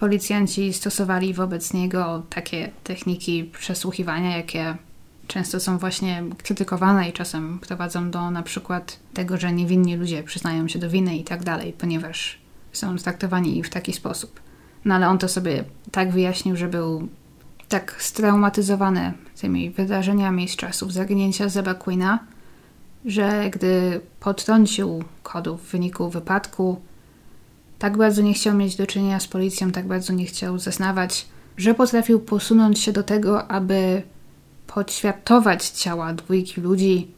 policjanci 0.00 0.72
stosowali 0.72 1.34
wobec 1.34 1.74
niego 1.74 2.22
takie 2.30 2.70
techniki 2.84 3.44
przesłuchiwania, 3.44 4.36
jakie 4.36 4.76
często 5.26 5.60
są 5.60 5.78
właśnie 5.78 6.24
krytykowane 6.42 7.08
i 7.08 7.12
czasem 7.12 7.58
prowadzą 7.58 8.10
do 8.10 8.30
na 8.30 8.42
przykład 8.42 8.98
tego, 9.14 9.36
że 9.36 9.52
niewinni 9.52 9.96
ludzie 9.96 10.22
przyznają 10.22 10.68
się 10.68 10.78
do 10.78 10.90
winy 10.90 11.16
i 11.16 11.24
tak 11.24 11.44
dalej, 11.44 11.72
ponieważ 11.78 12.38
są 12.72 12.96
traktowani 12.96 13.62
w 13.62 13.70
taki 13.70 13.92
sposób. 13.92 14.40
No 14.84 14.94
ale 14.94 15.08
on 15.08 15.18
to 15.18 15.28
sobie 15.28 15.64
tak 15.90 16.12
wyjaśnił, 16.12 16.56
że 16.56 16.68
był 16.68 17.08
tak 17.68 17.96
straumatyzowany 17.98 19.12
tymi 19.40 19.70
wydarzeniami 19.70 20.48
z 20.48 20.56
czasów 20.56 20.92
zaginięcia 20.92 21.48
Zeba 21.48 21.74
Queena, 21.74 22.18
że 23.04 23.50
gdy 23.50 24.00
potrącił 24.20 25.04
kodów 25.22 25.62
w 25.62 25.70
wyniku 25.70 26.10
wypadku, 26.10 26.80
tak 27.78 27.96
bardzo 27.96 28.22
nie 28.22 28.34
chciał 28.34 28.54
mieć 28.54 28.76
do 28.76 28.86
czynienia 28.86 29.20
z 29.20 29.26
policją, 29.26 29.70
tak 29.70 29.86
bardzo 29.86 30.12
nie 30.12 30.24
chciał 30.24 30.58
zeznawać, 30.58 31.26
że 31.56 31.74
potrafił 31.74 32.20
posunąć 32.20 32.78
się 32.78 32.92
do 32.92 33.02
tego, 33.02 33.50
aby 33.50 34.02
podświatować 34.66 35.68
ciała 35.68 36.14
dwójki 36.14 36.60
ludzi 36.60 37.08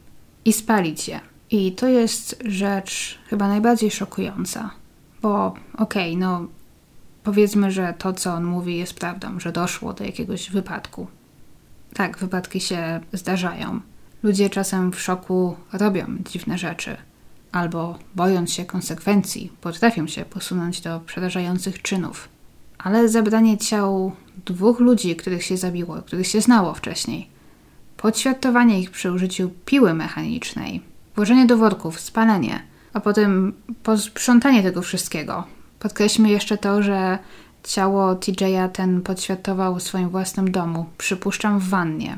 i 0.45 0.53
spalić 0.53 1.07
je. 1.07 1.19
I 1.51 1.71
to 1.71 1.87
jest 1.87 2.41
rzecz 2.45 3.19
chyba 3.29 3.47
najbardziej 3.47 3.91
szokująca, 3.91 4.71
bo 5.21 5.47
okej, 5.77 6.15
okay, 6.15 6.17
no 6.17 6.47
powiedzmy, 7.23 7.71
że 7.71 7.93
to, 7.97 8.13
co 8.13 8.33
on 8.33 8.43
mówi, 8.43 8.77
jest 8.77 8.93
prawdą, 8.93 9.39
że 9.39 9.51
doszło 9.51 9.93
do 9.93 10.03
jakiegoś 10.03 10.49
wypadku. 10.49 11.07
Tak, 11.93 12.17
wypadki 12.17 12.59
się 12.59 12.99
zdarzają. 13.13 13.79
Ludzie 14.23 14.49
czasem 14.49 14.91
w 14.91 14.99
szoku 14.99 15.55
robią 15.73 16.05
dziwne 16.31 16.57
rzeczy 16.57 16.97
albo 17.51 17.99
bojąc 18.15 18.53
się 18.53 18.65
konsekwencji, 18.65 19.51
potrafią 19.61 20.07
się 20.07 20.25
posunąć 20.25 20.81
do 20.81 20.99
przerażających 20.99 21.81
czynów. 21.81 22.29
Ale 22.77 23.09
zabranie 23.09 23.57
ciał 23.57 24.11
dwóch 24.45 24.79
ludzi, 24.79 25.15
których 25.15 25.43
się 25.43 25.57
zabiło, 25.57 25.95
których 25.95 26.27
się 26.27 26.41
znało 26.41 26.73
wcześniej, 26.73 27.27
podświatowanie 27.97 28.79
ich 28.79 28.91
przy 28.91 29.11
użyciu 29.11 29.51
piły 29.65 29.93
mechanicznej, 29.93 30.81
włożenie 31.15 31.45
do 31.45 31.57
worków, 31.57 31.99
spalenie, 31.99 32.63
a 32.93 32.99
potem 32.99 33.53
posprzątanie 33.83 34.63
tego 34.63 34.81
wszystkiego. 34.81 35.43
Podkreślmy 35.79 36.29
jeszcze 36.29 36.57
to, 36.57 36.83
że 36.83 37.19
ciało 37.63 38.15
TJ'a 38.15 38.69
ten 38.69 39.01
podświatował 39.01 39.75
w 39.75 39.83
swoim 39.83 40.09
własnym 40.09 40.51
domu, 40.51 40.85
przypuszczam 40.97 41.59
w 41.59 41.69
wannie, 41.69 42.17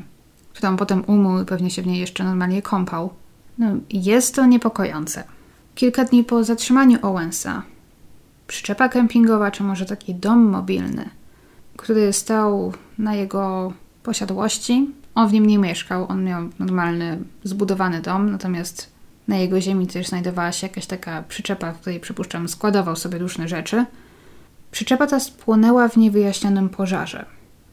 którą 0.52 0.76
potem 0.76 1.04
umył 1.06 1.42
i 1.42 1.46
pewnie 1.46 1.70
się 1.70 1.82
w 1.82 1.86
niej 1.86 2.00
jeszcze 2.00 2.24
normalnie 2.24 2.62
kąpał. 2.62 3.10
No, 3.58 3.66
jest 3.90 4.34
to 4.34 4.46
niepokojące. 4.46 5.24
Kilka 5.74 6.04
dni 6.04 6.24
po 6.24 6.44
zatrzymaniu 6.44 6.98
Owensa, 7.02 7.62
przyczepa 8.46 8.88
kempingowa, 8.88 9.50
czy 9.50 9.62
może 9.62 9.86
taki 9.86 10.14
dom 10.14 10.44
mobilny, 10.44 11.08
który 11.76 12.12
stał 12.12 12.72
na 12.98 13.14
jego 13.14 13.72
posiadłości, 14.02 14.90
on 15.14 15.28
w 15.28 15.32
nim 15.32 15.46
nie 15.46 15.58
mieszkał, 15.58 16.06
on 16.08 16.24
miał 16.24 16.42
normalny, 16.58 17.18
zbudowany 17.44 18.00
dom, 18.00 18.30
natomiast 18.30 18.92
na 19.28 19.36
jego 19.36 19.60
ziemi 19.60 19.86
też 19.86 20.06
znajdowała 20.06 20.52
się 20.52 20.66
jakaś 20.66 20.86
taka 20.86 21.22
przyczepa, 21.22 21.72
w 21.72 21.80
której 21.80 22.00
przypuszczam 22.00 22.48
składował 22.48 22.96
sobie 22.96 23.18
różne 23.18 23.48
rzeczy. 23.48 23.84
Przyczepa 24.70 25.06
ta 25.06 25.20
spłonęła 25.20 25.88
w 25.88 25.96
niewyjaśnionym 25.96 26.68
pożarze. 26.68 27.24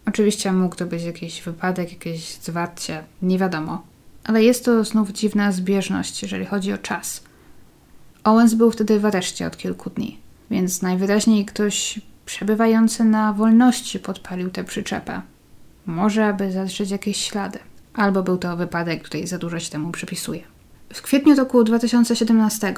Oczywiście 0.08 0.52
mógł 0.52 0.76
to 0.76 0.86
być 0.86 1.04
jakiś 1.04 1.42
wypadek, 1.42 1.92
jakieś 1.92 2.34
zwarcie, 2.34 3.04
nie 3.22 3.38
wiadomo 3.38 3.91
ale 4.24 4.44
jest 4.44 4.66
to 4.66 4.84
znów 4.84 5.12
dziwna 5.12 5.52
zbieżność, 5.52 6.22
jeżeli 6.22 6.46
chodzi 6.46 6.74
o 6.74 6.78
czas. 6.78 7.24
Owens 8.24 8.54
był 8.54 8.72
wtedy 8.72 9.00
w 9.00 9.06
areszcie 9.06 9.48
od 9.48 9.58
kilku 9.58 9.90
dni, 9.90 10.20
więc 10.52 10.82
najwyraźniej 10.82 11.46
ktoś 11.46 12.02
przebywający 12.26 13.04
na 13.04 13.34
wolności 13.34 14.00
podpalił 14.00 14.50
tę 14.50 14.64
przyczepę. 14.64 15.22
Może, 15.86 16.26
aby 16.26 16.52
zatrzeć 16.52 16.92
jakieś 16.92 17.18
ślady. 17.18 17.60
Albo 17.94 18.24
był 18.24 18.38
to 18.38 18.58
wypadek, 18.58 19.04
której 19.04 19.28
za 19.28 19.38
dużo 19.38 19.60
się 19.60 19.72
temu 19.72 19.92
przypisuje. 19.92 20.42
W 20.94 21.02
kwietniu 21.02 21.36
roku 21.36 21.64
2017 21.64 22.74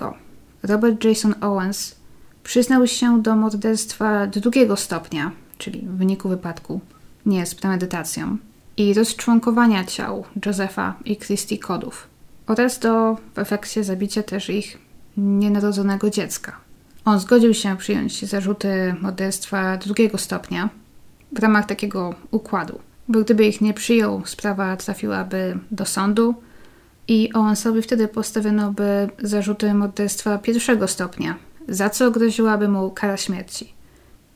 Robert 0.64 1.04
Jason 1.04 1.36
Owens 1.41 1.96
przyznał 2.44 2.88
się 2.88 3.22
do 3.22 3.36
morderstwa 3.36 4.28
drugiego 4.28 4.76
stopnia, 4.76 5.32
czyli 5.58 5.82
w 5.82 5.98
wyniku 5.98 6.30
wypadku, 6.30 6.82
nie 7.26 7.46
z 7.46 7.56
premedytacją, 7.56 8.38
i 8.78 8.94
rozczłonkowania 8.94 9.86
ciał 9.86 10.26
Josefa 10.46 10.96
i 11.06 11.18
Christy 11.18 11.58
Kodów 11.58 12.08
oraz 12.48 12.80
do 12.80 13.18
w 13.34 13.40
efekcie 13.40 13.84
zabicia 13.84 14.24
też 14.24 14.50
ich 14.50 14.78
nienarodzonego 15.18 16.10
dziecka. 16.10 16.56
On 17.06 17.20
zgodził 17.20 17.54
się 17.54 17.78
przyjąć 17.78 18.26
zarzuty 18.26 18.96
morderstwa 19.02 19.78
drugiego 19.78 20.18
stopnia 20.18 20.70
w 21.32 21.40
ramach 21.40 21.66
takiego 21.66 22.16
układu, 22.32 22.80
bo 23.08 23.20
gdyby 23.20 23.46
ich 23.46 23.62
nie 23.62 23.74
przyjął, 23.74 24.22
sprawa 24.26 24.78
trafiłaby 24.78 25.60
do 25.72 25.86
sądu 25.86 26.36
i 27.08 27.34
Owensowi 27.34 27.82
wtedy 27.82 28.08
postawiono 28.08 28.72
by 28.72 29.10
zarzuty 29.20 29.74
morderstwa 29.74 30.38
pierwszego 30.38 30.88
stopnia, 30.88 31.36
za 31.68 31.90
co 31.90 32.12
groziłaby 32.12 32.68
mu 32.68 32.92
kara 32.92 33.18
śmierci. 33.18 33.74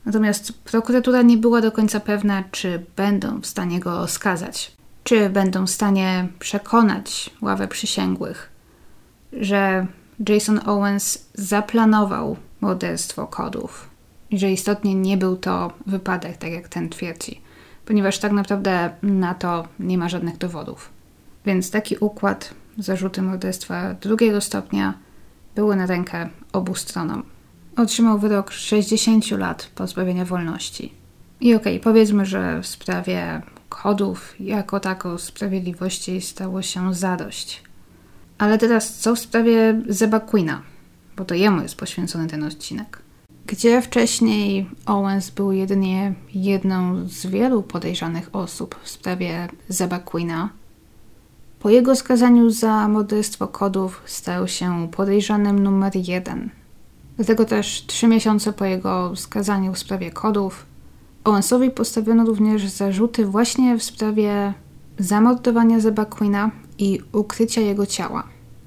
Natomiast 0.08 0.52
prokuratura 0.52 1.22
nie 1.22 1.36
była 1.36 1.60
do 1.60 1.72
końca 1.72 2.00
pewna, 2.00 2.44
czy 2.50 2.84
będą 2.96 3.40
w 3.40 3.46
stanie 3.46 3.80
go 3.80 4.06
skazać, 4.06 4.72
czy 5.04 5.30
będą 5.30 5.66
w 5.66 5.70
stanie 5.70 6.28
przekonać 6.38 7.30
ławę 7.42 7.68
przysięgłych, 7.68 8.50
że 9.32 9.86
Jason 10.28 10.60
Owens 10.66 11.28
zaplanował 11.34 12.36
morderstwo 12.60 13.26
kodów 13.26 13.88
i 14.30 14.38
że 14.38 14.50
istotnie 14.52 14.94
nie 14.94 15.16
był 15.16 15.36
to 15.36 15.72
wypadek, 15.86 16.36
tak 16.36 16.50
jak 16.52 16.68
ten 16.68 16.88
twierdzi. 16.88 17.40
ponieważ 17.86 18.18
tak 18.18 18.32
naprawdę 18.32 18.90
na 19.02 19.34
to 19.34 19.68
nie 19.78 19.98
ma 19.98 20.08
żadnych 20.08 20.38
dowodów. 20.38 20.90
Więc 21.46 21.70
taki 21.70 21.96
układ, 22.00 22.54
zarzuty 22.78 23.22
morderstwa 23.22 23.94
drugiego 23.94 24.40
stopnia 24.40 24.94
były 25.54 25.76
na 25.76 25.86
rękę 25.86 26.28
obu 26.52 26.74
stronom. 26.74 27.22
Otrzymał 27.78 28.18
wyrok 28.18 28.52
60 28.52 29.30
lat 29.30 29.70
pozbawienia 29.74 30.24
wolności. 30.24 30.92
I 31.40 31.54
okej, 31.54 31.72
okay, 31.72 31.84
powiedzmy, 31.84 32.26
że 32.26 32.62
w 32.62 32.66
sprawie 32.66 33.42
kodów 33.68 34.34
jako 34.40 34.80
tako 34.80 35.18
sprawiedliwości 35.18 36.20
stało 36.20 36.62
się 36.62 36.94
zadość. 36.94 37.62
Ale 38.38 38.58
teraz 38.58 38.94
co 38.94 39.14
w 39.14 39.18
sprawie 39.18 39.80
Zeba 39.88 40.20
Queena? 40.20 40.62
Bo 41.16 41.24
to 41.24 41.34
jemu 41.34 41.62
jest 41.62 41.76
poświęcony 41.76 42.26
ten 42.26 42.44
odcinek. 42.44 43.02
Gdzie 43.46 43.82
wcześniej 43.82 44.70
Owens 44.86 45.30
był 45.30 45.52
jedynie 45.52 46.14
jedną 46.34 47.08
z 47.08 47.26
wielu 47.26 47.62
podejrzanych 47.62 48.30
osób 48.32 48.76
w 48.82 48.88
sprawie 48.88 49.48
Zeba 49.68 49.98
Queena, 49.98 50.48
po 51.60 51.70
jego 51.70 51.96
skazaniu 51.96 52.50
za 52.50 52.88
morderstwo 52.88 53.48
kodów 53.48 54.02
stał 54.06 54.48
się 54.48 54.88
podejrzanym 54.90 55.58
numer 55.58 55.92
jeden. 55.94 56.50
Dlatego 57.18 57.44
też 57.44 57.86
trzy 57.86 58.06
miesiące 58.06 58.52
po 58.52 58.64
jego 58.64 59.16
skazaniu 59.16 59.74
w 59.74 59.78
sprawie 59.78 60.10
kodów 60.10 60.66
Owensowi 61.24 61.70
postawiono 61.70 62.24
również 62.24 62.66
zarzuty 62.66 63.26
właśnie 63.26 63.78
w 63.78 63.82
sprawie 63.82 64.52
zamordowania 64.98 65.80
Zeba 65.80 66.04
Queena 66.04 66.50
i 66.78 67.00
ukrycia 67.12 67.60
jego 67.60 67.86
ciała. 67.86 68.24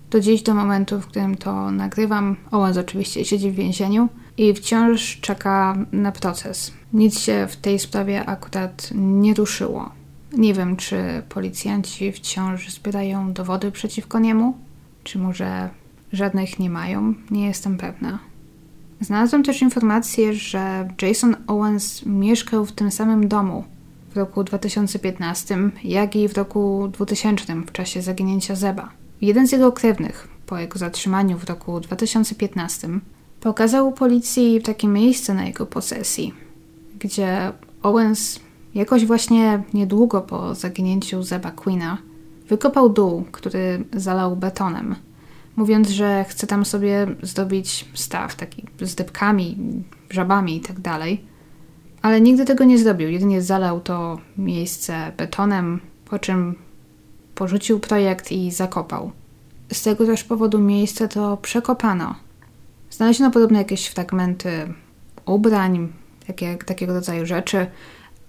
Do 0.09 0.19
dziś, 0.19 0.41
do 0.41 0.53
momentu, 0.53 0.99
w 0.99 1.07
którym 1.07 1.35
to 1.37 1.71
nagrywam, 1.71 2.35
Owens 2.51 2.77
oczywiście 2.77 3.25
siedzi 3.25 3.51
w 3.51 3.55
więzieniu 3.55 4.09
i 4.37 4.53
wciąż 4.53 5.19
czeka 5.21 5.77
na 5.91 6.11
proces. 6.11 6.73
Nic 6.93 7.19
się 7.19 7.47
w 7.49 7.55
tej 7.55 7.79
sprawie 7.79 8.25
akurat 8.25 8.89
nie 8.95 9.33
ruszyło. 9.33 9.89
Nie 10.33 10.53
wiem, 10.53 10.75
czy 10.77 11.23
policjanci 11.29 12.11
wciąż 12.11 12.69
zbierają 12.69 13.33
dowody 13.33 13.71
przeciwko 13.71 14.19
niemu, 14.19 14.57
czy 15.03 15.19
może 15.19 15.69
żadnych 16.13 16.59
nie 16.59 16.69
mają, 16.69 17.13
nie 17.31 17.47
jestem 17.47 17.77
pewna. 17.77 18.30
Znalazłam 19.01 19.43
też 19.43 19.61
informację, 19.61 20.33
że 20.33 20.87
Jason 21.01 21.35
Owens 21.47 22.05
mieszkał 22.05 22.65
w 22.65 22.71
tym 22.71 22.91
samym 22.91 23.27
domu 23.27 23.63
w 24.09 24.17
roku 24.17 24.43
2015, 24.43 25.57
jak 25.83 26.15
i 26.15 26.27
w 26.27 26.37
roku 26.37 26.89
2000 26.93 27.55
w 27.55 27.71
czasie 27.71 28.01
zaginięcia 28.01 28.55
Zeba. 28.55 28.89
Jeden 29.21 29.47
z 29.47 29.51
jego 29.51 29.71
krewnych, 29.71 30.27
po 30.45 30.57
jego 30.57 30.79
zatrzymaniu 30.79 31.37
w 31.37 31.43
roku 31.43 31.79
2015, 31.79 32.89
pokazał 33.39 33.91
policji 33.91 34.61
takie 34.61 34.87
miejsce 34.87 35.33
na 35.33 35.45
jego 35.45 35.65
posesji, 35.65 36.33
gdzie 36.99 37.51
Owens 37.83 38.39
jakoś 38.75 39.05
właśnie 39.05 39.63
niedługo 39.73 40.21
po 40.21 40.55
zaginięciu 40.55 41.23
Zeba 41.23 41.51
Queena 41.51 41.97
wykopał 42.49 42.89
dół, 42.89 43.23
który 43.31 43.83
zalał 43.93 44.35
betonem– 44.35 44.95
mówiąc, 45.55 45.89
że 45.89 46.25
chce 46.29 46.47
tam 46.47 46.65
sobie 46.65 47.07
zdobić 47.21 47.85
staw 47.93 48.35
taki 48.35 48.65
z 48.81 48.95
dybkami, 48.95 49.57
żabami 50.09 50.55
i 50.55 50.61
tak 50.61 50.79
dalej. 50.79 51.23
Ale 52.01 52.21
nigdy 52.21 52.45
tego 52.45 52.63
nie 52.63 52.77
zrobił, 52.77 53.09
jedynie 53.09 53.41
zalał 53.41 53.79
to 53.79 54.17
miejsce 54.37 55.11
betonem, 55.17 55.79
po 56.05 56.19
czym 56.19 56.55
porzucił 57.35 57.79
projekt 57.79 58.31
i 58.31 58.51
zakopał. 58.51 59.11
Z 59.73 59.83
tego 59.83 60.05
też 60.05 60.23
powodu 60.23 60.59
miejsce 60.59 61.07
to 61.07 61.37
przekopano. 61.37 62.15
Znaleziono 62.89 63.31
podobno 63.31 63.57
jakieś 63.57 63.87
fragmenty 63.87 64.73
ubrań, 65.25 65.93
takie, 66.27 66.57
takiego 66.57 66.93
rodzaju 66.93 67.25
rzeczy, 67.25 67.67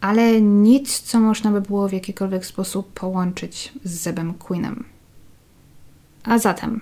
ale 0.01 0.41
nic, 0.41 1.01
co 1.01 1.21
można 1.21 1.51
by 1.51 1.61
było 1.61 1.89
w 1.89 1.93
jakikolwiek 1.93 2.47
sposób 2.47 2.93
połączyć 2.93 3.73
z 3.85 3.91
Zebem 3.91 4.35
Queenem. 4.35 4.85
A 6.25 6.39
zatem, 6.39 6.81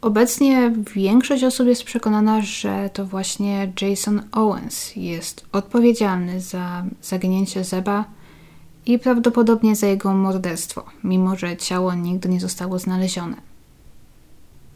Obecnie 0.00 0.72
większość 0.94 1.44
osób 1.44 1.66
jest 1.66 1.84
przekonana, 1.84 2.40
że 2.42 2.90
to 2.92 3.06
właśnie 3.06 3.72
Jason 3.80 4.22
Owens 4.32 4.96
jest 4.96 5.46
odpowiedzialny 5.52 6.40
za 6.40 6.84
zaginięcie 7.02 7.64
Zeba 7.64 8.04
i 8.86 8.98
prawdopodobnie 8.98 9.76
za 9.76 9.86
jego 9.86 10.14
morderstwo, 10.14 10.84
mimo 11.04 11.36
że 11.36 11.56
ciało 11.56 11.94
nigdy 11.94 12.28
nie 12.28 12.40
zostało 12.40 12.78
znalezione. 12.78 13.36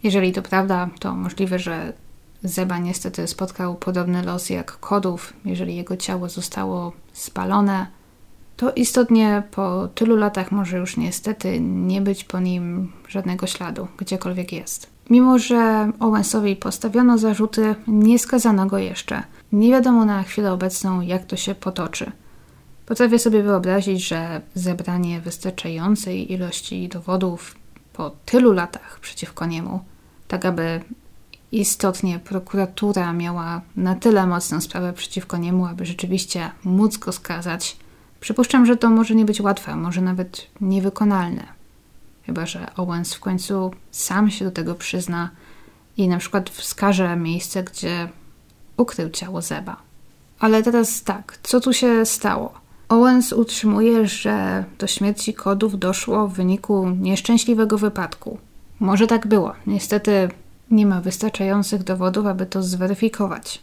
Jeżeli 0.02 0.32
to 0.32 0.42
prawda, 0.42 0.90
to 1.00 1.14
możliwe, 1.14 1.58
że 1.58 1.92
Zeba 2.42 2.78
niestety 2.78 3.26
spotkał 3.26 3.74
podobny 3.74 4.22
los 4.22 4.50
jak 4.50 4.78
Kodów, 4.78 5.32
jeżeli 5.44 5.76
jego 5.76 5.96
ciało 5.96 6.28
zostało 6.28 6.92
spalone 7.12 7.86
to 8.56 8.72
istotnie 8.72 9.42
po 9.50 9.88
tylu 9.94 10.16
latach 10.16 10.52
może 10.52 10.78
już 10.78 10.96
niestety 10.96 11.60
nie 11.60 12.00
być 12.00 12.24
po 12.24 12.40
nim 12.40 12.92
żadnego 13.08 13.46
śladu, 13.46 13.88
gdziekolwiek 13.98 14.52
jest. 14.52 14.93
Mimo, 15.10 15.38
że 15.38 15.90
Owensowi 16.00 16.56
postawiono 16.56 17.18
zarzuty, 17.18 17.74
nie 17.86 18.18
skazano 18.18 18.66
go 18.66 18.78
jeszcze. 18.78 19.22
Nie 19.52 19.70
wiadomo 19.70 20.04
na 20.04 20.22
chwilę 20.22 20.52
obecną, 20.52 21.00
jak 21.00 21.24
to 21.24 21.36
się 21.36 21.54
potoczy. 21.54 22.12
Potrafię 22.86 23.18
sobie 23.18 23.42
wyobrazić, 23.42 24.08
że 24.08 24.40
zebranie 24.54 25.20
wystarczającej 25.20 26.32
ilości 26.32 26.88
dowodów 26.88 27.56
po 27.92 28.10
tylu 28.24 28.52
latach 28.52 28.98
przeciwko 29.00 29.46
niemu, 29.46 29.80
tak 30.28 30.44
aby 30.44 30.80
istotnie 31.52 32.18
prokuratura 32.18 33.12
miała 33.12 33.60
na 33.76 33.94
tyle 33.94 34.26
mocną 34.26 34.60
sprawę 34.60 34.92
przeciwko 34.92 35.36
niemu, 35.36 35.66
aby 35.66 35.86
rzeczywiście 35.86 36.50
móc 36.64 36.96
go 36.96 37.12
skazać, 37.12 37.76
Przypuszczam, 38.24 38.66
że 38.66 38.76
to 38.76 38.90
może 38.90 39.14
nie 39.14 39.24
być 39.24 39.40
łatwe, 39.40 39.76
może 39.76 40.00
nawet 40.00 40.46
niewykonalne. 40.60 41.46
Chyba, 42.26 42.46
że 42.46 42.74
Owens 42.76 43.14
w 43.14 43.20
końcu 43.20 43.70
sam 43.90 44.30
się 44.30 44.44
do 44.44 44.50
tego 44.50 44.74
przyzna 44.74 45.30
i 45.96 46.08
na 46.08 46.18
przykład 46.18 46.50
wskaże 46.50 47.16
miejsce, 47.16 47.62
gdzie 47.62 48.08
ukrył 48.76 49.10
ciało 49.10 49.42
Zeba. 49.42 49.76
Ale 50.38 50.62
teraz 50.62 51.02
tak, 51.02 51.38
co 51.42 51.60
tu 51.60 51.72
się 51.72 52.06
stało? 52.06 52.52
Owens 52.88 53.32
utrzymuje, 53.32 54.06
że 54.06 54.64
do 54.78 54.86
śmierci 54.86 55.34
kodów 55.34 55.78
doszło 55.78 56.28
w 56.28 56.34
wyniku 56.34 56.88
nieszczęśliwego 56.88 57.78
wypadku. 57.78 58.38
Może 58.80 59.06
tak 59.06 59.26
było. 59.26 59.52
Niestety 59.66 60.28
nie 60.70 60.86
ma 60.86 61.00
wystarczających 61.00 61.84
dowodów, 61.84 62.26
aby 62.26 62.46
to 62.46 62.62
zweryfikować. 62.62 63.62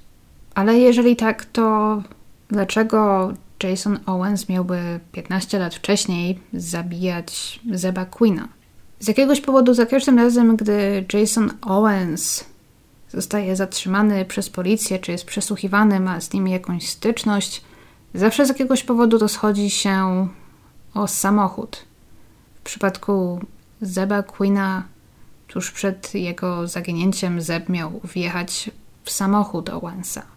Ale 0.56 0.80
jeżeli 0.80 1.16
tak, 1.16 1.46
to 1.46 2.04
dlaczego 2.50 3.32
Jason 3.64 4.00
Owens 4.06 4.50
miałby 4.50 5.00
15 5.12 5.60
lat 5.60 5.76
wcześniej 5.76 6.40
zabijać 6.54 7.60
Zeba 7.72 8.06
Queena. 8.06 8.48
Z 9.00 9.08
jakiegoś 9.08 9.42
powodu 9.42 9.74
za 9.74 9.86
każdym 9.86 10.18
razem, 10.18 10.56
gdy 10.58 11.06
Jason 11.14 11.52
Owens 11.62 12.46
zostaje 13.10 13.56
zatrzymany 13.56 14.26
przez 14.26 14.50
policję, 14.50 15.00
czy 15.00 15.12
jest 15.12 15.26
przesłuchiwany, 15.26 16.00
ma 16.00 16.22
z 16.22 16.34
nimi 16.34 16.52
jakąś 16.52 16.90
styczność, 16.90 17.62
zawsze 18.14 18.46
z 18.46 18.50
jakiegoś 18.50 18.84
powodu 18.84 19.18
rozchodzi 19.18 19.70
się 19.70 20.28
o 20.94 21.08
samochód. 21.08 21.86
W 22.56 22.64
przypadku 22.64 23.40
Zeba 23.82 24.24
Queena 24.24 24.84
tuż 25.48 25.72
przed 25.72 26.16
jego 26.16 26.68
zaginięciem 26.68 27.42
Zeb 27.42 27.70
miał 27.70 28.02
wjechać 28.04 28.72
w 29.04 29.12
samochód 29.12 29.70
Owensa. 29.70 30.31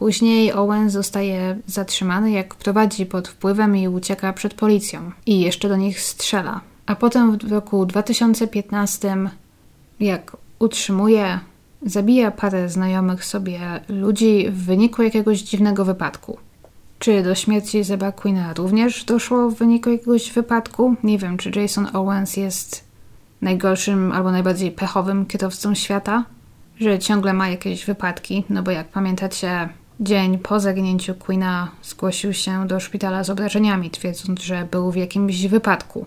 Później 0.00 0.52
Owen 0.52 0.90
zostaje 0.90 1.56
zatrzymany, 1.66 2.30
jak 2.30 2.54
prowadzi 2.54 3.06
pod 3.06 3.28
wpływem 3.28 3.76
i 3.76 3.88
ucieka 3.88 4.32
przed 4.32 4.54
policją. 4.54 5.12
I 5.26 5.40
jeszcze 5.40 5.68
do 5.68 5.76
nich 5.76 6.00
strzela. 6.00 6.60
A 6.86 6.96
potem 6.96 7.38
w 7.38 7.52
roku 7.52 7.86
2015, 7.86 9.16
jak 10.00 10.36
utrzymuje, 10.58 11.38
zabija 11.82 12.30
parę 12.30 12.68
znajomych 12.68 13.24
sobie 13.24 13.60
ludzi 13.88 14.48
w 14.50 14.64
wyniku 14.64 15.02
jakiegoś 15.02 15.40
dziwnego 15.40 15.84
wypadku. 15.84 16.38
Czy 16.98 17.22
do 17.22 17.34
śmierci 17.34 17.84
Zeba 17.84 18.12
Queena 18.12 18.54
również 18.54 19.04
doszło 19.04 19.50
w 19.50 19.54
wyniku 19.54 19.90
jakiegoś 19.90 20.32
wypadku? 20.32 20.96
Nie 21.04 21.18
wiem, 21.18 21.38
czy 21.38 21.60
Jason 21.60 21.88
Owens 21.92 22.36
jest 22.36 22.84
najgorszym 23.40 24.12
albo 24.12 24.30
najbardziej 24.30 24.70
pechowym 24.70 25.26
kierowcą 25.26 25.74
świata, 25.74 26.24
że 26.78 26.98
ciągle 26.98 27.32
ma 27.32 27.48
jakieś 27.48 27.84
wypadki, 27.84 28.44
no 28.50 28.62
bo 28.62 28.70
jak 28.70 28.88
pamiętacie, 28.88 29.68
Dzień 30.02 30.38
po 30.38 30.60
zaginięciu 30.60 31.14
Queena 31.14 31.70
zgłosił 31.82 32.32
się 32.32 32.66
do 32.66 32.80
szpitala 32.80 33.24
z 33.24 33.30
obrażeniami, 33.30 33.90
twierdząc, 33.90 34.42
że 34.42 34.68
był 34.70 34.90
w 34.90 34.96
jakimś 34.96 35.46
wypadku. 35.46 36.06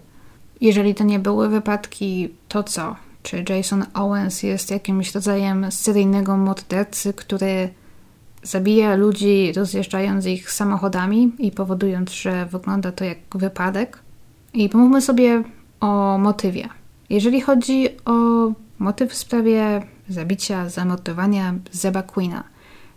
Jeżeli 0.61 0.95
to 0.95 1.03
nie 1.03 1.19
były 1.19 1.49
wypadki, 1.49 2.29
to 2.47 2.63
co? 2.63 2.95
Czy 3.23 3.45
Jason 3.49 3.85
Owens 3.93 4.43
jest 4.43 4.71
jakimś 4.71 5.15
rodzajem 5.15 5.71
seryjnego 5.71 6.37
mordercy, 6.37 7.13
który 7.13 7.69
zabija 8.43 8.95
ludzi 8.95 9.53
rozjeżdżając 9.55 10.25
ich 10.25 10.51
samochodami 10.51 11.31
i 11.39 11.51
powodując, 11.51 12.11
że 12.11 12.45
wygląda 12.45 12.91
to 12.91 13.03
jak 13.03 13.17
wypadek? 13.35 13.99
I 14.53 14.69
pomówmy 14.69 15.01
sobie 15.01 15.43
o 15.79 16.17
motywie. 16.17 16.69
Jeżeli 17.09 17.41
chodzi 17.41 17.89
o 18.05 18.13
motyw 18.79 19.11
w 19.11 19.17
sprawie 19.17 19.81
zabicia, 20.09 20.69
zamordowania 20.69 21.53
Zeba 21.71 22.03
Queena– 22.03 22.43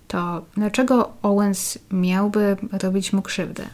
to 0.09 0.45
dlaczego 0.55 1.13
Owens 1.23 1.79
miałby 1.91 2.57
robić 2.83 3.13
mu 3.13 3.23
krzywdę? 3.23 3.67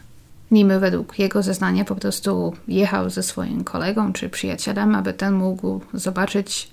Niby 0.51 0.79
według 0.79 1.19
jego 1.19 1.43
zeznania 1.43 1.85
po 1.85 1.95
prostu 1.95 2.53
jechał 2.67 3.09
ze 3.09 3.23
swoim 3.23 3.63
kolegą 3.63 4.13
czy 4.13 4.29
przyjacielem, 4.29 4.95
aby 4.95 5.13
ten 5.13 5.33
mógł 5.33 5.81
zobaczyć 5.93 6.71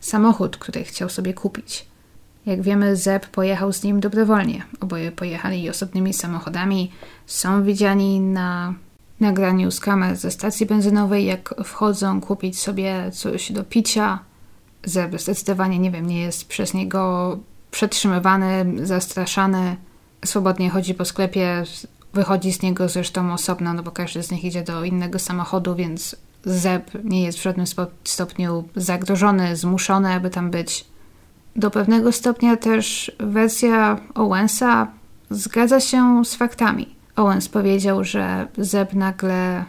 samochód, 0.00 0.56
który 0.56 0.84
chciał 0.84 1.08
sobie 1.08 1.34
kupić. 1.34 1.86
Jak 2.46 2.62
wiemy, 2.62 2.96
Zeb 2.96 3.26
pojechał 3.26 3.72
z 3.72 3.82
nim 3.82 4.00
dobrowolnie. 4.00 4.62
Oboje 4.80 5.12
pojechali 5.12 5.70
osobnymi 5.70 6.14
samochodami. 6.14 6.92
Są 7.26 7.62
widziani 7.62 8.20
na 8.20 8.74
nagraniu 9.20 9.70
z 9.70 9.80
kamer 9.80 10.16
ze 10.16 10.30
stacji 10.30 10.66
benzynowej, 10.66 11.24
jak 11.24 11.54
wchodzą 11.64 12.20
kupić 12.20 12.60
sobie 12.60 13.10
coś 13.12 13.52
do 13.52 13.64
picia. 13.64 14.18
Zeb 14.84 15.20
zdecydowanie, 15.20 15.78
nie 15.78 15.90
wiem, 15.90 16.06
nie 16.06 16.22
jest 16.22 16.48
przez 16.48 16.74
niego 16.74 17.38
przetrzymywany, 17.70 18.66
zastraszany. 18.82 19.76
Swobodnie 20.24 20.70
chodzi 20.70 20.94
po 20.94 21.04
sklepie, 21.04 21.64
wychodzi 22.12 22.52
z 22.52 22.62
niego 22.62 22.88
zresztą 22.88 23.32
osobno, 23.32 23.74
no 23.74 23.82
bo 23.82 23.90
każdy 23.90 24.22
z 24.22 24.30
nich 24.30 24.44
idzie 24.44 24.62
do 24.62 24.84
innego 24.84 25.18
samochodu, 25.18 25.74
więc 25.74 26.16
Zeb 26.44 26.90
nie 27.04 27.22
jest 27.22 27.38
w 27.38 27.42
żadnym 27.42 27.66
stopniu 28.04 28.64
zagrożony, 28.76 29.56
zmuszony, 29.56 30.12
aby 30.12 30.30
tam 30.30 30.50
być. 30.50 30.84
Do 31.56 31.70
pewnego 31.70 32.12
stopnia 32.12 32.56
też 32.56 33.12
wersja 33.18 34.00
Owensa 34.14 34.88
zgadza 35.30 35.80
się 35.80 36.24
z 36.24 36.34
faktami. 36.34 36.96
Owens 37.16 37.48
powiedział, 37.48 38.04
że 38.04 38.46
Zeb 38.58 38.92
nagle 38.92 39.64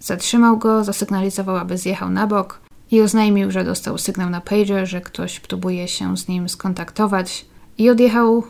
zatrzymał 0.00 0.58
go, 0.58 0.84
zasygnalizował, 0.84 1.56
aby 1.56 1.78
zjechał 1.78 2.10
na 2.10 2.26
bok 2.26 2.60
i 2.90 3.00
oznajmił, 3.00 3.50
że 3.50 3.64
dostał 3.64 3.98
sygnał 3.98 4.30
na 4.30 4.40
pager, 4.40 4.88
że 4.88 5.00
ktoś 5.00 5.40
próbuje 5.40 5.88
się 5.88 6.16
z 6.16 6.28
nim 6.28 6.48
skontaktować 6.48 7.46
i 7.78 7.90
odjechał 7.90 8.42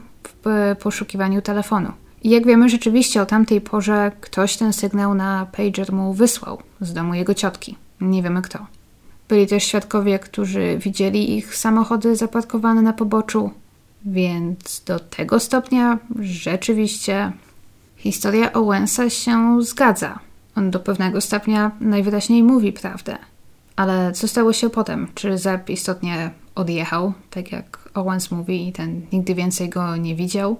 w 0.44 0.74
poszukiwaniu 0.80 1.42
telefonu. 1.42 1.92
I 2.22 2.30
jak 2.30 2.46
wiemy, 2.46 2.68
rzeczywiście 2.68 3.22
o 3.22 3.26
tamtej 3.26 3.60
porze 3.60 4.12
ktoś 4.20 4.56
ten 4.56 4.72
sygnał 4.72 5.14
na 5.14 5.46
pager 5.56 5.92
mu 5.92 6.12
wysłał 6.12 6.62
z 6.80 6.92
domu 6.92 7.14
jego 7.14 7.34
ciotki. 7.34 7.76
Nie 8.00 8.22
wiemy 8.22 8.42
kto. 8.42 8.66
Byli 9.28 9.46
też 9.46 9.64
świadkowie, 9.64 10.18
którzy 10.18 10.78
widzieli 10.78 11.36
ich 11.36 11.56
samochody 11.56 12.16
zaparkowane 12.16 12.82
na 12.82 12.92
poboczu, 12.92 13.50
więc 14.04 14.82
do 14.86 14.98
tego 14.98 15.40
stopnia 15.40 15.98
rzeczywiście 16.20 17.32
historia 17.96 18.52
Owensa 18.52 19.10
się 19.10 19.62
zgadza. 19.62 20.18
On 20.56 20.70
do 20.70 20.80
pewnego 20.80 21.20
stopnia 21.20 21.70
najwyraźniej 21.80 22.42
mówi 22.42 22.72
prawdę. 22.72 23.18
Ale 23.76 24.12
co 24.12 24.28
stało 24.28 24.52
się 24.52 24.70
potem? 24.70 25.08
Czy 25.14 25.38
Zeb 25.38 25.70
istotnie 25.70 26.30
odjechał, 26.54 27.12
tak 27.30 27.52
jak 27.52 27.88
Owens 27.94 28.30
mówi, 28.30 28.68
i 28.68 28.72
ten 28.72 29.06
nigdy 29.12 29.34
więcej 29.34 29.68
go 29.68 29.96
nie 29.96 30.14
widział? 30.14 30.56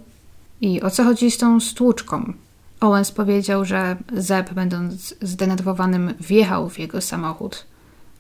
I 0.61 0.83
o 0.83 0.91
co 0.91 1.05
chodzi 1.05 1.31
z 1.31 1.39
tą 1.39 1.61
stłuczką? 1.61 2.33
Owens 2.81 3.13
powiedział, 3.13 3.65
że 3.65 3.97
Zeb, 4.13 4.55
będąc 4.55 5.15
zdenerwowanym, 5.23 6.15
wjechał 6.21 6.69
w 6.69 6.79
jego 6.79 7.01
samochód, 7.01 7.67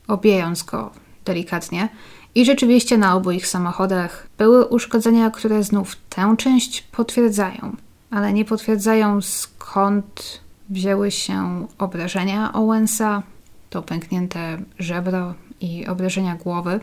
obijając 0.08 0.62
go 0.62 0.90
delikatnie. 1.24 1.88
I 2.34 2.44
rzeczywiście 2.44 2.98
na 2.98 3.14
obu 3.14 3.30
ich 3.30 3.46
samochodach 3.46 4.26
były 4.38 4.64
uszkodzenia, 4.64 5.30
które 5.30 5.62
znów 5.62 5.96
tę 6.10 6.34
część 6.38 6.82
potwierdzają, 6.82 7.76
ale 8.10 8.32
nie 8.32 8.44
potwierdzają 8.44 9.20
skąd 9.20 10.40
wzięły 10.70 11.10
się 11.10 11.66
obrażenia 11.78 12.52
Owensa, 12.52 13.22
to 13.70 13.82
pęknięte 13.82 14.58
żebro 14.78 15.34
i 15.60 15.86
obrażenia 15.86 16.36
głowy, 16.36 16.80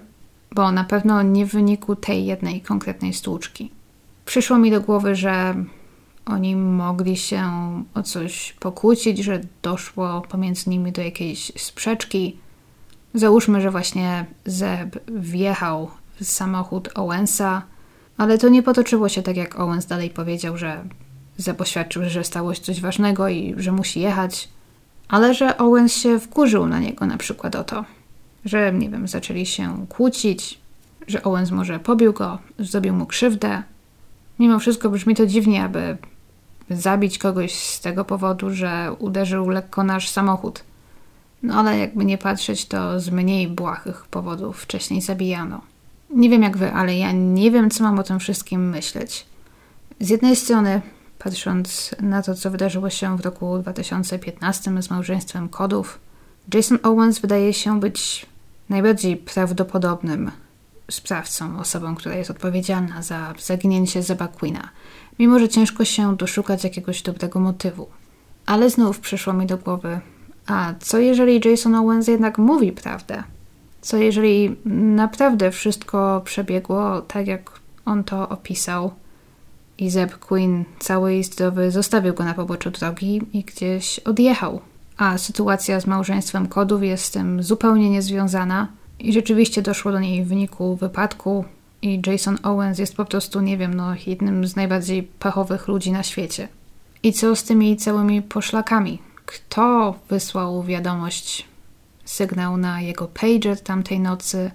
bo 0.52 0.72
na 0.72 0.84
pewno 0.84 1.22
nie 1.22 1.46
w 1.46 1.52
wyniku 1.52 1.96
tej 1.96 2.26
jednej 2.26 2.62
konkretnej 2.62 3.14
stłuczki. 3.14 3.72
Przyszło 4.26 4.58
mi 4.58 4.72
do 4.72 4.82
głowy, 4.82 5.16
że 5.16 5.56
oni 6.26 6.56
mogli 6.56 7.18
się 7.18 7.44
o 7.94 8.04
coś 8.04 8.54
pokłócić, 8.60 9.20
że 9.20 9.42
doszło 9.62 10.22
pomiędzy 10.22 10.70
nimi 10.70 10.92
do 10.92 11.02
jakiejś 11.02 11.52
sprzeczki. 11.58 12.38
Załóżmy, 13.14 13.62
że 13.62 13.72
właśnie 13.72 14.26
Zeb 14.46 15.12
wjechał 15.12 15.92
w 16.20 16.26
samochód 16.26 16.90
Owensa, 16.96 17.62
ale 18.18 18.38
to 18.38 18.50
nie 18.50 18.64
potoczyło 18.64 19.10
się 19.10 19.24
tak, 19.24 19.38
jak 19.38 19.60
Owens 19.60 19.86
dalej 19.86 20.10
powiedział, 20.10 20.58
że 20.58 20.84
Zeb 21.38 21.62
oświadczył, 21.62 22.10
że 22.10 22.24
stało 22.24 22.54
się 22.54 22.62
coś 22.62 22.82
ważnego 22.82 23.30
i 23.30 23.54
że 23.58 23.72
musi 23.72 24.00
jechać, 24.00 24.50
ale 25.14 25.34
że 25.34 25.58
Owens 25.58 25.96
się 25.96 26.20
wkurzył 26.20 26.68
na 26.68 26.80
niego 26.80 27.06
na 27.06 27.18
przykład 27.18 27.56
o 27.56 27.64
to, 27.64 27.86
że, 28.46 28.74
nie 28.74 28.90
wiem, 28.90 29.08
zaczęli 29.08 29.46
się 29.46 29.86
kłócić, 29.90 30.60
że 31.08 31.24
Owens 31.24 31.52
może 31.52 31.80
pobił 31.80 32.14
go, 32.14 32.40
zrobił 32.60 32.94
mu 32.94 33.06
krzywdę. 33.06 33.64
Mimo 34.40 34.60
wszystko 34.60 34.90
brzmi 34.90 35.16
to 35.16 35.26
dziwnie, 35.26 35.64
aby 35.64 35.98
zabić 36.70 37.18
kogoś 37.18 37.54
z 37.54 37.80
tego 37.82 38.06
powodu, 38.06 38.50
że 38.50 38.96
uderzył 39.00 39.50
lekko 39.50 39.84
nasz 39.84 40.10
samochód. 40.10 40.64
No 41.44 41.60
ale 41.60 41.78
jakby 41.78 42.06
nie 42.06 42.18
patrzeć, 42.18 42.66
to 42.66 43.00
z 43.00 43.10
mniej 43.10 43.48
błahych 43.48 44.06
powodów 44.06 44.62
wcześniej 44.62 45.02
zabijano. 45.02 45.62
Nie 46.10 46.30
wiem 46.30 46.44
jak 46.44 46.58
wy, 46.58 46.74
ale 46.74 46.98
ja 46.98 47.12
nie 47.12 47.52
wiem, 47.52 47.70
co 47.70 47.84
mam 47.84 48.00
o 48.00 48.04
tym 48.04 48.20
wszystkim 48.20 48.70
myśleć. 48.70 49.26
Z 50.00 50.10
jednej 50.10 50.36
strony, 50.36 50.82
patrząc 51.24 51.96
na 52.02 52.22
to, 52.22 52.36
co 52.36 52.52
wydarzyło 52.52 52.90
się 52.90 53.18
w 53.18 53.22
roku 53.22 53.60
2015 53.60 54.82
z 54.82 54.90
małżeństwem 54.90 55.50
kodów, 55.50 56.00
Jason 56.54 56.80
Owens 56.84 57.20
wydaje 57.20 57.54
się 57.54 57.80
być 57.80 58.26
najbardziej 58.70 59.18
prawdopodobnym 59.18 60.32
sprawcą, 60.92 61.60
osobą, 61.60 61.96
która 61.96 62.16
jest 62.16 62.32
odpowiedzialna 62.32 63.02
za 63.02 63.34
zaginięcie 63.40 64.04
Zeba 64.04 64.28
Queena, 64.28 64.70
mimo 65.20 65.40
że 65.40 65.50
ciężko 65.50 65.86
się 65.86 66.18
doszukać 66.18 66.64
jakiegoś 66.64 67.02
dobrego 67.02 67.40
motywu. 67.40 67.88
Ale 68.46 68.70
znów 68.70 69.00
przyszło 69.00 69.34
mi 69.34 69.46
do 69.46 69.58
głowy, 69.58 70.00
a 70.48 70.74
co 70.80 71.00
jeżeli 71.00 71.50
Jason 71.50 71.76
Owens 71.76 72.08
jednak 72.08 72.38
mówi 72.38 72.72
prawdę? 72.72 73.24
Co 73.82 73.98
jeżeli 73.98 74.56
naprawdę 74.96 75.52
wszystko 75.52 76.22
przebiegło 76.26 77.02
tak, 77.02 77.28
jak 77.28 77.52
on 77.86 78.04
to 78.04 78.30
opisał 78.30 78.92
i 79.84 79.90
Zeb 79.90 80.20
Queen 80.20 80.66
cały 80.80 81.16
i 81.16 81.24
zdrowy 81.24 81.72
zostawił 81.72 82.14
go 82.14 82.24
na 82.24 82.34
poboczu 82.34 82.72
drogi 82.72 83.22
i 83.34 83.44
gdzieś 83.44 84.00
odjechał? 84.00 84.62
A 84.98 85.18
sytuacja 85.18 85.80
z 85.80 85.88
małżeństwem 85.88 86.48
kodów 86.48 86.84
jest 86.84 87.06
z 87.06 87.12
tym 87.12 87.44
zupełnie 87.44 87.90
niezwiązana– 87.90 88.68
i 89.04 89.14
rzeczywiście 89.14 89.62
doszło 89.62 89.92
do 89.92 90.00
niej 90.00 90.24
w 90.24 90.28
wyniku 90.28 90.76
wypadku 90.76 91.46
i 91.82 92.02
Jason 92.08 92.38
Owens 92.44 92.80
jest 92.80 92.96
po 92.96 93.06
prostu, 93.06 93.42
nie 93.42 93.58
wiem, 93.58 93.74
no, 93.74 93.96
jednym 94.08 94.48
z 94.48 94.56
najbardziej 94.56 95.04
pechowych 95.04 95.68
ludzi 95.68 95.92
na 95.92 96.04
świecie. 96.04 96.48
I 97.04 97.14
co 97.14 97.36
z 97.36 97.44
tymi 97.44 97.78
całymi 97.78 98.22
poszlakami? 98.22 99.00
Kto 99.26 99.96
wysłał 100.10 100.64
wiadomość, 100.64 101.48
sygnał 102.06 102.58
na 102.58 102.82
jego 102.82 103.08
pager 103.08 103.62
tamtej 103.62 104.00
nocy? 104.00 104.52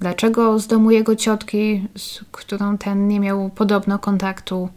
Dlaczego 0.00 0.58
z 0.58 0.66
domu 0.66 0.90
jego 0.90 1.16
ciotki, 1.16 1.88
z 1.96 2.24
którą 2.32 2.78
ten 2.78 3.08
nie 3.08 3.20
miał 3.20 3.50
podobno 3.50 3.98
kontaktu? 3.98 4.68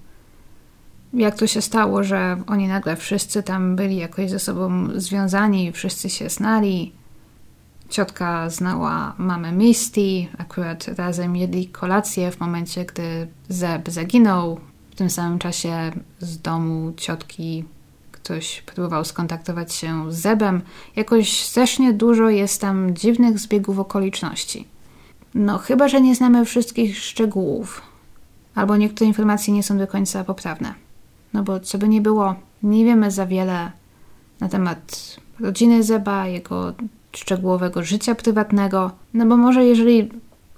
Jak 1.14 1.36
to 1.36 1.48
się 1.48 1.62
stało, 1.62 2.04
że 2.04 2.44
oni 2.48 2.68
nagle 2.68 2.96
wszyscy 2.96 3.44
tam 3.44 3.76
byli 3.76 3.98
jakoś 3.98 4.30
ze 4.30 4.40
sobą 4.40 4.88
związani, 4.96 5.72
wszyscy 5.72 6.10
się 6.10 6.30
znali? 6.30 6.92
Ciotka 7.90 8.50
znała 8.50 9.14
mamę 9.18 9.52
Misty, 9.52 10.28
akurat 10.38 10.88
razem 10.88 11.36
jedli 11.36 11.68
kolację 11.68 12.32
w 12.32 12.40
momencie, 12.40 12.86
gdy 12.86 13.28
Zeb 13.50 13.90
zaginął. 13.90 14.60
W 14.92 14.96
tym 14.96 15.10
samym 15.10 15.40
czasie 15.40 15.92
z 16.20 16.42
domu 16.42 16.94
ciotki 16.98 17.66
ktoś 18.12 18.62
próbował 18.62 19.06
skontaktować 19.06 19.74
się 19.74 20.12
z 20.12 20.16
Zebem. 20.16 20.62
Jakoś 20.96 21.44
strasznie 21.44 21.94
dużo 21.94 22.30
jest 22.30 22.62
tam 22.62 22.96
dziwnych 22.96 23.40
zbiegów 23.40 23.80
okoliczności. 23.80 24.68
No, 25.36 25.58
chyba, 25.58 25.88
że 25.88 26.02
nie 26.02 26.16
znamy 26.16 26.46
wszystkich 26.46 27.00
szczegółów, 27.00 27.82
albo 28.56 28.78
niektóre 28.78 29.08
informacje 29.08 29.54
nie 29.54 29.64
są 29.64 29.78
do 29.78 29.88
końca 29.88 30.24
poprawne. 30.24 30.74
No 31.34 31.44
bo 31.44 31.60
co 31.60 31.78
by 31.78 31.88
nie 31.88 32.02
było, 32.02 32.36
nie 32.64 32.86
wiemy 32.86 33.12
za 33.12 33.26
wiele 33.26 33.72
na 34.40 34.50
temat 34.50 35.16
rodziny 35.40 35.84
Zeba, 35.84 36.28
jego 36.28 36.74
szczegółowego 37.16 37.84
życia 37.84 38.16
prywatnego, 38.16 38.92
no 39.14 39.26
bo 39.26 39.38
może 39.38 39.66
jeżeli 39.66 40.10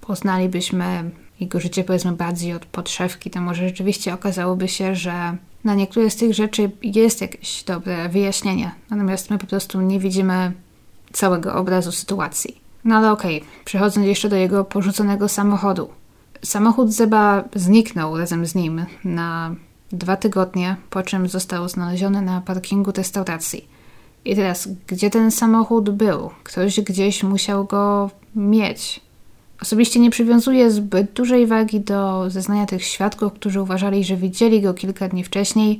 poznalibyśmy 0.01 1.11
jego 1.39 1.59
życie 1.59 1.84
powiedzmy 1.84 2.11
bardziej 2.11 2.53
od 2.53 2.65
podszewki, 2.65 3.30
to 3.30 3.41
może 3.41 3.67
rzeczywiście 3.67 4.13
okazałoby 4.13 4.67
się, 4.67 4.95
że 4.95 5.38
na 5.63 5.76
niektóre 5.76 6.09
z 6.09 6.15
tych 6.15 6.34
rzeczy 6.34 6.71
jest 6.84 7.21
jakieś 7.21 7.63
dobre 7.63 8.09
wyjaśnienie, 8.09 8.71
natomiast 8.89 9.30
my 9.30 9.38
po 9.38 9.47
prostu 9.47 9.82
nie 9.82 9.99
widzimy 9.99 10.51
całego 11.13 11.55
obrazu 11.55 11.91
sytuacji. 11.91 12.62
No 12.86 12.95
ale 12.95 13.11
okej, 13.11 13.38
okay. 13.38 13.49
przechodząc 13.65 14.07
jeszcze 14.07 14.29
do 14.29 14.36
jego 14.36 14.65
porzuconego 14.65 15.27
samochodu. 15.27 15.89
Samochód 16.43 16.91
Zeba 16.91 17.43
zniknął 17.55 18.17
razem 18.17 18.45
z 18.45 18.55
nim 18.55 18.86
na 19.03 19.55
dwa 19.91 20.15
tygodnie, 20.15 20.75
po 20.89 21.03
czym 21.03 21.27
został 21.27 21.69
znaleziony 21.69 22.21
na 22.21 22.41
parkingu 22.41 22.91
restauracji. 22.91 23.67
I 24.25 24.36
teraz, 24.36 24.69
gdzie 24.88 25.09
ten 25.09 25.31
samochód 25.31 25.89
był? 25.89 26.29
Ktoś 26.43 26.81
gdzieś 26.81 27.23
musiał 27.23 27.65
go 27.65 28.09
mieć. 28.36 29.01
Osobiście 29.61 29.99
nie 29.99 30.09
przywiązuję 30.09 30.71
zbyt 30.71 31.11
dużej 31.11 31.47
wagi 31.47 31.79
do 31.79 32.29
zeznania 32.29 32.65
tych 32.65 32.84
świadków, 32.84 33.34
którzy 33.34 33.61
uważali, 33.61 34.03
że 34.03 34.15
widzieli 34.15 34.61
go 34.61 34.73
kilka 34.73 35.09
dni 35.09 35.23
wcześniej 35.23 35.79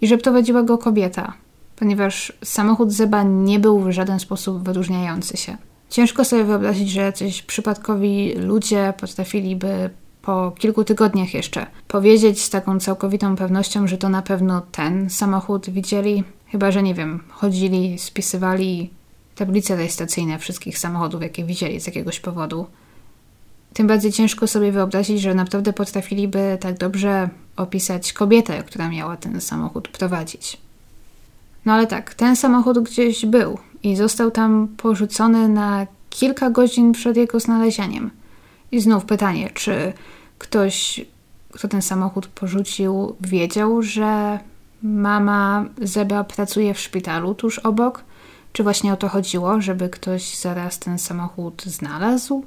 i 0.00 0.06
że 0.06 0.18
prowadziła 0.18 0.62
go 0.62 0.78
kobieta. 0.78 1.32
ponieważ 1.76 2.32
samochód 2.44 2.92
Zeba 2.92 3.22
nie 3.22 3.58
był 3.60 3.80
w 3.80 3.90
żaden 3.90 4.20
sposób 4.20 4.62
wyróżniający 4.62 5.36
się. 5.36 5.56
Ciężko 5.92 6.24
sobie 6.24 6.44
wyobrazić, 6.44 6.90
że 6.90 7.00
jacyś 7.00 7.42
przypadkowi 7.42 8.34
ludzie 8.36 8.92
potrafiliby 9.00 9.90
po 10.22 10.52
kilku 10.58 10.84
tygodniach 10.84 11.34
jeszcze 11.34 11.66
powiedzieć 11.88 12.42
z 12.42 12.50
taką 12.50 12.80
całkowitą 12.80 13.36
pewnością, 13.36 13.86
że 13.86 13.98
to 13.98 14.08
na 14.08 14.22
pewno 14.22 14.60
ten 14.72 15.10
samochód 15.10 15.70
widzieli, 15.70 16.24
chyba 16.46 16.70
że 16.70 16.82
nie 16.82 16.94
wiem, 16.94 17.20
chodzili, 17.30 17.98
spisywali 17.98 18.90
tablice 19.34 19.76
rejestracyjne 19.76 20.38
wszystkich 20.38 20.78
samochodów, 20.78 21.22
jakie 21.22 21.44
widzieli 21.44 21.80
z 21.80 21.86
jakiegoś 21.86 22.20
powodu. 22.20 22.66
Tym 23.72 23.86
bardziej 23.86 24.12
ciężko 24.12 24.46
sobie 24.46 24.72
wyobrazić, 24.72 25.20
że 25.20 25.34
naprawdę 25.34 25.72
potrafiliby 25.72 26.58
tak 26.60 26.78
dobrze 26.78 27.28
opisać 27.56 28.12
kobietę, 28.12 28.62
która 28.62 28.88
miała 28.88 29.16
ten 29.16 29.40
samochód 29.40 29.88
prowadzić. 29.88 30.61
No 31.64 31.72
ale 31.72 31.86
tak, 31.86 32.14
ten 32.14 32.36
samochód 32.36 32.78
gdzieś 32.78 33.26
był 33.26 33.58
i 33.82 33.96
został 33.96 34.30
tam 34.30 34.68
porzucony 34.76 35.48
na 35.48 35.86
kilka 36.10 36.50
godzin 36.50 36.92
przed 36.92 37.16
jego 37.16 37.40
znalezieniem. 37.40 38.10
I 38.72 38.80
znów 38.80 39.04
pytanie, 39.04 39.50
czy 39.54 39.92
ktoś, 40.38 41.00
kto 41.52 41.68
ten 41.68 41.82
samochód 41.82 42.26
porzucił, 42.26 43.16
wiedział, 43.20 43.82
że 43.82 44.38
mama 44.82 45.64
Zeba 45.82 46.24
pracuje 46.24 46.74
w 46.74 46.80
szpitalu 46.80 47.34
tuż 47.34 47.58
obok? 47.58 48.04
Czy 48.52 48.62
właśnie 48.62 48.92
o 48.92 48.96
to 48.96 49.08
chodziło, 49.08 49.60
żeby 49.60 49.88
ktoś 49.88 50.36
zaraz 50.36 50.78
ten 50.78 50.98
samochód 50.98 51.62
znalazł? 51.66 52.44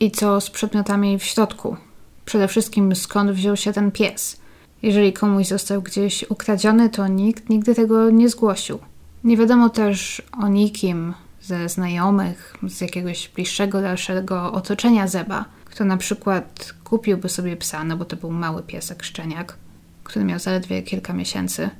I 0.00 0.10
co 0.10 0.40
z 0.40 0.50
przedmiotami 0.50 1.18
w 1.18 1.24
środku? 1.24 1.76
Przede 2.24 2.48
wszystkim 2.48 2.96
skąd 2.96 3.30
wziął 3.30 3.56
się 3.56 3.72
ten 3.72 3.90
pies? 3.90 4.36
Jeżeli 4.84 5.12
komuś 5.12 5.46
został 5.46 5.82
gdzieś 5.82 6.24
ukradziony, 6.30 6.88
to 6.88 7.08
nikt 7.08 7.48
nigdy 7.48 7.74
tego 7.74 8.10
nie 8.10 8.28
zgłosił. 8.28 8.78
Nie 9.24 9.36
wiadomo 9.36 9.68
też 9.68 10.22
o 10.42 10.48
nikim 10.48 11.14
ze 11.42 11.68
znajomych, 11.68 12.56
z 12.68 12.80
jakiegoś 12.80 13.28
bliższego, 13.28 13.82
dalszego 13.82 14.52
otoczenia 14.52 15.08
Zeba, 15.08 15.44
kto 15.64 15.84
na 15.84 15.96
przykład 15.96 16.74
kupiłby 16.84 17.28
sobie 17.28 17.56
psa, 17.56 17.84
no 17.84 17.96
bo 17.96 18.04
to 18.04 18.16
był 18.16 18.30
mały 18.30 18.62
piesek 18.62 19.02
szczeniak, 19.02 19.56
który 20.04 20.24
miał 20.24 20.38
zaledwie 20.38 20.82
kilka 20.82 21.12
miesięcy. 21.12 21.70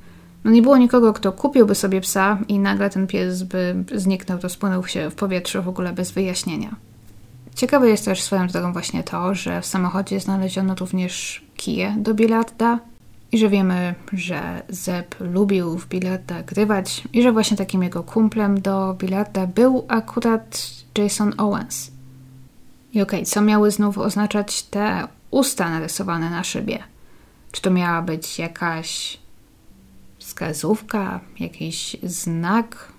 No 0.44 0.50
nie 0.50 0.62
było 0.62 0.76
nikogo, 0.76 1.12
kto 1.12 1.32
kupiłby 1.32 1.74
sobie 1.74 2.00
psa 2.00 2.38
i 2.48 2.58
nagle 2.58 2.90
ten 2.90 3.06
pies 3.06 3.42
by 3.42 3.84
zniknął, 3.94 4.40
rozpłynął 4.40 4.86
się 4.86 5.10
w 5.10 5.14
powietrzu 5.14 5.62
w 5.62 5.68
ogóle 5.68 5.92
bez 5.92 6.10
wyjaśnienia. 6.10 6.76
Ciekawe 7.54 7.88
jest 7.88 8.04
też 8.04 8.22
swoją 8.22 8.46
drogą 8.46 8.72
właśnie 8.72 9.02
to, 9.02 9.34
że 9.34 9.60
w 9.60 9.66
samochodzie 9.66 10.20
znaleziono 10.20 10.74
również 10.74 11.44
kije 11.56 11.94
do 11.98 12.14
bilarda 12.14 12.78
i 13.34 13.38
że 13.38 13.48
wiemy, 13.48 13.94
że 14.12 14.62
Zeb 14.68 15.14
lubił 15.20 15.78
w 15.78 15.88
bilarda 15.88 16.42
grywać 16.42 17.02
i 17.12 17.22
że 17.22 17.32
właśnie 17.32 17.56
takim 17.56 17.82
jego 17.82 18.02
kumplem 18.02 18.60
do 18.60 18.94
bilarda 18.98 19.46
był 19.46 19.84
akurat 19.88 20.66
Jason 20.98 21.32
Owens. 21.36 21.90
I 22.92 23.02
okej, 23.02 23.20
okay, 23.20 23.26
co 23.26 23.42
miały 23.42 23.70
znów 23.70 23.98
oznaczać 23.98 24.62
te 24.62 25.08
usta 25.30 25.70
narysowane 25.70 26.30
na 26.30 26.44
szybie? 26.44 26.78
Czy 27.52 27.62
to 27.62 27.70
miała 27.70 28.02
być 28.02 28.38
jakaś 28.38 29.18
wskazówka, 30.18 31.20
jakiś 31.40 31.96
znak, 32.02 32.92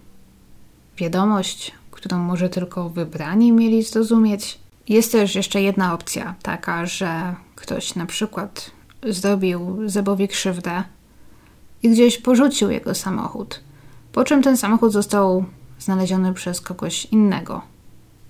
wiadomość, 0.97 1.71
którą 1.91 2.17
może 2.17 2.49
tylko 2.49 2.89
wybrani 2.89 3.51
mieli 3.51 3.83
zrozumieć? 3.83 4.59
Jest 4.89 5.11
też 5.11 5.36
jeszcze 5.36 5.61
jedna 5.61 5.93
opcja, 5.93 6.36
taka, 6.41 6.86
że 6.86 7.36
ktoś 7.55 7.95
na 7.95 8.05
przykład 8.05 8.71
zrobił 9.05 9.89
Zebowi 9.89 10.27
krzywdę 10.27 10.83
i 11.83 11.89
gdzieś 11.89 12.17
porzucił 12.17 12.71
jego 12.71 12.95
samochód, 12.95 13.61
po 14.11 14.23
czym 14.23 14.43
ten 14.43 14.57
samochód 14.57 14.91
został 14.91 15.45
znaleziony 15.79 16.33
przez 16.33 16.61
kogoś 16.61 17.05
innego. 17.05 17.61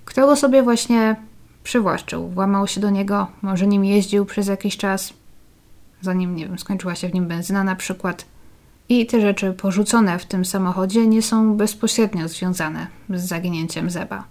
Kto 0.05 0.27
go 0.27 0.35
sobie 0.35 0.63
właśnie 0.63 1.15
przywłaszczył, 1.63 2.29
włamał 2.29 2.67
się 2.67 2.81
do 2.81 2.89
niego, 2.89 3.27
może 3.41 3.67
nim 3.67 3.85
jeździł 3.85 4.25
przez 4.25 4.47
jakiś 4.47 4.77
czas, 4.77 5.13
zanim, 6.01 6.35
nie 6.35 6.47
wiem, 6.47 6.59
skończyła 6.59 6.95
się 6.95 7.09
w 7.09 7.13
nim 7.13 7.27
benzyna 7.27 7.63
na 7.63 7.75
przykład. 7.75 8.25
I 8.89 9.05
te 9.05 9.21
rzeczy 9.21 9.53
porzucone 9.53 10.19
w 10.19 10.25
tym 10.25 10.45
samochodzie 10.45 11.07
nie 11.07 11.21
są 11.21 11.57
bezpośrednio 11.57 12.27
związane 12.27 12.87
z 13.09 13.27
zaginięciem 13.27 13.89
Zeba. 13.89 14.23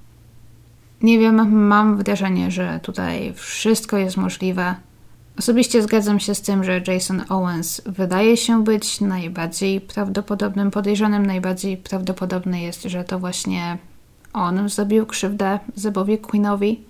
Nie 1.03 1.19
wiem, 1.19 1.67
mam 1.67 1.97
wrażenie, 1.97 2.51
że 2.51 2.81
tutaj 2.83 3.33
wszystko 3.37 3.97
jest 3.97 4.17
możliwe. 4.17 4.75
Osobiście 5.39 5.83
zgadzam 5.83 6.21
się 6.21 6.35
z 6.35 6.43
tym, 6.43 6.65
że 6.65 6.81
Jason 6.87 7.25
Owens 7.29 7.83
wydaje 7.87 8.37
się 8.37 8.65
być 8.65 9.01
najbardziej 9.01 9.81
prawdopodobnym 9.81 10.71
podejrzanym. 10.71 11.27
Najbardziej 11.27 11.77
prawdopodobne 11.77 12.63
jest, 12.63 12.83
że 12.83 13.05
to 13.05 13.19
właśnie 13.19 13.79
on 14.33 14.69
zrobił 14.69 15.07
krzywdę 15.07 15.59
Zebowi 15.75 16.19
Queenowi. 16.19 16.81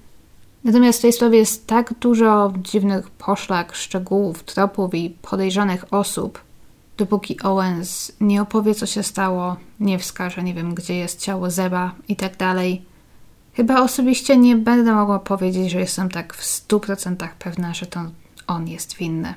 Natomiast 0.64 0.99
w 0.99 1.03
tej 1.03 1.12
sprawie 1.12 1.38
jest 1.38 1.66
tak 1.66 1.95
dużo 1.99 2.53
dziwnych 2.62 3.11
poszlak, 3.11 3.74
szczegółów, 3.74 4.42
tropów 4.42 4.95
i 4.95 5.11
podejrzanych 5.11 5.84
osób, 5.90 6.40
dopóki 6.97 7.40
Owens 7.40 8.12
nie 8.20 8.42
opowie, 8.42 8.74
co 8.74 8.86
się 8.86 9.03
stało, 9.03 9.57
nie 9.80 9.99
wskaże, 9.99 10.42
nie 10.42 10.55
wiem, 10.55 10.74
gdzie 10.74 10.95
jest 10.95 11.20
ciało 11.20 11.51
Zeba 11.51 11.95
i 12.09 12.16
tak 12.16 12.36
dalej. 12.36 12.82
Chyba 13.55 13.82
osobiście 13.82 14.36
nie 14.36 14.57
będę 14.57 14.92
mogła 14.92 15.18
powiedzieć, 15.18 15.70
że 15.70 15.80
jestem 15.80 16.09
tak 16.09 16.34
w 16.34 16.42
100% 16.42 17.28
pewna, 17.38 17.74
że 17.74 17.86
to 17.86 18.01
on 18.47 18.68
jest 18.68 18.97
winny. 18.97 19.34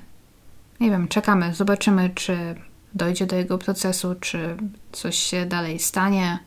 Nie 0.80 0.89
wiem, 0.89 1.08
czekamy, 1.08 1.53
zobaczymy, 1.55 2.10
czy 2.16 2.55
dojdzie 2.93 3.26
do 3.26 3.36
jego 3.36 3.58
procesu, 3.58 4.16
czy 4.20 4.58
coś 4.91 5.18
się 5.18 5.45
dalej 5.45 5.80
stanie. 5.80 6.39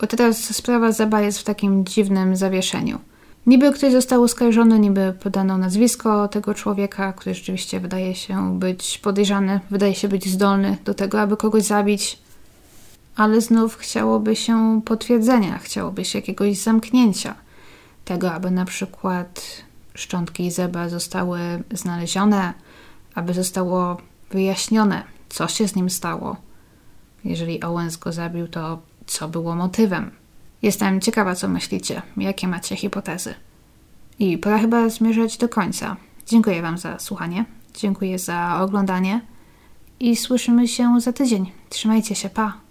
Bo 0.00 0.06
teraz 0.06 0.56
sprawa 0.56 0.92
Zeba 0.92 1.20
jest 1.20 1.38
w 1.38 1.44
takim 1.44 1.84
dziwnym 1.84 2.36
zawieszeniu. 2.36 2.98
Niby 3.46 3.72
ktoś 3.72 3.92
został 3.92 4.22
oskarżony, 4.22 4.78
niby 4.78 5.14
podano 5.22 5.58
nazwisko 5.58 6.28
tego 6.28 6.54
człowieka, 6.54 7.12
który 7.12 7.34
rzeczywiście 7.34 7.80
wydaje 7.80 8.14
się 8.14 8.58
być 8.58 8.98
podejrzany, 8.98 9.60
wydaje 9.70 9.94
się 9.94 10.08
być 10.08 10.28
zdolny 10.28 10.76
do 10.84 10.94
tego, 10.94 11.20
aby 11.20 11.36
kogoś 11.36 11.62
zabić, 11.62 12.18
ale 13.16 13.40
znów 13.40 13.76
chciałoby 13.76 14.36
się 14.36 14.80
potwierdzenia, 14.84 15.58
chciałoby 15.58 16.04
się 16.04 16.18
jakiegoś 16.18 16.58
zamknięcia. 16.58 17.34
Tego, 18.04 18.32
aby 18.32 18.50
na 18.50 18.64
przykład 18.64 19.42
szczątki 19.94 20.50
Zeba 20.50 20.88
zostały 20.88 21.38
znalezione, 21.70 22.54
aby 23.14 23.34
zostało 23.34 23.96
wyjaśnione, 24.30 25.02
co 25.28 25.48
się 25.48 25.68
z 25.68 25.76
nim 25.76 25.90
stało. 25.90 26.36
Jeżeli 27.24 27.62
Owens 27.62 27.96
go 27.96 28.12
zabił, 28.12 28.48
to 28.48 28.82
co 29.06 29.28
było 29.28 29.54
motywem? 29.54 30.10
Jestem 30.62 31.00
ciekawa, 31.00 31.34
co 31.34 31.48
myślicie, 31.48 32.02
jakie 32.16 32.48
macie 32.48 32.76
hipotezy. 32.76 33.34
I 34.18 34.38
pora 34.38 34.58
chyba 34.58 34.88
zmierzać 34.88 35.36
do 35.38 35.48
końca. 35.48 35.96
Dziękuję 36.26 36.62
Wam 36.62 36.78
za 36.78 36.98
słuchanie, 36.98 37.44
dziękuję 37.74 38.18
za 38.18 38.60
oglądanie 38.60 39.20
i 40.00 40.16
słyszymy 40.16 40.68
się 40.68 41.00
za 41.00 41.12
tydzień. 41.12 41.52
Trzymajcie 41.68 42.14
się, 42.14 42.28
pa! 42.28 42.61